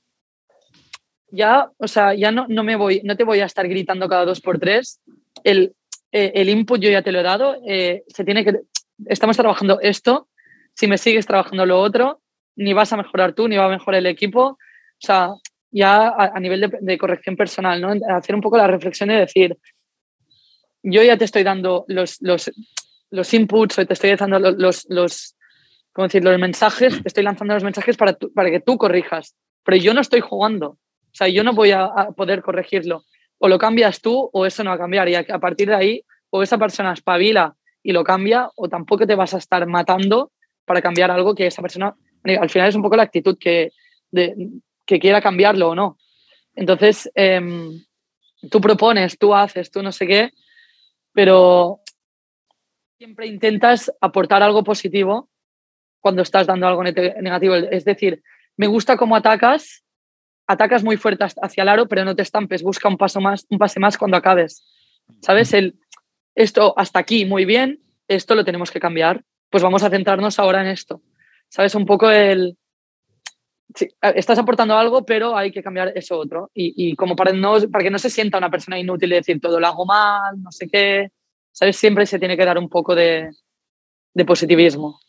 ya, 1.30 1.70
o 1.78 1.86
sea, 1.86 2.12
ya 2.12 2.32
no, 2.32 2.46
no 2.48 2.64
me 2.64 2.74
voy, 2.74 3.00
no 3.04 3.16
te 3.16 3.24
voy 3.24 3.40
a 3.40 3.46
estar 3.46 3.68
gritando 3.68 4.08
cada 4.08 4.24
dos 4.24 4.40
por 4.40 4.58
tres. 4.58 5.00
El, 5.44 5.74
eh, 6.10 6.32
el 6.34 6.48
input 6.48 6.80
yo 6.80 6.90
ya 6.90 7.02
te 7.02 7.12
lo 7.12 7.20
he 7.20 7.22
dado. 7.22 7.56
Eh, 7.66 8.02
se 8.08 8.24
tiene 8.24 8.44
que, 8.44 8.60
estamos 9.06 9.36
trabajando 9.36 9.80
esto. 9.80 10.28
Si 10.74 10.88
me 10.88 10.98
sigues 10.98 11.24
trabajando 11.24 11.64
lo 11.64 11.80
otro, 11.80 12.20
ni 12.56 12.72
vas 12.72 12.92
a 12.92 12.96
mejorar 12.96 13.32
tú, 13.32 13.48
ni 13.48 13.56
va 13.56 13.66
a 13.66 13.70
mejorar 13.70 14.00
el 14.00 14.06
equipo. 14.06 14.42
O 14.42 14.58
sea, 14.98 15.30
ya 15.70 16.08
a, 16.08 16.40
nivel 16.40 16.70
de, 16.80 16.98
corrección 16.98 17.36
personal, 17.36 17.80
¿no? 17.80 17.94
Hacer 18.08 18.34
un 18.34 18.40
poco 18.40 18.56
la 18.56 18.66
reflexión 18.66 19.10
y 19.10 19.14
decir, 19.14 19.56
yo 20.82 21.02
ya 21.02 21.16
te 21.16 21.24
estoy 21.24 21.42
dando 21.42 21.84
los, 21.88 22.20
los, 22.22 22.50
los 23.10 23.32
inputs, 23.34 23.76
te 23.76 23.92
estoy 23.92 24.14
dando 24.16 24.38
los, 24.38 24.86
los, 24.88 25.36
¿cómo 25.92 26.08
decir? 26.08 26.24
los 26.24 26.38
mensajes, 26.38 27.02
te 27.02 27.08
estoy 27.08 27.24
lanzando 27.24 27.54
los 27.54 27.64
mensajes 27.64 27.96
para, 27.96 28.16
para 28.34 28.50
que 28.50 28.60
tú 28.60 28.76
corrijas. 28.76 29.34
Pero 29.64 29.76
yo 29.78 29.94
no 29.94 30.00
estoy 30.00 30.20
jugando. 30.20 30.68
O 30.68 31.14
sea, 31.18 31.28
yo 31.28 31.42
no 31.42 31.52
voy 31.52 31.70
a, 31.70 31.88
poder 32.16 32.42
corregirlo. 32.42 33.04
O 33.38 33.48
lo 33.48 33.58
cambias 33.58 34.00
tú 34.00 34.28
o 34.32 34.46
eso 34.46 34.62
no 34.62 34.70
va 34.70 34.76
a 34.76 34.78
cambiar. 34.78 35.08
Y 35.08 35.14
a, 35.14 35.38
partir 35.38 35.68
de 35.68 35.74
ahí, 35.74 36.04
o 36.30 36.42
esa 36.42 36.58
persona 36.58 36.92
espabila 36.92 37.56
y 37.82 37.92
lo 37.92 38.04
cambia, 38.04 38.50
o 38.56 38.68
tampoco 38.68 39.06
te 39.06 39.14
vas 39.14 39.34
a 39.34 39.38
estar 39.38 39.66
matando 39.66 40.32
para 40.64 40.82
cambiar 40.82 41.10
algo 41.10 41.34
que 41.34 41.46
esa 41.46 41.62
persona, 41.62 41.94
al 42.24 42.50
final 42.50 42.68
es 42.68 42.74
un 42.74 42.82
poco 42.82 42.96
la 42.96 43.04
actitud 43.04 43.38
que, 43.38 43.70
que 44.84 44.98
quiera 44.98 45.20
cambiarlo 45.20 45.70
o 45.70 45.74
no. 45.74 45.96
Entonces, 46.54 47.10
em, 47.14 47.84
tú 48.50 48.60
propones, 48.60 49.18
tú 49.18 49.34
haces, 49.34 49.70
tú 49.70 49.82
no 49.82 49.92
sé 49.92 50.06
qué, 50.06 50.30
pero 51.12 51.80
siempre 52.98 53.26
intentas 53.26 53.92
aportar 54.00 54.42
algo 54.42 54.64
positivo 54.64 55.28
cuando 56.00 56.22
estás 56.22 56.46
dando 56.46 56.66
algo 56.66 56.82
negativo. 56.82 57.54
Es 57.54 57.84
decir, 57.84 58.22
me 58.56 58.66
gusta 58.66 58.96
cómo 58.96 59.16
atacas, 59.16 59.84
atacas 60.46 60.82
muy 60.82 60.96
fuerte 60.96 61.24
hacia 61.24 61.62
el 61.62 61.68
aro, 61.68 61.88
pero 61.88 62.04
no 62.04 62.16
te 62.16 62.22
estampes, 62.22 62.62
busca 62.62 62.88
un 62.88 62.96
paso 62.96 63.20
más, 63.20 63.46
un 63.50 63.58
pase 63.58 63.80
más 63.80 63.98
cuando 63.98 64.16
acabes. 64.16 64.64
¿Sabes? 65.20 65.52
El, 65.52 65.78
esto 66.34 66.74
hasta 66.76 66.98
aquí, 66.98 67.26
muy 67.26 67.44
bien, 67.44 67.80
esto 68.08 68.34
lo 68.34 68.44
tenemos 68.44 68.70
que 68.70 68.80
cambiar. 68.80 69.24
Pues 69.50 69.62
vamos 69.62 69.82
a 69.82 69.90
centrarnos 69.90 70.38
ahora 70.38 70.62
en 70.62 70.68
esto. 70.68 71.02
¿Sabes? 71.48 71.74
Un 71.74 71.84
poco 71.84 72.10
el... 72.10 72.56
estás 74.00 74.38
aportando 74.38 74.76
algo, 74.76 75.04
pero 75.04 75.36
hay 75.36 75.52
que 75.52 75.62
cambiar 75.62 75.92
eso 75.94 76.18
otro. 76.18 76.50
Y, 76.54 76.96
como 76.96 77.14
para, 77.14 77.32
no, 77.32 77.60
para 77.70 77.84
que 77.84 77.90
no 77.90 77.98
se 77.98 78.10
sienta 78.10 78.38
una 78.38 78.50
persona 78.50 78.78
inútil 78.78 79.10
de 79.10 79.16
decir 79.16 79.40
todo 79.40 79.60
lo 79.60 79.66
hago 79.66 79.84
mal, 79.84 80.42
no 80.42 80.50
sé 80.50 80.66
qué. 80.66 81.10
¿Sabes? 81.56 81.76
Siempre 81.76 82.04
se 82.04 82.18
tiene 82.18 82.36
que 82.36 82.44
dar 82.44 82.58
un 82.58 82.68
poco 82.68 82.94
de, 82.94 83.30
de 84.12 84.24
positivismo, 84.26 85.00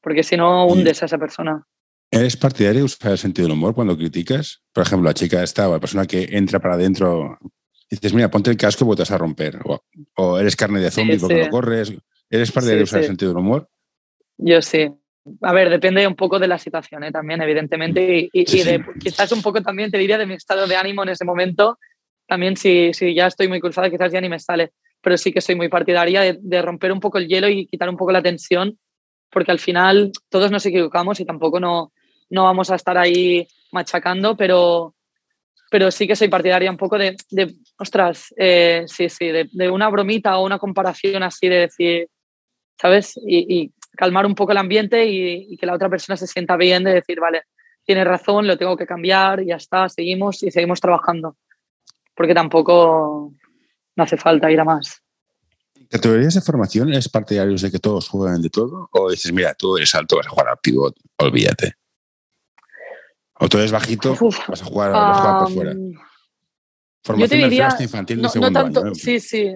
porque 0.00 0.24
si 0.24 0.36
no 0.36 0.66
hundes 0.66 1.00
a 1.00 1.06
esa 1.06 1.16
persona. 1.16 1.64
¿Eres 2.10 2.36
partidario 2.36 2.80
de 2.80 2.86
usar 2.86 3.12
el 3.12 3.18
sentido 3.18 3.46
del 3.46 3.56
humor 3.56 3.72
cuando 3.72 3.96
criticas? 3.96 4.64
Por 4.72 4.82
ejemplo, 4.82 5.08
la 5.08 5.14
chica 5.14 5.44
esta 5.44 5.68
o 5.68 5.72
la 5.72 5.78
persona 5.78 6.04
que 6.04 6.28
entra 6.32 6.58
para 6.58 6.74
adentro 6.74 7.38
y 7.88 7.94
dices, 7.94 8.14
mira, 8.14 8.28
ponte 8.28 8.50
el 8.50 8.56
casco 8.56 8.84
y 8.84 8.96
te 8.96 9.02
vas 9.02 9.12
a 9.12 9.18
romper. 9.18 9.60
O, 10.16 10.38
eres 10.40 10.56
carne 10.56 10.80
de 10.80 10.90
zombie 10.90 11.18
porque 11.20 11.44
no 11.44 11.50
corres. 11.50 11.92
¿Eres 12.28 12.50
partidario 12.50 12.78
de 12.78 12.84
usar 12.84 13.00
el 13.00 13.06
sentido 13.06 13.30
del 13.30 13.38
humor? 13.38 13.68
Yo 14.38 14.60
sí. 14.60 14.90
A 15.42 15.52
ver, 15.52 15.70
depende 15.70 16.04
un 16.04 16.16
poco 16.16 16.40
de 16.40 16.48
la 16.48 16.58
situación 16.58 17.04
¿eh? 17.04 17.12
también, 17.12 17.40
evidentemente. 17.42 18.28
Y, 18.32 18.44
quizás 18.44 19.30
un 19.30 19.40
poco 19.40 19.62
también 19.62 19.92
te 19.92 19.98
diría 19.98 20.18
de 20.18 20.26
mi 20.26 20.34
estado 20.34 20.66
de 20.66 20.74
ánimo 20.74 21.04
en 21.04 21.10
ese 21.10 21.24
momento. 21.24 21.78
También 22.26 22.56
si, 22.56 22.92
si 22.92 23.14
ya 23.14 23.28
estoy 23.28 23.46
muy 23.46 23.60
cruzada, 23.60 23.88
quizás 23.88 24.10
ya 24.10 24.20
ni 24.20 24.28
me 24.28 24.40
sale. 24.40 24.72
Pero 25.02 25.18
sí 25.18 25.32
que 25.32 25.40
soy 25.40 25.56
muy 25.56 25.68
partidaria 25.68 26.36
de, 26.38 26.62
romper 26.62 26.92
un 26.92 27.00
poco 27.00 27.18
el 27.18 27.28
hielo 27.28 27.48
y 27.48 27.66
quitar 27.66 27.88
un 27.88 27.96
poco 27.96 28.12
la 28.12 28.22
tensión, 28.22 28.78
porque 29.30 29.50
al 29.50 29.58
final 29.58 30.12
todos 30.28 30.50
nos 30.50 30.64
equivocamos 30.64 31.18
y 31.20 31.24
tampoco 31.24 31.58
no, 31.58 31.92
no 32.30 32.44
vamos 32.44 32.70
a 32.70 32.76
estar 32.76 32.96
ahí 32.96 33.46
machacando, 33.72 34.36
pero, 34.36 34.94
pero 35.70 35.90
sí 35.90 36.06
que 36.06 36.16
soy 36.16 36.28
partidaria 36.28 36.70
un 36.70 36.76
poco 36.76 36.98
de, 36.98 37.16
ostras, 37.78 38.32
eh, 38.36 38.84
sí, 38.86 39.08
sí, 39.08 39.28
de, 39.28 39.70
una 39.70 39.88
bromita 39.88 40.38
o 40.38 40.46
una 40.46 40.58
comparación 40.58 41.22
así 41.22 41.48
de 41.48 41.56
decir, 41.56 42.08
¿sabes? 42.80 43.18
Y, 43.26 43.72
calmar 43.94 44.24
un 44.24 44.34
poco 44.34 44.52
el 44.52 44.58
ambiente 44.58 45.04
y, 45.04 45.54
que 45.58 45.66
la 45.66 45.74
otra 45.74 45.90
persona 45.90 46.16
se 46.16 46.26
sienta 46.26 46.56
bien 46.56 46.84
de 46.84 46.94
decir, 46.94 47.20
vale, 47.20 47.42
tiene 47.84 48.04
razón, 48.04 48.46
lo 48.46 48.56
tengo 48.56 48.76
que 48.76 48.86
cambiar, 48.86 49.44
ya 49.44 49.56
está, 49.56 49.88
seguimos 49.88 50.42
y 50.42 50.50
seguimos 50.50 50.80
trabajando. 50.80 51.36
Porque 52.14 52.34
tampoco 52.34 53.32
no 53.96 54.04
hace 54.04 54.16
falta 54.16 54.50
ir 54.50 54.60
a 54.60 54.64
más. 54.64 55.02
¿Categorías 55.88 56.34
de 56.34 56.40
formación 56.40 56.88
eres 56.90 57.08
partidario 57.08 57.56
de 57.56 57.70
que 57.70 57.78
todos 57.78 58.08
jueguen 58.08 58.40
de 58.40 58.48
todo? 58.48 58.88
¿O 58.92 59.10
dices, 59.10 59.32
mira, 59.32 59.54
tú 59.54 59.76
eres 59.76 59.94
alto, 59.94 60.16
vas 60.16 60.26
a 60.26 60.30
jugar 60.30 60.48
al 60.48 60.58
pivot, 60.58 60.96
olvídate? 61.18 61.74
O 63.38 63.48
tú 63.48 63.58
eres 63.58 63.72
bajito, 63.72 64.16
vas 64.48 64.62
a 64.62 64.64
jugar, 64.64 64.92
por 65.40 65.52
fuera. 65.52 65.74
Formación 67.04 67.18
yo 67.18 67.28
te 67.28 67.50
diría, 67.50 67.66
hasta 67.66 67.82
infantil 67.82 68.22
de 68.22 68.28
segundo 68.28 68.60
año. 68.60 68.94
Sí, 68.94 69.20
sí. 69.20 69.54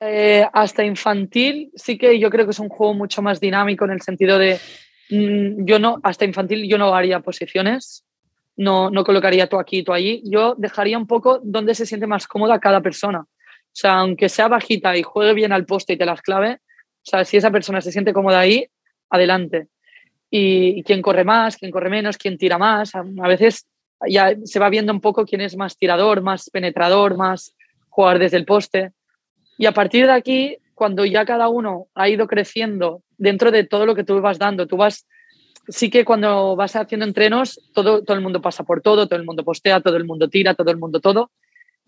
Eh, 0.00 0.46
hasta 0.52 0.84
infantil 0.84 1.70
sí 1.74 1.98
que 1.98 2.18
yo 2.18 2.30
creo 2.30 2.46
que 2.46 2.52
es 2.52 2.58
un 2.58 2.70
juego 2.70 2.94
mucho 2.94 3.20
más 3.20 3.38
dinámico 3.38 3.84
en 3.84 3.90
el 3.90 4.00
sentido 4.00 4.38
de 4.38 4.58
mm, 5.10 5.66
yo 5.66 5.78
no, 5.78 6.00
hasta 6.02 6.24
infantil 6.24 6.66
yo 6.68 6.78
no 6.78 6.94
haría 6.94 7.20
posiciones, 7.20 8.04
no, 8.60 8.90
no 8.90 9.04
colocaría 9.04 9.48
tú 9.48 9.58
aquí, 9.58 9.82
tú 9.82 9.94
allí, 9.94 10.22
yo 10.24 10.54
dejaría 10.56 10.98
un 10.98 11.06
poco 11.06 11.40
donde 11.42 11.74
se 11.74 11.86
siente 11.86 12.06
más 12.06 12.26
cómoda 12.26 12.60
cada 12.60 12.82
persona. 12.82 13.20
O 13.20 13.72
sea, 13.72 14.00
aunque 14.00 14.28
sea 14.28 14.48
bajita 14.48 14.96
y 14.98 15.02
juegue 15.02 15.32
bien 15.32 15.52
al 15.52 15.64
poste 15.64 15.94
y 15.94 15.96
te 15.96 16.04
las 16.04 16.20
clave, 16.20 16.54
o 16.54 17.10
sea, 17.10 17.24
si 17.24 17.38
esa 17.38 17.50
persona 17.50 17.80
se 17.80 17.90
siente 17.90 18.12
cómoda 18.12 18.40
ahí, 18.40 18.66
adelante 19.08 19.68
y, 20.30 20.82
quién 20.82 21.00
corre 21.00 21.24
más, 21.24 21.56
quién 21.56 21.70
corre 21.70 21.88
menos, 21.88 22.18
quién 22.18 22.36
tira 22.36 22.58
más. 22.58 22.94
A, 22.94 23.02
veces 23.28 23.66
ya 24.06 24.34
se 24.44 24.58
va 24.58 24.68
viendo 24.68 24.92
un 24.92 25.00
poco 25.00 25.24
quién 25.24 25.40
es 25.40 25.56
más 25.56 25.78
tirador, 25.78 26.20
más 26.20 26.50
penetrador, 26.50 27.16
más 27.16 27.54
jugar 27.88 28.18
desde 28.18 28.36
el 28.36 28.44
poste. 28.44 28.92
Y 29.56 29.64
a 29.64 29.72
partir 29.72 30.04
de 30.04 30.12
aquí, 30.12 30.58
cuando 30.74 31.06
ya 31.06 31.24
cada 31.24 31.48
uno 31.48 31.86
ha 31.94 32.10
ido 32.10 32.26
creciendo 32.26 33.02
dentro 33.16 33.50
de 33.50 33.64
todo 33.64 33.86
lo 33.86 33.94
que 33.94 34.04
tú 34.04 34.20
vas 34.20 34.38
dando, 34.38 34.66
tú 34.66 34.76
vas, 34.76 35.06
sí 35.68 35.90
que 35.90 36.04
cuando 36.04 36.56
vas 36.56 36.76
haciendo 36.76 37.06
entrenos, 37.06 37.60
todo, 37.72 38.02
todo 38.02 38.16
el 38.16 38.22
mundo 38.22 38.40
pasa 38.40 38.64
por 38.64 38.80
todo, 38.80 39.06
todo 39.06 39.18
el 39.18 39.24
mundo 39.24 39.44
postea, 39.44 39.80
todo 39.80 39.96
el 39.96 40.04
mundo 40.04 40.28
tira, 40.28 40.54
todo 40.54 40.70
el 40.70 40.78
mundo 40.78 41.00
todo. 41.00 41.30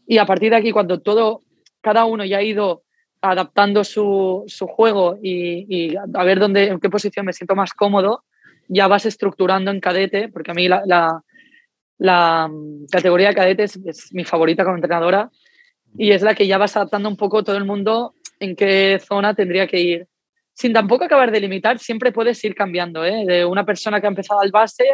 Y 0.06 0.18
a 0.18 0.26
partir 0.26 0.50
de 0.50 0.56
aquí, 0.56 0.72
cuando 0.72 1.00
todo, 1.00 1.42
cada 1.80 2.04
uno 2.04 2.24
ya 2.24 2.38
ha 2.38 2.42
ido 2.42 2.82
adaptando 3.20 3.84
su, 3.84 4.44
su 4.48 4.66
juego 4.66 5.18
y, 5.22 5.66
y, 5.68 5.96
a 5.96 6.24
ver 6.24 6.40
dónde, 6.40 6.68
en 6.68 6.80
qué 6.80 6.90
posición 6.90 7.24
me 7.24 7.32
siento 7.32 7.54
más 7.54 7.72
cómodo, 7.72 8.24
ya 8.68 8.88
vas 8.88 9.06
estructurando 9.06 9.70
en 9.70 9.80
cadete, 9.80 10.28
porque 10.28 10.50
a 10.50 10.54
mí 10.54 10.68
la, 10.68 11.22
la, 11.98 12.48
mm, 12.48 12.86
categoría 12.90 13.28
de 13.28 13.34
cadete 13.34 13.64
es, 13.64 14.12
mi 14.12 14.24
favorita 14.24 14.64
como 14.64 14.76
entrenadora 14.76 15.30
y 15.96 16.10
es 16.12 16.22
la 16.22 16.34
que 16.34 16.46
ya 16.46 16.58
vas 16.58 16.76
adaptando 16.76 17.08
un 17.08 17.16
poco 17.16 17.44
todo 17.44 17.56
el 17.56 17.64
mundo 17.64 18.14
en 18.40 18.56
qué 18.56 19.00
zona 19.06 19.34
tendría 19.34 19.66
que 19.66 19.80
ir. 19.80 20.08
Sin 20.62 20.72
tampoco 20.72 21.04
acabar 21.04 21.32
de 21.32 21.40
limitar, 21.40 21.80
siempre 21.80 22.12
puedes 22.12 22.44
ir 22.44 22.54
cambiando. 22.54 23.04
¿eh? 23.04 23.24
De 23.26 23.44
una 23.44 23.66
persona 23.66 24.00
que 24.00 24.06
ha 24.06 24.10
empezado 24.10 24.38
al 24.38 24.52
base 24.52 24.84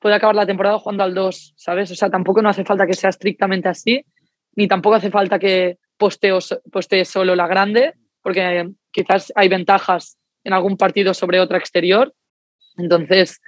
puede 0.00 0.16
acabar 0.16 0.34
la 0.34 0.44
temporada 0.44 0.80
jugando 0.80 1.04
al 1.04 1.14
2, 1.14 1.54
¿sabes? 1.56 1.92
O 1.92 1.94
sea, 1.94 2.10
tampoco 2.10 2.42
no 2.42 2.48
hace 2.48 2.64
falta 2.64 2.84
que 2.84 2.94
sea 2.94 3.10
estrictamente 3.10 3.68
así, 3.68 4.04
ni 4.56 4.66
tampoco 4.66 4.96
hace 4.96 5.10
falta 5.10 5.38
que 5.38 5.78
postee 5.96 7.04
solo 7.04 7.36
la 7.36 7.46
grande, 7.46 7.94
porque 8.22 8.68
quizás 8.90 9.32
hay 9.36 9.48
ventajas 9.48 10.18
en 10.42 10.52
algún 10.52 10.76
partido 10.76 11.14
sobre 11.14 11.38
otra 11.38 11.58
exterior 11.58 12.12
entonces, 12.78 13.40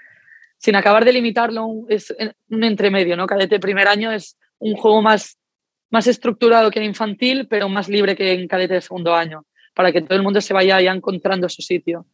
sin 0.58 0.76
acabar 0.76 1.04
de 1.04 1.12
limitarlo, 1.12 1.66
es 1.88 2.14
un 2.50 2.64
entremedio, 2.64 3.16
¿no? 3.16 3.26
Cadete 3.26 3.58
primer 3.58 3.88
año 3.88 4.12
es 4.12 4.36
un 4.58 4.74
juego 4.74 5.00
más, 5.00 5.38
más 5.90 6.06
estructurado 6.06 6.70
que 6.70 6.80
en 6.80 6.86
infantil, 6.86 7.46
pero 7.48 7.68
más 7.68 7.88
libre 7.88 8.16
que 8.16 8.32
en 8.32 8.48
cadete 8.48 8.74
de 8.74 8.80
segundo 8.80 9.14
año, 9.14 9.46
para 9.74 9.92
que 9.92 10.02
todo 10.02 10.16
el 10.16 10.22
mundo 10.22 10.40
se 10.40 10.54
vaya 10.54 10.80
ya 10.80 10.92
encontrando 10.92 11.48
su 11.48 11.62
sitio. 11.62 12.06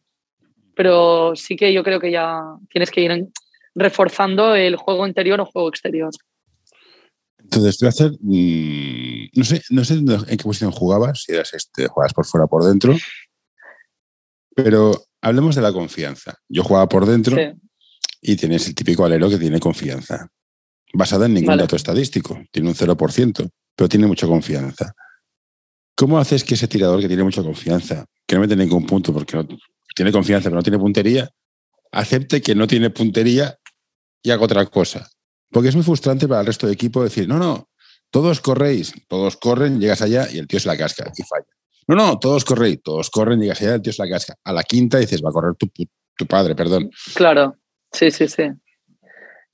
Pero 0.75 1.35
sí 1.35 1.55
que 1.55 1.73
yo 1.73 1.83
creo 1.83 1.99
que 1.99 2.11
ya 2.11 2.41
tienes 2.69 2.91
que 2.91 3.01
ir 3.01 3.27
reforzando 3.75 4.55
el 4.55 4.75
juego 4.75 5.07
interior 5.07 5.41
o 5.41 5.45
juego 5.45 5.69
exterior. 5.69 6.11
Entonces, 7.39 7.77
tú 7.77 7.87
hacer, 7.87 8.11
mm, 8.19 9.29
no 9.33 9.43
sé, 9.43 9.61
no 9.69 9.83
sé 9.85 9.93
en 9.93 10.37
qué 10.37 10.43
posición 10.43 10.71
jugabas, 10.71 11.23
si 11.23 11.31
eras 11.31 11.53
este, 11.53 11.87
jugabas 11.87 12.13
por 12.13 12.25
fuera 12.25 12.45
o 12.45 12.49
por 12.49 12.63
dentro, 12.65 12.95
pero 14.53 14.91
hablemos 15.21 15.55
de 15.55 15.61
la 15.61 15.71
confianza. 15.71 16.35
Yo 16.49 16.63
jugaba 16.63 16.89
por 16.89 17.05
dentro 17.05 17.37
y 18.21 18.35
tienes 18.35 18.67
el 18.67 18.75
típico 18.75 19.05
alero 19.05 19.29
que 19.29 19.37
tiene 19.37 19.59
confianza. 19.59 20.27
Basada 20.93 21.27
en 21.27 21.35
ningún 21.35 21.57
dato 21.57 21.75
estadístico. 21.75 22.41
Tiene 22.51 22.69
un 22.69 22.75
0%, 22.75 23.49
pero 23.75 23.89
tiene 23.89 24.07
mucha 24.07 24.27
confianza. 24.27 24.93
¿Cómo 25.97 26.19
haces 26.19 26.43
que 26.43 26.53
ese 26.53 26.67
tirador 26.67 27.01
que 27.01 27.07
tiene 27.07 27.23
mucha 27.23 27.41
confianza, 27.41 28.05
que 28.27 28.35
no 28.35 28.41
mete 28.41 28.55
ningún 28.55 28.85
punto 28.85 29.11
porque 29.11 29.43
tiene 29.95 30.11
confianza 30.11 30.47
pero 30.49 30.57
no 30.57 30.61
tiene 30.61 30.77
puntería, 30.77 31.27
acepte 31.91 32.39
que 32.39 32.53
no 32.53 32.67
tiene 32.67 32.91
puntería 32.91 33.57
y 34.21 34.29
haga 34.29 34.43
otra 34.43 34.63
cosa? 34.67 35.09
Porque 35.49 35.69
es 35.69 35.75
muy 35.75 35.83
frustrante 35.83 36.27
para 36.27 36.41
el 36.41 36.45
resto 36.45 36.67
del 36.67 36.75
equipo 36.75 37.03
decir, 37.03 37.27
no, 37.27 37.39
no, 37.39 37.67
todos 38.11 38.41
corréis, 38.41 38.93
todos 39.07 39.37
corren, 39.37 39.81
llegas 39.81 40.03
allá 40.03 40.27
y 40.31 40.37
el 40.37 40.47
tío 40.47 40.59
se 40.59 40.67
la 40.67 40.77
casca 40.77 41.11
y 41.17 41.23
falla. 41.23 41.47
No, 41.87 41.95
no, 41.95 42.19
todos 42.19 42.45
corren, 42.45 42.79
todos 42.83 43.09
corren, 43.09 43.39
llegas 43.41 43.59
allá, 43.63 43.73
el 43.73 43.81
tío 43.81 43.89
es 43.89 43.97
la 43.97 44.07
casca. 44.07 44.35
A 44.43 44.53
la 44.53 44.61
quinta 44.61 44.99
dices, 44.99 45.23
va 45.25 45.29
a 45.29 45.33
correr 45.33 45.55
tu, 45.55 45.67
tu 46.15 46.27
padre, 46.27 46.53
perdón. 46.53 46.91
Claro, 47.15 47.55
sí, 47.91 48.11
sí, 48.11 48.27
sí. 48.27 48.43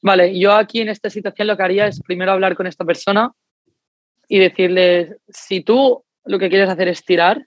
Vale, 0.02 0.38
yo 0.38 0.52
aquí 0.52 0.82
en 0.82 0.90
esta 0.90 1.10
situación 1.10 1.48
lo 1.48 1.56
que 1.56 1.64
haría 1.64 1.88
es 1.88 2.02
primero 2.02 2.34
hablar 2.34 2.58
con 2.58 2.68
esta 2.68 2.84
persona 2.84 3.32
y 4.28 4.40
decirle, 4.40 5.20
si 5.30 5.62
tú 5.62 6.04
lo 6.26 6.40
que 6.40 6.50
quieres 6.50 6.70
hacer 6.70 6.88
es 6.88 7.04
tirar, 7.04 7.46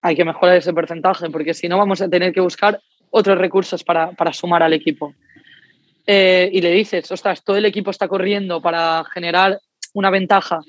hay 0.00 0.16
que 0.16 0.24
mejorar 0.24 0.56
ese 0.56 0.72
porcentaje, 0.72 1.30
porque 1.30 1.54
si 1.54 1.68
no 1.68 1.78
vamos 1.78 2.02
a 2.02 2.08
tener 2.08 2.32
que 2.32 2.40
buscar 2.40 2.80
otros 3.10 3.38
recursos 3.38 3.84
para, 3.84 4.12
para 4.12 4.32
sumar 4.32 4.62
al 4.62 4.72
equipo. 4.72 5.14
Eh, 6.06 6.50
y 6.52 6.60
le 6.60 6.72
dices, 6.72 7.10
ostras, 7.12 7.44
todo 7.44 7.56
el 7.56 7.64
equipo 7.64 7.90
está 7.90 8.08
corriendo 8.08 8.60
para 8.60 9.04
generar 9.12 9.60
una 9.94 10.10
ventaja 10.10 10.60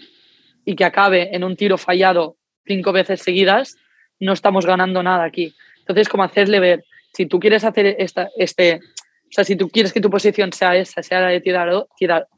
y 0.64 0.76
que 0.76 0.86
acabe 0.86 1.36
en 1.36 1.44
un 1.44 1.56
tiro 1.56 1.78
fallado 1.78 2.38
cinco 2.66 2.92
veces 2.92 3.22
seguidas, 3.22 3.76
no 4.20 4.34
estamos 4.34 4.66
ganando 4.66 5.02
nada 5.02 5.24
aquí. 5.24 5.56
Entonces, 5.80 6.08
como 6.08 6.24
hacerle 6.24 6.60
ver, 6.60 6.86
si 7.14 7.26
tú 7.26 7.40
quieres 7.40 7.64
hacer 7.64 7.96
esta, 8.00 8.30
este, 8.38 8.76
o 8.76 9.32
sea, 9.32 9.44
si 9.44 9.56
tú 9.56 9.70
quieres 9.70 9.92
que 9.92 10.02
tu 10.02 10.10
posición 10.10 10.54
sea 10.54 10.76
esa, 10.76 11.02
sea 11.02 11.22
la 11.22 11.28
de 11.30 11.42
tirador, 11.42 11.88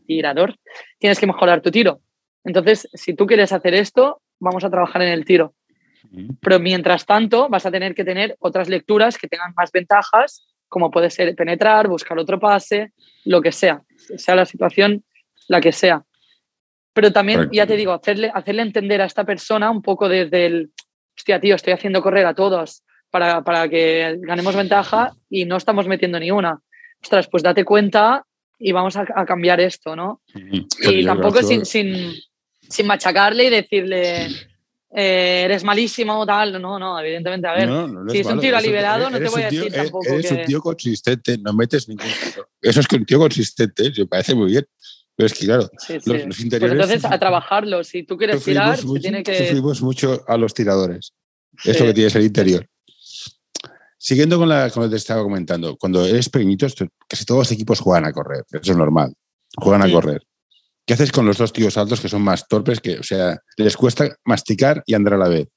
tirador, 0.07 0.55
tienes 0.97 1.19
que 1.19 1.27
mejorar 1.27 1.61
tu 1.61 1.71
tiro. 1.71 1.99
Entonces, 2.45 2.87
si 2.93 3.13
tú 3.13 3.25
quieres 3.25 3.51
hacer 3.51 3.73
esto, 3.73 4.21
vamos 4.39 4.63
a 4.63 4.69
trabajar 4.69 5.01
en 5.01 5.09
el 5.09 5.25
tiro. 5.25 5.53
Pero 6.39 6.59
mientras 6.59 7.05
tanto, 7.05 7.49
vas 7.49 7.65
a 7.65 7.71
tener 7.71 7.95
que 7.95 8.05
tener 8.05 8.35
otras 8.39 8.69
lecturas 8.69 9.17
que 9.17 9.27
tengan 9.27 9.53
más 9.57 9.71
ventajas, 9.71 10.47
como 10.67 10.91
puede 10.91 11.09
ser 11.09 11.35
penetrar, 11.35 11.87
buscar 11.87 12.17
otro 12.19 12.39
pase, 12.39 12.93
lo 13.25 13.41
que 13.41 13.51
sea, 13.51 13.81
sea 14.17 14.35
la 14.35 14.45
situación 14.45 15.03
la 15.47 15.61
que 15.61 15.71
sea. 15.71 16.03
Pero 16.93 17.11
también, 17.11 17.49
ya 17.51 17.67
te 17.67 17.75
digo, 17.75 17.91
hacerle, 17.91 18.31
hacerle 18.33 18.61
entender 18.61 19.01
a 19.01 19.05
esta 19.05 19.25
persona 19.25 19.69
un 19.69 19.81
poco 19.81 20.07
desde 20.07 20.45
el, 20.45 20.71
hostia, 21.17 21.39
tío, 21.39 21.55
estoy 21.55 21.73
haciendo 21.73 22.01
correr 22.01 22.25
a 22.25 22.33
todos 22.33 22.83
para, 23.09 23.43
para 23.43 23.67
que 23.67 24.17
ganemos 24.21 24.55
ventaja 24.55 25.11
y 25.29 25.45
no 25.45 25.57
estamos 25.57 25.87
metiendo 25.87 26.19
ni 26.19 26.31
una. 26.31 26.61
Ostras, 27.01 27.27
pues 27.27 27.43
date 27.43 27.65
cuenta 27.65 28.25
y 28.57 28.71
vamos 28.71 28.95
a, 28.95 29.05
cambiar 29.25 29.59
esto, 29.59 29.95
¿no? 29.95 30.21
Y 30.81 31.05
tampoco 31.05 31.43
sin, 31.43 31.65
sin, 31.65 32.13
sin 32.69 32.87
machacarle 32.87 33.45
y 33.45 33.49
decirle, 33.49 34.27
eh, 34.97 35.43
eres 35.45 35.63
malísimo 35.63 36.19
o 36.19 36.25
tal. 36.25 36.61
No, 36.61 36.79
no, 36.79 36.99
evidentemente. 36.99 37.47
A 37.47 37.53
ver, 37.53 37.69
si 38.09 38.19
es 38.19 38.27
un 38.27 38.39
tiro 38.39 38.59
liberado, 38.59 39.09
no 39.09 39.17
te 39.17 39.27
voy 39.27 39.41
a 39.41 39.51
decir 39.51 39.71
tampoco. 39.71 40.07
Eres 40.07 40.31
un 40.31 40.45
tío 40.45 40.61
consistente, 40.61 41.37
no 41.37 41.53
metes 41.53 41.87
ningún. 41.89 42.05
Eso 42.61 42.79
es 42.79 42.87
que 42.87 42.95
un 42.95 43.05
tío 43.05 43.19
consistente, 43.19 43.91
me 43.97 44.05
parece 44.05 44.33
muy 44.33 44.51
bien. 44.51 44.65
Pero 45.17 45.27
es 45.27 45.33
que, 45.33 45.45
claro, 45.45 45.69
Los, 45.89 46.03
pues 46.03 46.39
interiores. 46.41 46.73
entonces, 46.73 47.05
a 47.05 47.17
trabajarlo. 47.17 47.83
Si 47.83 48.03
tú 48.03 48.17
quieres 48.17 48.43
tirar, 48.43 48.83
mucho, 48.83 49.01
tiene 49.01 49.23
que. 49.23 49.37
Sufrimos 49.37 49.81
mucho 49.81 50.23
a 50.27 50.37
los 50.37 50.53
tiradores. 50.53 51.13
Esto 51.63 51.85
que 51.85 51.93
tienes 51.93 52.15
el 52.15 52.23
interior. 52.23 52.67
Siguiendo 53.97 54.37
con, 54.37 54.49
la, 54.49 54.69
con 54.69 54.83
lo 54.83 54.89
que 54.89 54.93
te 54.93 54.97
estaba 54.97 55.23
comentando, 55.23 55.77
cuando 55.77 56.05
eres 56.05 56.29
pequeñito, 56.29 56.67
casi 57.07 57.25
todos 57.25 57.39
los 57.39 57.51
equipos 57.51 57.79
juegan 57.79 58.05
a 58.05 58.11
correr. 58.11 58.43
Eso 58.51 58.71
es 58.71 58.77
normal. 58.77 59.13
Juegan 59.57 59.81
a 59.83 59.91
correr. 59.91 60.21
¿Qué 60.85 60.93
haces 60.93 61.11
con 61.11 61.25
los 61.25 61.37
dos 61.37 61.51
tíos 61.51 61.77
altos 61.77 61.99
que 61.99 62.09
son 62.09 62.21
más 62.21 62.47
torpes, 62.47 62.79
que, 62.79 62.99
o 62.99 63.03
sea, 63.03 63.39
les 63.57 63.75
cuesta 63.75 64.15
masticar 64.23 64.83
y 64.85 64.93
andar 64.93 65.15
a 65.15 65.17
la 65.17 65.27
vez? 65.27 65.47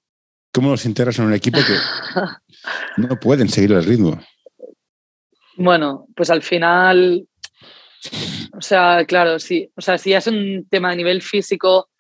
¿Cómo 0.53 0.71
los 0.71 0.87
integras 0.87 1.19
en 1.19 1.27
un 1.27 1.35
equipo 1.35 1.59
que 1.59 1.75
no 2.97 3.21
pueden 3.21 3.51
seguir 3.51 3.73
el 3.73 3.85
ritmo? 3.85 4.19
Bueno, 5.57 6.07
pues 6.17 6.31
al 6.31 6.43
final, 6.43 7.29
o 8.53 8.63
sea, 8.63 9.05
claro, 9.07 9.39
sí, 9.39 9.71
o 9.77 9.83
sea, 9.83 9.99
si 9.99 10.15
es 10.15 10.27
un 10.29 10.67
tema 10.71 10.93
a 10.93 10.95
nivel 10.95 11.21
físico 11.21 11.91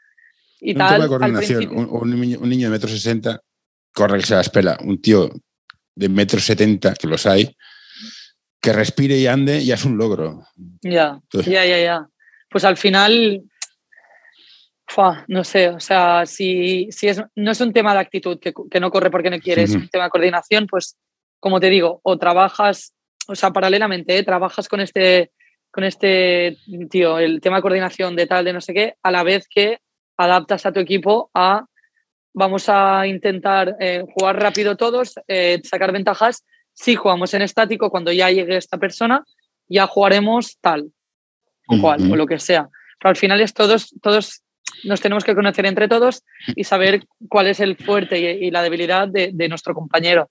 y 0.60 0.72
un 0.72 0.78
tal. 0.78 0.92
Tema 0.92 1.04
de 1.04 1.08
coordinación. 1.08 1.68
Un, 1.70 2.20
niño, 2.48 2.68
de 2.68 2.70
metro 2.70 2.88
sesenta 2.88 3.42
corre 3.92 4.20
que 4.20 4.26
se 4.26 4.36
la 4.36 4.40
espera. 4.40 4.78
Un 4.82 5.02
tío 5.02 5.30
de 5.94 6.08
metro 6.08 6.40
setenta, 6.40 6.94
que 6.94 7.08
los 7.08 7.26
hay, 7.26 7.54
que 8.60 8.72
respire 8.72 9.18
y 9.18 9.26
ande, 9.26 9.62
ya 9.62 9.74
es 9.74 9.84
un 9.84 9.98
logro. 9.98 10.46
Ya, 10.80 11.20
ya, 11.32 11.66
ya, 11.66 11.78
ya 11.78 12.08
pues 12.48 12.64
al 12.64 12.76
final, 12.76 13.42
no 15.28 15.44
sé, 15.44 15.68
o 15.68 15.80
sea, 15.80 16.24
si, 16.26 16.88
si 16.90 17.08
es, 17.08 17.22
no 17.36 17.50
es 17.50 17.60
un 17.60 17.72
tema 17.72 17.92
de 17.92 18.00
actitud 18.00 18.38
que, 18.40 18.52
que 18.70 18.80
no 18.80 18.90
corre 18.90 19.10
porque 19.10 19.30
no 19.30 19.38
quieres, 19.38 19.70
es 19.70 19.76
un 19.76 19.88
tema 19.88 20.04
de 20.04 20.10
coordinación, 20.10 20.66
pues 20.66 20.96
como 21.40 21.60
te 21.60 21.70
digo, 21.70 22.00
o 22.02 22.18
trabajas, 22.18 22.94
o 23.28 23.34
sea, 23.34 23.50
paralelamente, 23.50 24.16
¿eh? 24.16 24.22
trabajas 24.22 24.68
con 24.68 24.80
este, 24.80 25.30
con 25.70 25.84
este 25.84 26.56
tío, 26.90 27.18
el 27.18 27.40
tema 27.40 27.56
de 27.56 27.62
coordinación 27.62 28.16
de 28.16 28.26
tal, 28.26 28.44
de 28.44 28.52
no 28.52 28.60
sé 28.60 28.74
qué, 28.74 28.94
a 29.02 29.10
la 29.10 29.22
vez 29.22 29.46
que 29.48 29.78
adaptas 30.16 30.66
a 30.66 30.72
tu 30.72 30.80
equipo 30.80 31.30
a 31.34 31.66
vamos 32.34 32.68
a 32.68 33.06
intentar 33.06 33.76
eh, 33.80 34.04
jugar 34.14 34.40
rápido 34.40 34.76
todos, 34.76 35.14
eh, 35.26 35.60
sacar 35.64 35.92
ventajas. 35.92 36.44
Si 36.72 36.94
jugamos 36.94 37.34
en 37.34 37.42
estático, 37.42 37.90
cuando 37.90 38.12
ya 38.12 38.30
llegue 38.30 38.56
esta 38.56 38.78
persona, 38.78 39.24
ya 39.68 39.86
jugaremos 39.86 40.58
tal 40.60 40.92
o 41.68 42.16
lo 42.16 42.26
que 42.26 42.38
sea. 42.38 42.68
Pero 42.98 43.10
al 43.10 43.16
final 43.16 43.40
es 43.40 43.54
todos, 43.54 43.94
todos 44.02 44.42
nos 44.84 45.00
tenemos 45.00 45.24
que 45.24 45.34
conocer 45.34 45.66
entre 45.66 45.88
todos 45.88 46.24
y 46.54 46.64
saber 46.64 47.02
cuál 47.28 47.46
es 47.46 47.60
el 47.60 47.76
fuerte 47.76 48.18
y, 48.18 48.50
la 48.50 48.62
debilidad 48.62 49.08
de, 49.08 49.30
de, 49.32 49.48
nuestro 49.48 49.74
compañero. 49.74 50.30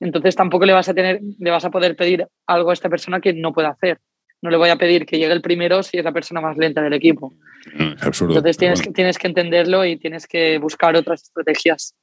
Entonces 0.00 0.34
tampoco 0.36 0.66
le 0.66 0.72
vas 0.72 0.88
a 0.88 0.94
tener, 0.94 1.20
le 1.38 1.50
vas 1.50 1.64
a 1.64 1.70
poder 1.70 1.96
pedir 1.96 2.26
algo 2.46 2.70
a 2.70 2.74
esta 2.74 2.88
persona 2.88 3.20
que 3.20 3.32
no 3.32 3.52
puede 3.52 3.68
hacer. 3.68 3.98
No 4.42 4.50
le 4.50 4.56
voy 4.58 4.68
a 4.68 4.76
pedir 4.76 5.06
que 5.06 5.18
llegue 5.18 5.32
el 5.32 5.40
primero 5.40 5.82
si 5.82 5.98
es 5.98 6.04
la 6.04 6.12
persona 6.12 6.40
más 6.40 6.56
lenta 6.56 6.82
del 6.82 6.92
equipo. 6.92 7.34
Es 7.78 8.02
absurdo. 8.02 8.32
Entonces 8.32 8.56
tienes, 8.56 8.82
que, 8.82 8.90
tienes 8.90 9.18
que 9.18 9.26
entenderlo 9.28 9.84
y 9.84 9.96
tienes 9.96 10.26
que 10.26 10.58
buscar 10.58 10.94
otras 10.94 11.22
estrategias. 11.22 11.94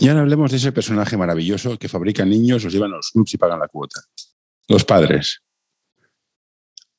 Y 0.00 0.08
ahora 0.08 0.22
hablemos 0.22 0.50
de 0.50 0.56
ese 0.56 0.72
personaje 0.72 1.16
maravilloso 1.16 1.78
que 1.78 1.88
fabrica 1.88 2.24
niños, 2.24 2.64
los 2.64 2.72
llevan 2.72 2.92
a 2.92 2.96
los 2.96 3.10
clubs 3.10 3.34
y 3.34 3.38
pagan 3.38 3.60
la 3.60 3.68
cuota. 3.68 4.00
Los 4.66 4.84
padres. 4.84 5.42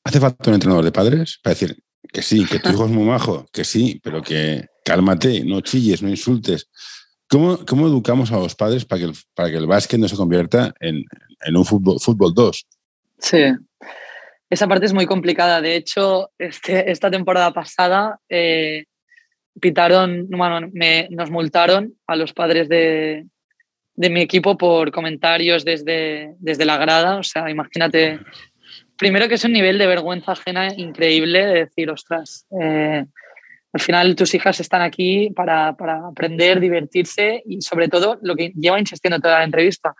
¿Hace 0.04 0.20
falta 0.20 0.50
un 0.50 0.54
entrenador 0.54 0.84
de 0.84 0.92
padres 0.92 1.38
para 1.42 1.54
decir 1.54 1.82
que 2.12 2.22
sí, 2.22 2.44
que 2.46 2.58
tu 2.58 2.70
hijo 2.72 2.84
es 2.84 2.90
muy 2.90 3.04
majo, 3.04 3.46
que 3.52 3.64
sí, 3.64 4.00
pero 4.02 4.22
que 4.22 4.66
cálmate, 4.84 5.44
no 5.44 5.60
chilles, 5.60 6.02
no 6.02 6.08
insultes? 6.08 6.68
¿Cómo, 7.28 7.64
cómo 7.64 7.86
educamos 7.86 8.30
a 8.32 8.36
los 8.38 8.54
padres 8.54 8.84
para 8.84 9.00
que 9.00 9.04
el, 9.06 9.14
para 9.34 9.50
que 9.50 9.56
el 9.56 9.66
básquet 9.66 9.98
no 9.98 10.08
se 10.08 10.16
convierta 10.16 10.74
en, 10.80 11.04
en 11.40 11.56
un 11.56 11.64
fútbol, 11.64 11.98
fútbol 11.98 12.34
2? 12.34 12.66
Sí, 13.18 13.38
esa 14.52 14.68
parte 14.68 14.84
es 14.84 14.92
muy 14.92 15.06
complicada. 15.06 15.62
De 15.62 15.76
hecho, 15.76 16.30
este, 16.36 16.90
esta 16.90 17.10
temporada 17.10 17.54
pasada 17.54 18.20
eh, 18.28 18.84
pitaron, 19.58 20.28
bueno, 20.28 20.68
me, 20.74 21.08
nos 21.10 21.30
multaron 21.30 21.94
a 22.06 22.16
los 22.16 22.34
padres 22.34 22.68
de, 22.68 23.24
de 23.94 24.10
mi 24.10 24.20
equipo 24.20 24.58
por 24.58 24.92
comentarios 24.92 25.64
desde, 25.64 26.34
desde 26.38 26.66
la 26.66 26.76
grada. 26.76 27.16
O 27.16 27.22
sea, 27.22 27.48
imagínate 27.48 28.20
primero 28.96 29.28
que 29.28 29.34
es 29.34 29.44
un 29.44 29.52
nivel 29.52 29.78
de 29.78 29.86
vergüenza 29.86 30.32
ajena 30.32 30.68
increíble 30.76 31.46
de 31.46 31.54
decir, 31.54 31.90
ostras, 31.90 32.46
eh, 32.60 33.04
al 33.72 33.80
final 33.80 34.14
tus 34.16 34.34
hijas 34.34 34.60
están 34.60 34.82
aquí 34.82 35.30
para, 35.30 35.68
aprender, 35.68 36.60
divertirse 36.60 37.42
y 37.46 37.62
sobre 37.62 37.88
todo 37.88 38.18
lo 38.22 38.36
que 38.36 38.52
lleva 38.54 38.78
insistiendo 38.78 39.18
toda 39.18 39.38
la 39.38 39.44
entrevista, 39.44 39.94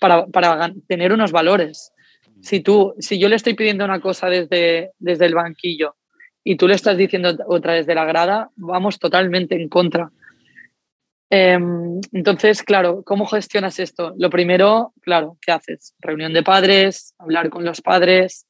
para, 0.00 0.72
tener 0.86 1.12
unos 1.12 1.32
valores. 1.32 1.92
Si, 2.40 2.60
tú, 2.60 2.94
si 2.98 3.18
yo 3.18 3.28
le 3.28 3.36
estoy 3.36 3.54
pidiendo 3.54 3.84
una 3.84 4.00
cosa 4.00 4.28
desde, 4.28 4.92
desde 4.98 5.26
el 5.26 5.34
banquillo 5.34 5.96
y 6.42 6.56
tú 6.56 6.68
le 6.68 6.74
estás 6.74 6.96
diciendo 6.96 7.36
otra 7.46 7.74
desde 7.74 7.94
la 7.94 8.04
grada, 8.04 8.50
vamos 8.56 8.98
totalmente 8.98 9.54
en 9.54 9.68
contra. 9.68 10.10
Em, 11.36 12.00
entonces, 12.12 12.62
claro, 12.62 13.02
¿cómo 13.04 13.26
gestionas 13.26 13.80
esto? 13.80 14.14
Lo 14.16 14.30
primero, 14.30 14.92
claro, 15.00 15.36
¿qué 15.42 15.50
haces? 15.50 15.92
Reunión 15.98 16.32
de 16.32 16.44
padres, 16.44 17.12
hablar 17.18 17.50
con 17.50 17.64
los 17.64 17.80
padres, 17.80 18.46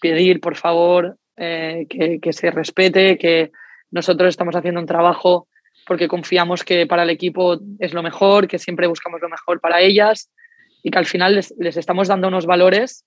pedir, 0.00 0.40
por 0.40 0.54
favor, 0.54 1.18
eh, 1.36 1.88
que, 1.90 2.32
se 2.32 2.52
respete, 2.52 3.18
que 3.18 3.50
nosotros 3.90 4.28
estamos 4.28 4.54
haciendo 4.54 4.80
un 4.80 4.86
trabajo 4.86 5.48
porque 5.84 6.06
confiamos 6.06 6.62
que 6.62 6.86
para 6.86 7.02
el 7.02 7.10
equipo 7.10 7.58
es 7.80 7.92
lo 7.92 8.04
mejor, 8.04 8.46
que 8.46 8.60
siempre 8.60 8.86
buscamos 8.86 9.20
lo 9.20 9.28
mejor 9.28 9.60
para 9.60 9.80
ellas 9.80 10.30
y 10.84 10.92
que 10.92 10.98
al 10.98 11.06
final 11.06 11.34
les, 11.34 11.76
estamos 11.76 12.06
dando 12.06 12.28
unos 12.28 12.46
valores 12.46 13.04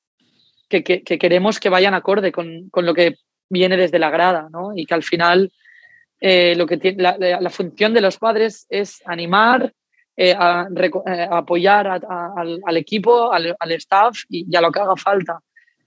que, 0.67 0.83
queremos 0.83 1.61
que 1.61 1.69
vayan 1.69 1.93
acorde 1.93 2.33
con, 2.33 2.69
con, 2.69 2.85
lo 2.85 2.93
que 2.93 3.15
viene 3.49 3.77
desde 3.77 3.97
la 3.97 4.09
grada, 4.09 4.49
¿no? 4.51 4.71
Y 4.75 4.85
que 4.85 4.93
al 4.93 5.03
final 5.03 5.53
eh, 6.23 6.53
lo 6.55 6.67
que 6.67 6.77
tiene, 6.77 7.01
la, 7.01 7.49
función 7.49 7.95
de 7.95 8.01
los 8.01 8.17
padres 8.17 8.67
es 8.69 9.01
animar, 9.05 9.73
eh, 10.15 10.35
a, 10.37 10.67
eh, 10.69 11.27
apoyar 11.31 11.87
al, 11.87 12.77
equipo, 12.77 13.33
al, 13.33 13.55
staff 13.71 14.19
y, 14.29 14.55
a 14.55 14.61
lo 14.61 14.71
que 14.71 14.79
haga 14.79 14.95
falta. 14.95 15.39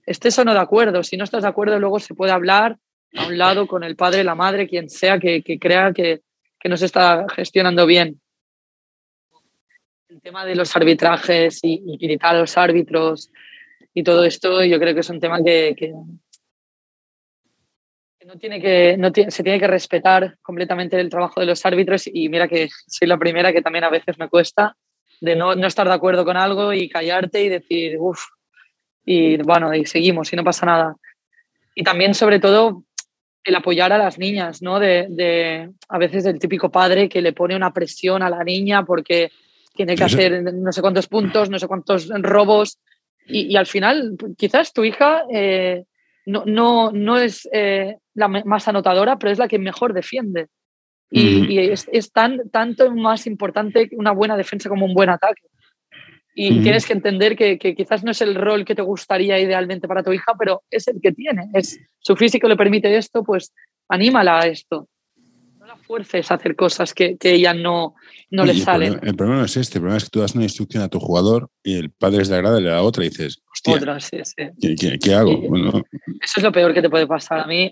Estés 0.05 0.37
o 0.37 0.43
no 0.43 0.53
de 0.53 0.59
acuerdo, 0.59 1.03
si 1.03 1.15
no 1.15 1.23
estás 1.23 1.43
de 1.43 1.47
acuerdo, 1.47 1.79
luego 1.79 1.99
se 1.99 2.13
puede 2.13 2.33
hablar 2.33 2.77
a 3.15 3.27
un 3.27 3.37
lado 3.37 3.65
con 3.65 3.85
el 3.85 3.95
padre, 3.95 4.25
la 4.25 4.35
madre, 4.35 4.67
quien 4.67 4.89
sea 4.89 5.19
que, 5.19 5.41
crea 5.57 5.93
que, 5.93 6.21
que 6.59 6.67
no 6.67 6.75
se 6.75 6.87
está 6.87 7.25
gestionando 7.33 7.85
bien. 7.85 8.19
El 10.09 10.19
tema 10.19 10.43
de 10.43 10.55
los 10.55 10.75
arbitrajes 10.75 11.61
y, 11.63 11.81
y 11.85 12.17
a 12.19 12.33
los 12.33 12.57
árbitros 12.57 13.31
y 13.93 14.03
todo 14.03 14.25
esto, 14.25 14.65
yo 14.65 14.77
creo 14.79 14.93
que 14.93 14.99
es 14.99 15.09
un 15.09 15.21
tema 15.21 15.41
que, 15.41 15.93
no 18.25 18.37
tiene 18.37 18.59
que, 18.59 18.97
no 18.97 19.11
se 19.13 19.43
tiene 19.43 19.59
que 19.59 19.67
respetar 19.67 20.37
completamente 20.41 20.99
el 20.99 21.09
trabajo 21.09 21.39
de 21.39 21.45
los 21.45 21.63
árbitros 21.65 22.09
y 22.11 22.27
mira 22.27 22.47
que 22.47 22.69
soy 22.87 23.07
la 23.07 23.19
primera 23.19 23.53
que 23.53 23.61
también 23.61 23.83
a 23.83 23.89
veces 23.89 24.17
me 24.17 24.29
cuesta 24.29 24.75
de 25.21 25.35
no, 25.35 25.53
no 25.55 25.67
estar 25.67 25.87
de 25.87 25.93
acuerdo 25.93 26.25
con 26.25 26.35
algo 26.35 26.73
y 26.73 26.89
callarte 26.89 27.43
y 27.43 27.49
decir, 27.49 27.97
uff, 27.99 28.19
y 29.05 29.37
bueno, 29.37 29.73
y 29.73 29.85
seguimos 29.85 30.33
y 30.33 30.35
no 30.35 30.43
pasa 30.43 30.65
nada. 30.65 30.95
Y 31.75 31.83
también, 31.83 32.13
sobre 32.15 32.39
todo, 32.39 32.83
el 33.43 33.55
apoyar 33.55 33.93
a 33.93 33.97
las 33.97 34.17
niñas, 34.17 34.61
¿no? 34.61 34.79
De, 34.79 35.05
de, 35.09 35.69
a 35.87 35.97
veces 35.97 36.25
el 36.25 36.39
típico 36.39 36.69
padre 36.71 37.07
que 37.07 37.21
le 37.21 37.31
pone 37.31 37.55
una 37.55 37.71
presión 37.71 38.23
a 38.23 38.29
la 38.29 38.43
niña 38.43 38.83
porque 38.83 39.31
tiene 39.75 39.95
que 39.95 40.03
hacer 40.03 40.41
no 40.41 40.71
sé 40.71 40.81
cuántos 40.81 41.07
puntos, 41.07 41.49
no 41.49 41.59
sé 41.59 41.67
cuántos 41.67 42.09
robos 42.09 42.79
y, 43.27 43.53
y 43.53 43.55
al 43.55 43.67
final 43.67 44.17
quizás 44.37 44.73
tu 44.73 44.83
hija 44.83 45.23
eh, 45.31 45.85
no, 46.25 46.43
no, 46.45 46.91
no, 46.91 47.17
es 47.17 47.47
eh, 47.51 47.97
la 48.13 48.27
más 48.27 48.67
anotadora, 48.67 49.17
pero 49.17 49.31
es 49.31 49.39
la 49.39 49.47
que 49.47 49.59
mejor 49.59 49.93
defiende. 49.93 50.47
Y, 51.11 51.53
y 51.53 51.59
es, 51.59 51.87
es, 51.91 52.11
tan, 52.11 52.49
tanto 52.49 52.91
más 52.93 53.27
importante 53.27 53.89
una 53.93 54.11
buena 54.11 54.35
defensa 54.35 54.69
como 54.69 54.85
un 54.85 54.93
buen 54.93 55.09
ataque. 55.09 55.43
Y 56.37 56.61
tienes 56.61 56.85
que 56.85 56.91
entender 56.91 57.37
que, 57.37 57.57
que, 57.57 57.73
quizás 57.75 58.03
no 58.03 58.11
es 58.11 58.21
el 58.21 58.35
rol 58.35 58.65
que 58.65 58.75
te 58.75 58.81
gustaría 58.81 59.39
idealmente 59.39 59.87
para 59.87 60.03
tu 60.03 60.11
hija, 60.11 60.33
pero 60.37 60.63
es 60.69 60.85
el 60.89 60.99
que 61.01 61.13
tiene. 61.13 61.49
Es, 61.53 61.79
su 61.99 62.17
físico 62.17 62.49
le 62.49 62.57
permite 62.57 62.97
esto, 62.97 63.23
pues 63.23 63.53
anímala 63.87 64.39
a 64.39 64.47
esto. 64.47 64.89
Fuerces 65.85 66.31
a 66.31 66.35
hacer 66.35 66.55
cosas 66.55 66.93
que, 66.93 67.17
que 67.17 67.33
ella 67.33 67.53
no, 67.53 67.95
no 68.31 68.45
le 68.45 68.55
salen. 68.55 68.93
El 68.93 68.99
problema, 68.99 69.09
el 69.09 69.15
problema, 69.15 69.39
no 69.39 69.45
es 69.45 69.57
este, 69.57 69.77
el 69.77 69.81
problema 69.81 69.97
es 69.97 70.03
que 70.05 70.09
tú 70.09 70.19
das 70.19 70.35
una 70.35 70.43
instrucción 70.43 70.83
a 70.83 70.89
tu 70.89 70.99
jugador 70.99 71.49
y 71.63 71.77
el 71.77 71.91
padre 71.91 72.21
es 72.21 72.29
de 72.29 72.35
agrada 72.35 72.59
le 72.59 72.69
da 72.69 72.81
otra 72.81 73.05
y 73.05 73.09
dices, 73.09 73.41
hostia, 73.51 73.75
otra, 73.75 73.99
sí, 73.99 74.17
sí. 74.23 74.49
¿qué, 74.59 74.75
qué, 74.75 74.99
qué 74.99 75.13
hago? 75.13 75.31
Y, 75.31 75.47
bueno. 75.47 75.83
Eso 76.21 76.33
es 76.37 76.43
lo 76.43 76.51
peor 76.51 76.73
que 76.73 76.81
te 76.81 76.89
puede 76.89 77.07
pasar. 77.07 77.39
A 77.39 77.47
mí, 77.47 77.71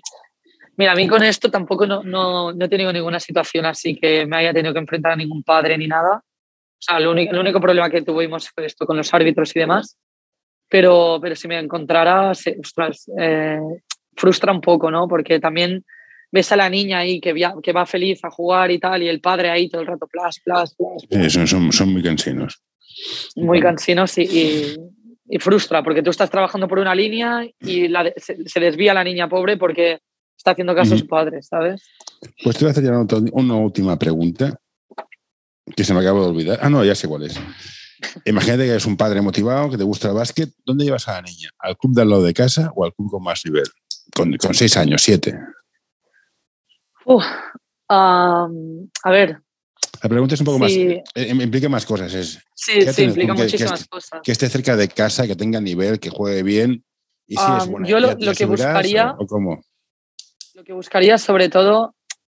mira, 0.77 0.91
a 0.91 0.95
mí 0.95 1.07
con 1.07 1.23
esto 1.23 1.49
tampoco 1.49 1.87
no, 1.87 2.03
no, 2.03 2.53
no 2.53 2.65
he 2.65 2.69
tenido 2.69 2.93
ninguna 2.93 3.19
situación 3.19 3.65
así 3.65 3.95
que 3.95 4.25
me 4.25 4.37
haya 4.37 4.53
tenido 4.53 4.73
que 4.73 4.79
enfrentar 4.79 5.13
a 5.13 5.15
ningún 5.15 5.43
padre 5.43 5.77
ni 5.77 5.87
nada 5.87 6.23
o 6.83 6.85
sea, 6.85 6.97
el 6.97 7.07
único, 7.07 7.31
el 7.31 7.39
único 7.39 7.61
problema 7.61 7.89
que 7.89 8.01
tuvimos 8.01 8.49
fue 8.49 8.65
esto 8.65 8.85
con 8.85 8.97
los 8.97 9.13
árbitros 9.13 9.55
y 9.55 9.59
demás. 9.59 9.97
Pero, 10.67 11.17
pero 11.21 11.33
si 11.33 11.47
me 11.47 11.57
encontrara, 11.57 12.31
ostras, 12.31 13.09
eh, 13.17 13.57
frustra 14.17 14.51
un 14.51 14.59
poco, 14.59 14.91
¿no? 14.91 15.07
Porque 15.07 15.39
también 15.39 15.85
ves 16.33 16.51
a 16.51 16.55
la 16.55 16.67
niña 16.67 16.97
ahí 16.97 17.21
que, 17.21 17.31
via, 17.31 17.53
que 17.61 17.71
va 17.71 17.85
feliz 17.85 18.19
a 18.23 18.31
jugar 18.31 18.71
y 18.71 18.79
tal, 18.79 19.03
y 19.03 19.07
el 19.07 19.21
padre 19.21 19.51
ahí 19.51 19.69
todo 19.69 19.81
el 19.81 19.87
rato, 19.87 20.07
plas, 20.07 20.39
plas, 20.43 20.75
plas. 20.75 21.03
Sí, 21.07 21.29
son, 21.29 21.47
son, 21.47 21.71
son, 21.71 21.93
muy 21.93 22.01
cansinos. 22.01 22.59
Muy 23.35 23.61
cansinos 23.61 24.17
y, 24.17 24.23
y, 24.23 24.75
y, 25.29 25.37
frustra, 25.37 25.83
porque 25.83 26.01
tú 26.01 26.09
estás 26.09 26.31
trabajando 26.31 26.67
por 26.67 26.79
una 26.79 26.95
línea 26.95 27.47
y 27.61 27.87
la, 27.87 28.11
se, 28.17 28.49
se, 28.49 28.59
desvía 28.59 28.95
la 28.95 29.03
niña 29.03 29.29
pobre 29.29 29.57
porque 29.57 29.99
está 30.35 30.51
haciendo 30.51 30.73
caso 30.73 30.95
a 30.95 30.97
su 30.97 31.05
padre, 31.05 31.43
¿sabes? 31.43 31.83
Pues 32.43 32.57
te 32.57 32.65
voy 32.65 32.69
a 32.69 32.71
hacer 32.71 32.83
ya 32.83 32.97
una, 32.97 33.31
una 33.33 33.55
última 33.55 33.99
pregunta 33.99 34.59
que 35.75 35.83
se 35.83 35.93
me 35.93 35.99
acaba 35.99 36.19
de 36.21 36.27
olvidar. 36.27 36.59
Ah, 36.63 36.69
no, 36.69 36.83
ya 36.83 36.95
sé 36.95 37.07
cuál 37.07 37.23
es. 37.25 37.39
Imagínate 38.25 38.63
que 38.63 38.71
eres 38.71 38.87
un 38.87 38.97
padre 38.97 39.21
motivado, 39.21 39.69
que 39.69 39.77
te 39.77 39.83
gusta 39.83 40.07
el 40.07 40.15
básquet. 40.15 40.49
¿Dónde 40.65 40.83
llevas 40.83 41.07
a 41.07 41.13
la 41.13 41.21
niña? 41.21 41.51
¿Al 41.59 41.77
club 41.77 41.93
de 41.93 42.01
al 42.01 42.09
lado 42.09 42.23
de 42.23 42.33
casa 42.33 42.71
o 42.75 42.85
al 42.85 42.93
club 42.95 43.11
con 43.11 43.23
más 43.23 43.45
nivel? 43.45 43.67
Con, 44.15 44.35
con 44.37 44.55
seis 44.55 44.75
años, 44.77 45.03
siete. 45.03 45.37
Um, 47.05 48.89
a 49.03 49.11
ver. 49.11 49.41
La 50.01 50.09
pregunta 50.09 50.35
es 50.35 50.41
un 50.41 50.45
poco 50.45 50.67
sí. 50.67 50.85
más. 50.87 51.03
Eh, 51.15 51.29
implica 51.29 51.69
más 51.69 51.85
cosas. 51.85 52.13
Es, 52.13 52.39
sí, 52.53 52.81
sí, 52.81 53.03
implica 53.03 53.35
que, 53.35 53.43
muchísimas 53.43 53.83
que 53.83 53.89
cosas. 53.89 54.21
Que 54.23 54.31
esté 54.31 54.49
cerca 54.49 54.75
de 54.75 54.87
casa, 54.87 55.27
que 55.27 55.35
tenga 55.35 55.61
nivel, 55.61 55.99
que 55.99 56.09
juegue 56.09 56.43
bien. 56.43 56.83
Y 57.27 57.37
si 57.37 57.43
um, 57.43 57.57
es 57.57 57.67
buena, 57.67 57.87
yo 57.87 57.99
lo, 57.99 58.13
lo 58.17 58.33
que 58.33 58.45
buscaría. 58.45 59.11
O, 59.11 59.23
o 59.23 59.27
cómo? 59.27 59.61
Lo 60.55 60.63
que 60.63 60.73
buscaría, 60.73 61.17
sobre 61.17 61.49
todo, 61.49 61.95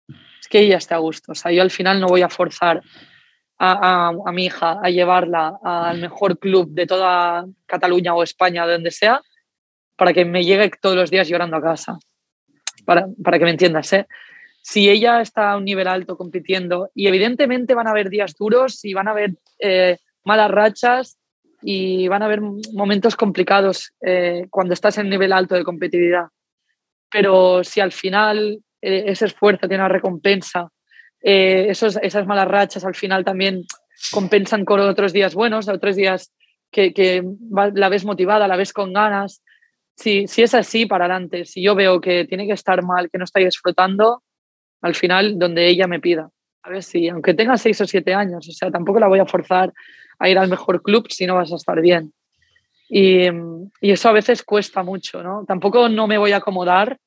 es 0.09 0.49
que 0.49 0.61
ella 0.61 0.77
esté 0.77 0.95
a 0.95 0.99
gusto. 0.99 1.33
O 1.33 1.35
sea, 1.35 1.51
yo 1.53 1.63
al 1.63 1.71
final 1.71 2.01
no 2.01 2.07
voy 2.07 2.23
a 2.23 2.29
forzar 2.29 2.83
a, 3.59 3.73
a, 3.73 4.13
a, 4.27 4.33
mi 4.33 4.47
hija 4.47 4.79
a 4.83 4.91
llevarla 4.91 5.59
al 5.63 6.01
mejor 6.01 6.39
club 6.39 6.71
de 6.71 6.87
toda 6.87 7.47
Cataluña 7.67 8.15
o 8.15 8.23
España, 8.23 8.67
de 8.67 8.75
donde 8.75 8.91
sea, 8.91 9.21
para 9.97 10.13
que 10.13 10.25
me 10.25 10.45
llegue 10.45 10.71
todos 10.81 10.95
los 10.95 11.11
días 11.11 11.29
llorando 11.29 11.57
a 11.57 11.63
casa. 11.63 11.99
Para, 12.85 13.09
para 13.23 13.39
que 13.39 13.45
me 13.45 13.51
entiendas, 13.51 13.93
¿eh? 13.93 14.07
Si 14.67 14.89
ella 14.91 15.21
está 15.21 15.53
a 15.53 15.57
un 15.57 15.65
nivel 15.65 15.87
alto 15.87 16.17
compitiendo, 16.17 16.91
y 16.93 17.07
evidentemente 17.07 17.75
van 17.75 17.87
a 17.87 17.91
haber 17.91 18.11
días 18.11 18.35
duros 18.37 18.85
y 18.85 18.95
van 18.95 19.07
a 19.07 19.13
haber 19.13 19.35
eh, 19.61 19.99
malas 20.25 20.51
rachas 20.51 21.19
y 21.63 22.09
van 22.09 22.23
a 22.23 22.25
haber 22.25 22.41
momentos 22.41 23.15
complicados 23.15 23.93
eh, 24.05 24.47
cuando 24.51 24.75
estás 24.75 24.99
en 24.99 25.09
nivel 25.09 25.33
alto 25.33 25.55
de 25.55 25.63
competitividad. 25.63 26.27
Pero 27.11 27.63
si 27.63 27.81
al 27.81 27.93
final 27.93 28.59
eh, 28.83 29.05
ese 29.07 29.27
esfuerzo 29.27 29.69
tiene 29.69 29.85
una 29.85 29.89
recompensa 29.89 30.69
eh, 31.23 31.67
esos, 31.71 31.99
esas 32.03 32.27
malas 32.27 32.49
rachas 32.49 32.85
al 32.85 32.95
final 32.95 33.25
también 33.25 33.65
compensan 34.13 34.65
con 34.65 34.81
otros 34.81 35.13
días 35.13 35.35
buenos, 35.35 35.69
otros 35.69 35.97
días 35.97 36.33
que, 36.71 36.93
que 36.93 37.25
la 37.75 37.89
ves 37.89 38.05
motivada, 38.05 38.49
la 38.49 38.57
ves 38.57 38.73
con 38.73 38.93
ganas. 38.93 39.43
Si, 39.97 40.27
si 40.27 40.43
es 40.43 40.55
así, 40.55 40.87
para 40.87 41.07
adelante. 41.07 41.45
Si 41.45 41.63
yo 41.63 41.75
veo 41.75 42.01
que 42.01 42.27
tiene 42.27 42.47
que 42.47 42.53
estar 42.53 42.83
mal, 42.85 43.09
que 43.11 43.19
no 43.19 43.25
está 43.25 43.41
disfrutando, 43.41 44.23
al 44.87 44.95
final, 44.95 45.39
donde 45.39 45.69
ella 45.69 45.87
me 45.87 46.01
pida. 46.01 46.31
A 46.63 46.71
ver 46.71 46.83
si, 46.83 47.09
aunque 47.09 47.35
tenga 47.35 47.57
seis 47.57 47.81
o 47.81 47.87
siete 47.87 48.15
años, 48.15 48.49
o 48.49 48.53
sea, 48.53 48.71
tampoco 48.71 48.99
la 48.99 49.09
voy 49.09 49.19
a 49.19 49.27
forzar 49.27 49.73
a 50.19 50.29
ir 50.29 50.39
al 50.39 50.49
mejor 50.49 50.83
club 50.83 51.07
si 51.11 51.27
no 51.27 51.35
vas 51.35 51.53
a 51.53 51.57
estar 51.57 51.81
bien. 51.81 52.13
Y, 52.89 53.27
eso 53.81 54.09
a 54.09 54.13
veces 54.13 54.43
cuesta 54.43 54.83
mucho, 54.83 55.23
¿no? 55.23 55.45
Tampoco 55.47 55.89
no 55.89 56.07
me 56.07 56.19
voy 56.19 56.33
a 56.33 56.39
acomodar 56.39 56.99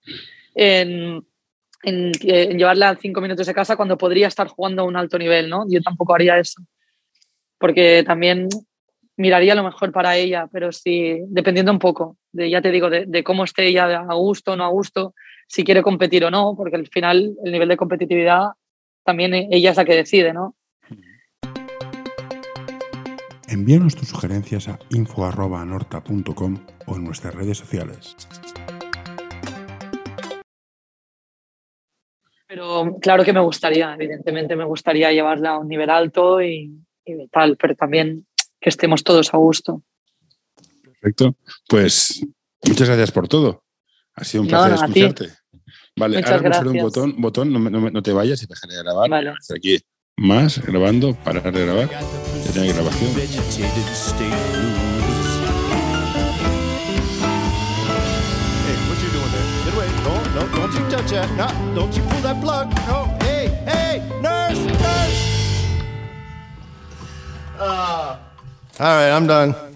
en, 0.55 1.23
en, 1.83 2.11
en, 2.21 2.57
llevarla 2.57 2.95
cinco 2.95 3.21
minutos 3.21 3.47
de 3.47 3.53
casa 3.53 3.75
cuando 3.75 3.97
podría 3.97 4.27
estar 4.27 4.47
jugando 4.47 4.81
a 4.81 4.85
un 4.85 4.95
alto 4.95 5.17
nivel, 5.17 5.49
¿no? 5.49 5.65
Yo 5.69 5.81
tampoco 5.81 6.15
haría 6.15 6.37
eso. 6.37 6.61
Porque 7.57 8.03
también 8.05 8.47
miraría 9.17 9.55
lo 9.55 9.63
mejor 9.63 9.91
para 9.91 10.15
ella, 10.15 10.47
pero 10.51 10.71
sí, 10.71 11.19
dependiendo 11.27 11.71
un 11.71 11.79
poco, 11.79 12.17
ya 12.31 12.61
te 12.61 12.71
digo, 12.71 12.89
de, 12.89 13.05
de 13.05 13.23
cómo 13.23 13.43
esté 13.43 13.67
ella 13.67 13.99
a 13.99 14.13
gusto 14.13 14.53
o 14.53 14.55
no 14.55 14.63
a 14.63 14.69
gusto, 14.69 15.13
si 15.49 15.63
quiere 15.63 15.81
competir 15.81 16.23
o 16.23 16.31
no, 16.31 16.55
porque 16.55 16.75
al 16.75 16.87
final 16.87 17.35
el 17.43 17.51
nivel 17.51 17.69
de 17.69 17.77
competitividad 17.77 18.51
también 19.03 19.33
ella 19.33 19.71
es 19.71 19.77
la 19.77 19.85
que 19.85 19.95
decide, 19.95 20.31
¿no? 20.31 20.55
Envíanos 23.47 23.95
tus 23.95 24.09
sugerencias 24.09 24.67
a 24.67 24.77
info.norta.com 24.91 26.57
o 26.85 26.95
en 26.95 27.03
nuestras 27.03 27.33
redes 27.33 27.57
sociales. 27.57 28.15
Pero 32.47 32.97
claro 33.01 33.23
que 33.23 33.33
me 33.33 33.39
gustaría, 33.39 33.95
evidentemente 33.95 34.55
me 34.55 34.65
gustaría 34.65 35.11
llevarla 35.11 35.51
a 35.51 35.57
un 35.57 35.67
nivel 35.67 35.89
alto 35.89 36.43
y, 36.43 36.79
y 37.05 37.27
tal, 37.29 37.57
pero 37.57 37.75
también 37.75 38.27
que 38.61 38.69
estemos 38.69 39.03
todos 39.03 39.33
a 39.33 39.37
gusto. 39.37 39.81
Perfecto. 40.83 41.35
Pues 41.67 42.23
muchas 42.63 42.87
gracias 42.87 43.11
por 43.11 43.27
todo. 43.27 43.63
Ha 44.13 44.23
sido 44.23 44.43
un 44.43 44.49
placer 44.49 44.77
no, 44.77 44.85
escucharte. 44.85 45.38
Vale, 45.99 46.17
muchas 46.17 46.31
ahora 46.31 46.43
gracias. 46.43 46.65
un 46.65 46.77
botón, 46.77 47.15
botón 47.17 47.51
no, 47.51 47.59
no, 47.59 47.91
no, 47.91 48.01
te 48.01 48.13
vayas 48.13 48.41
y 48.41 48.45
dejaré 48.47 48.75
de 48.75 48.83
grabar. 48.83 49.09
Vale. 49.09 49.33
Aquí 49.53 49.79
más, 50.15 50.65
grabando, 50.65 51.13
parar 51.13 51.51
de 51.51 51.65
grabar. 51.65 51.89
Ya 52.45 52.51
tiene 52.53 52.71
grabación. 52.71 53.11
No, 60.35 60.47
don't 60.55 60.73
you 60.73 60.79
touch 60.89 61.11
that. 61.11 61.29
No, 61.35 61.75
don't 61.75 61.93
you 61.97 62.03
pull 62.03 62.21
that 62.21 62.39
plug. 62.39 62.69
No, 62.87 63.13
hey, 63.21 63.49
hey, 63.65 64.01
nurse, 64.21 64.63
nurse. 64.65 65.73
Uh, 67.59 68.15
all 68.79 68.95
right, 68.95 69.11
I'm 69.11 69.27
done. 69.27 69.68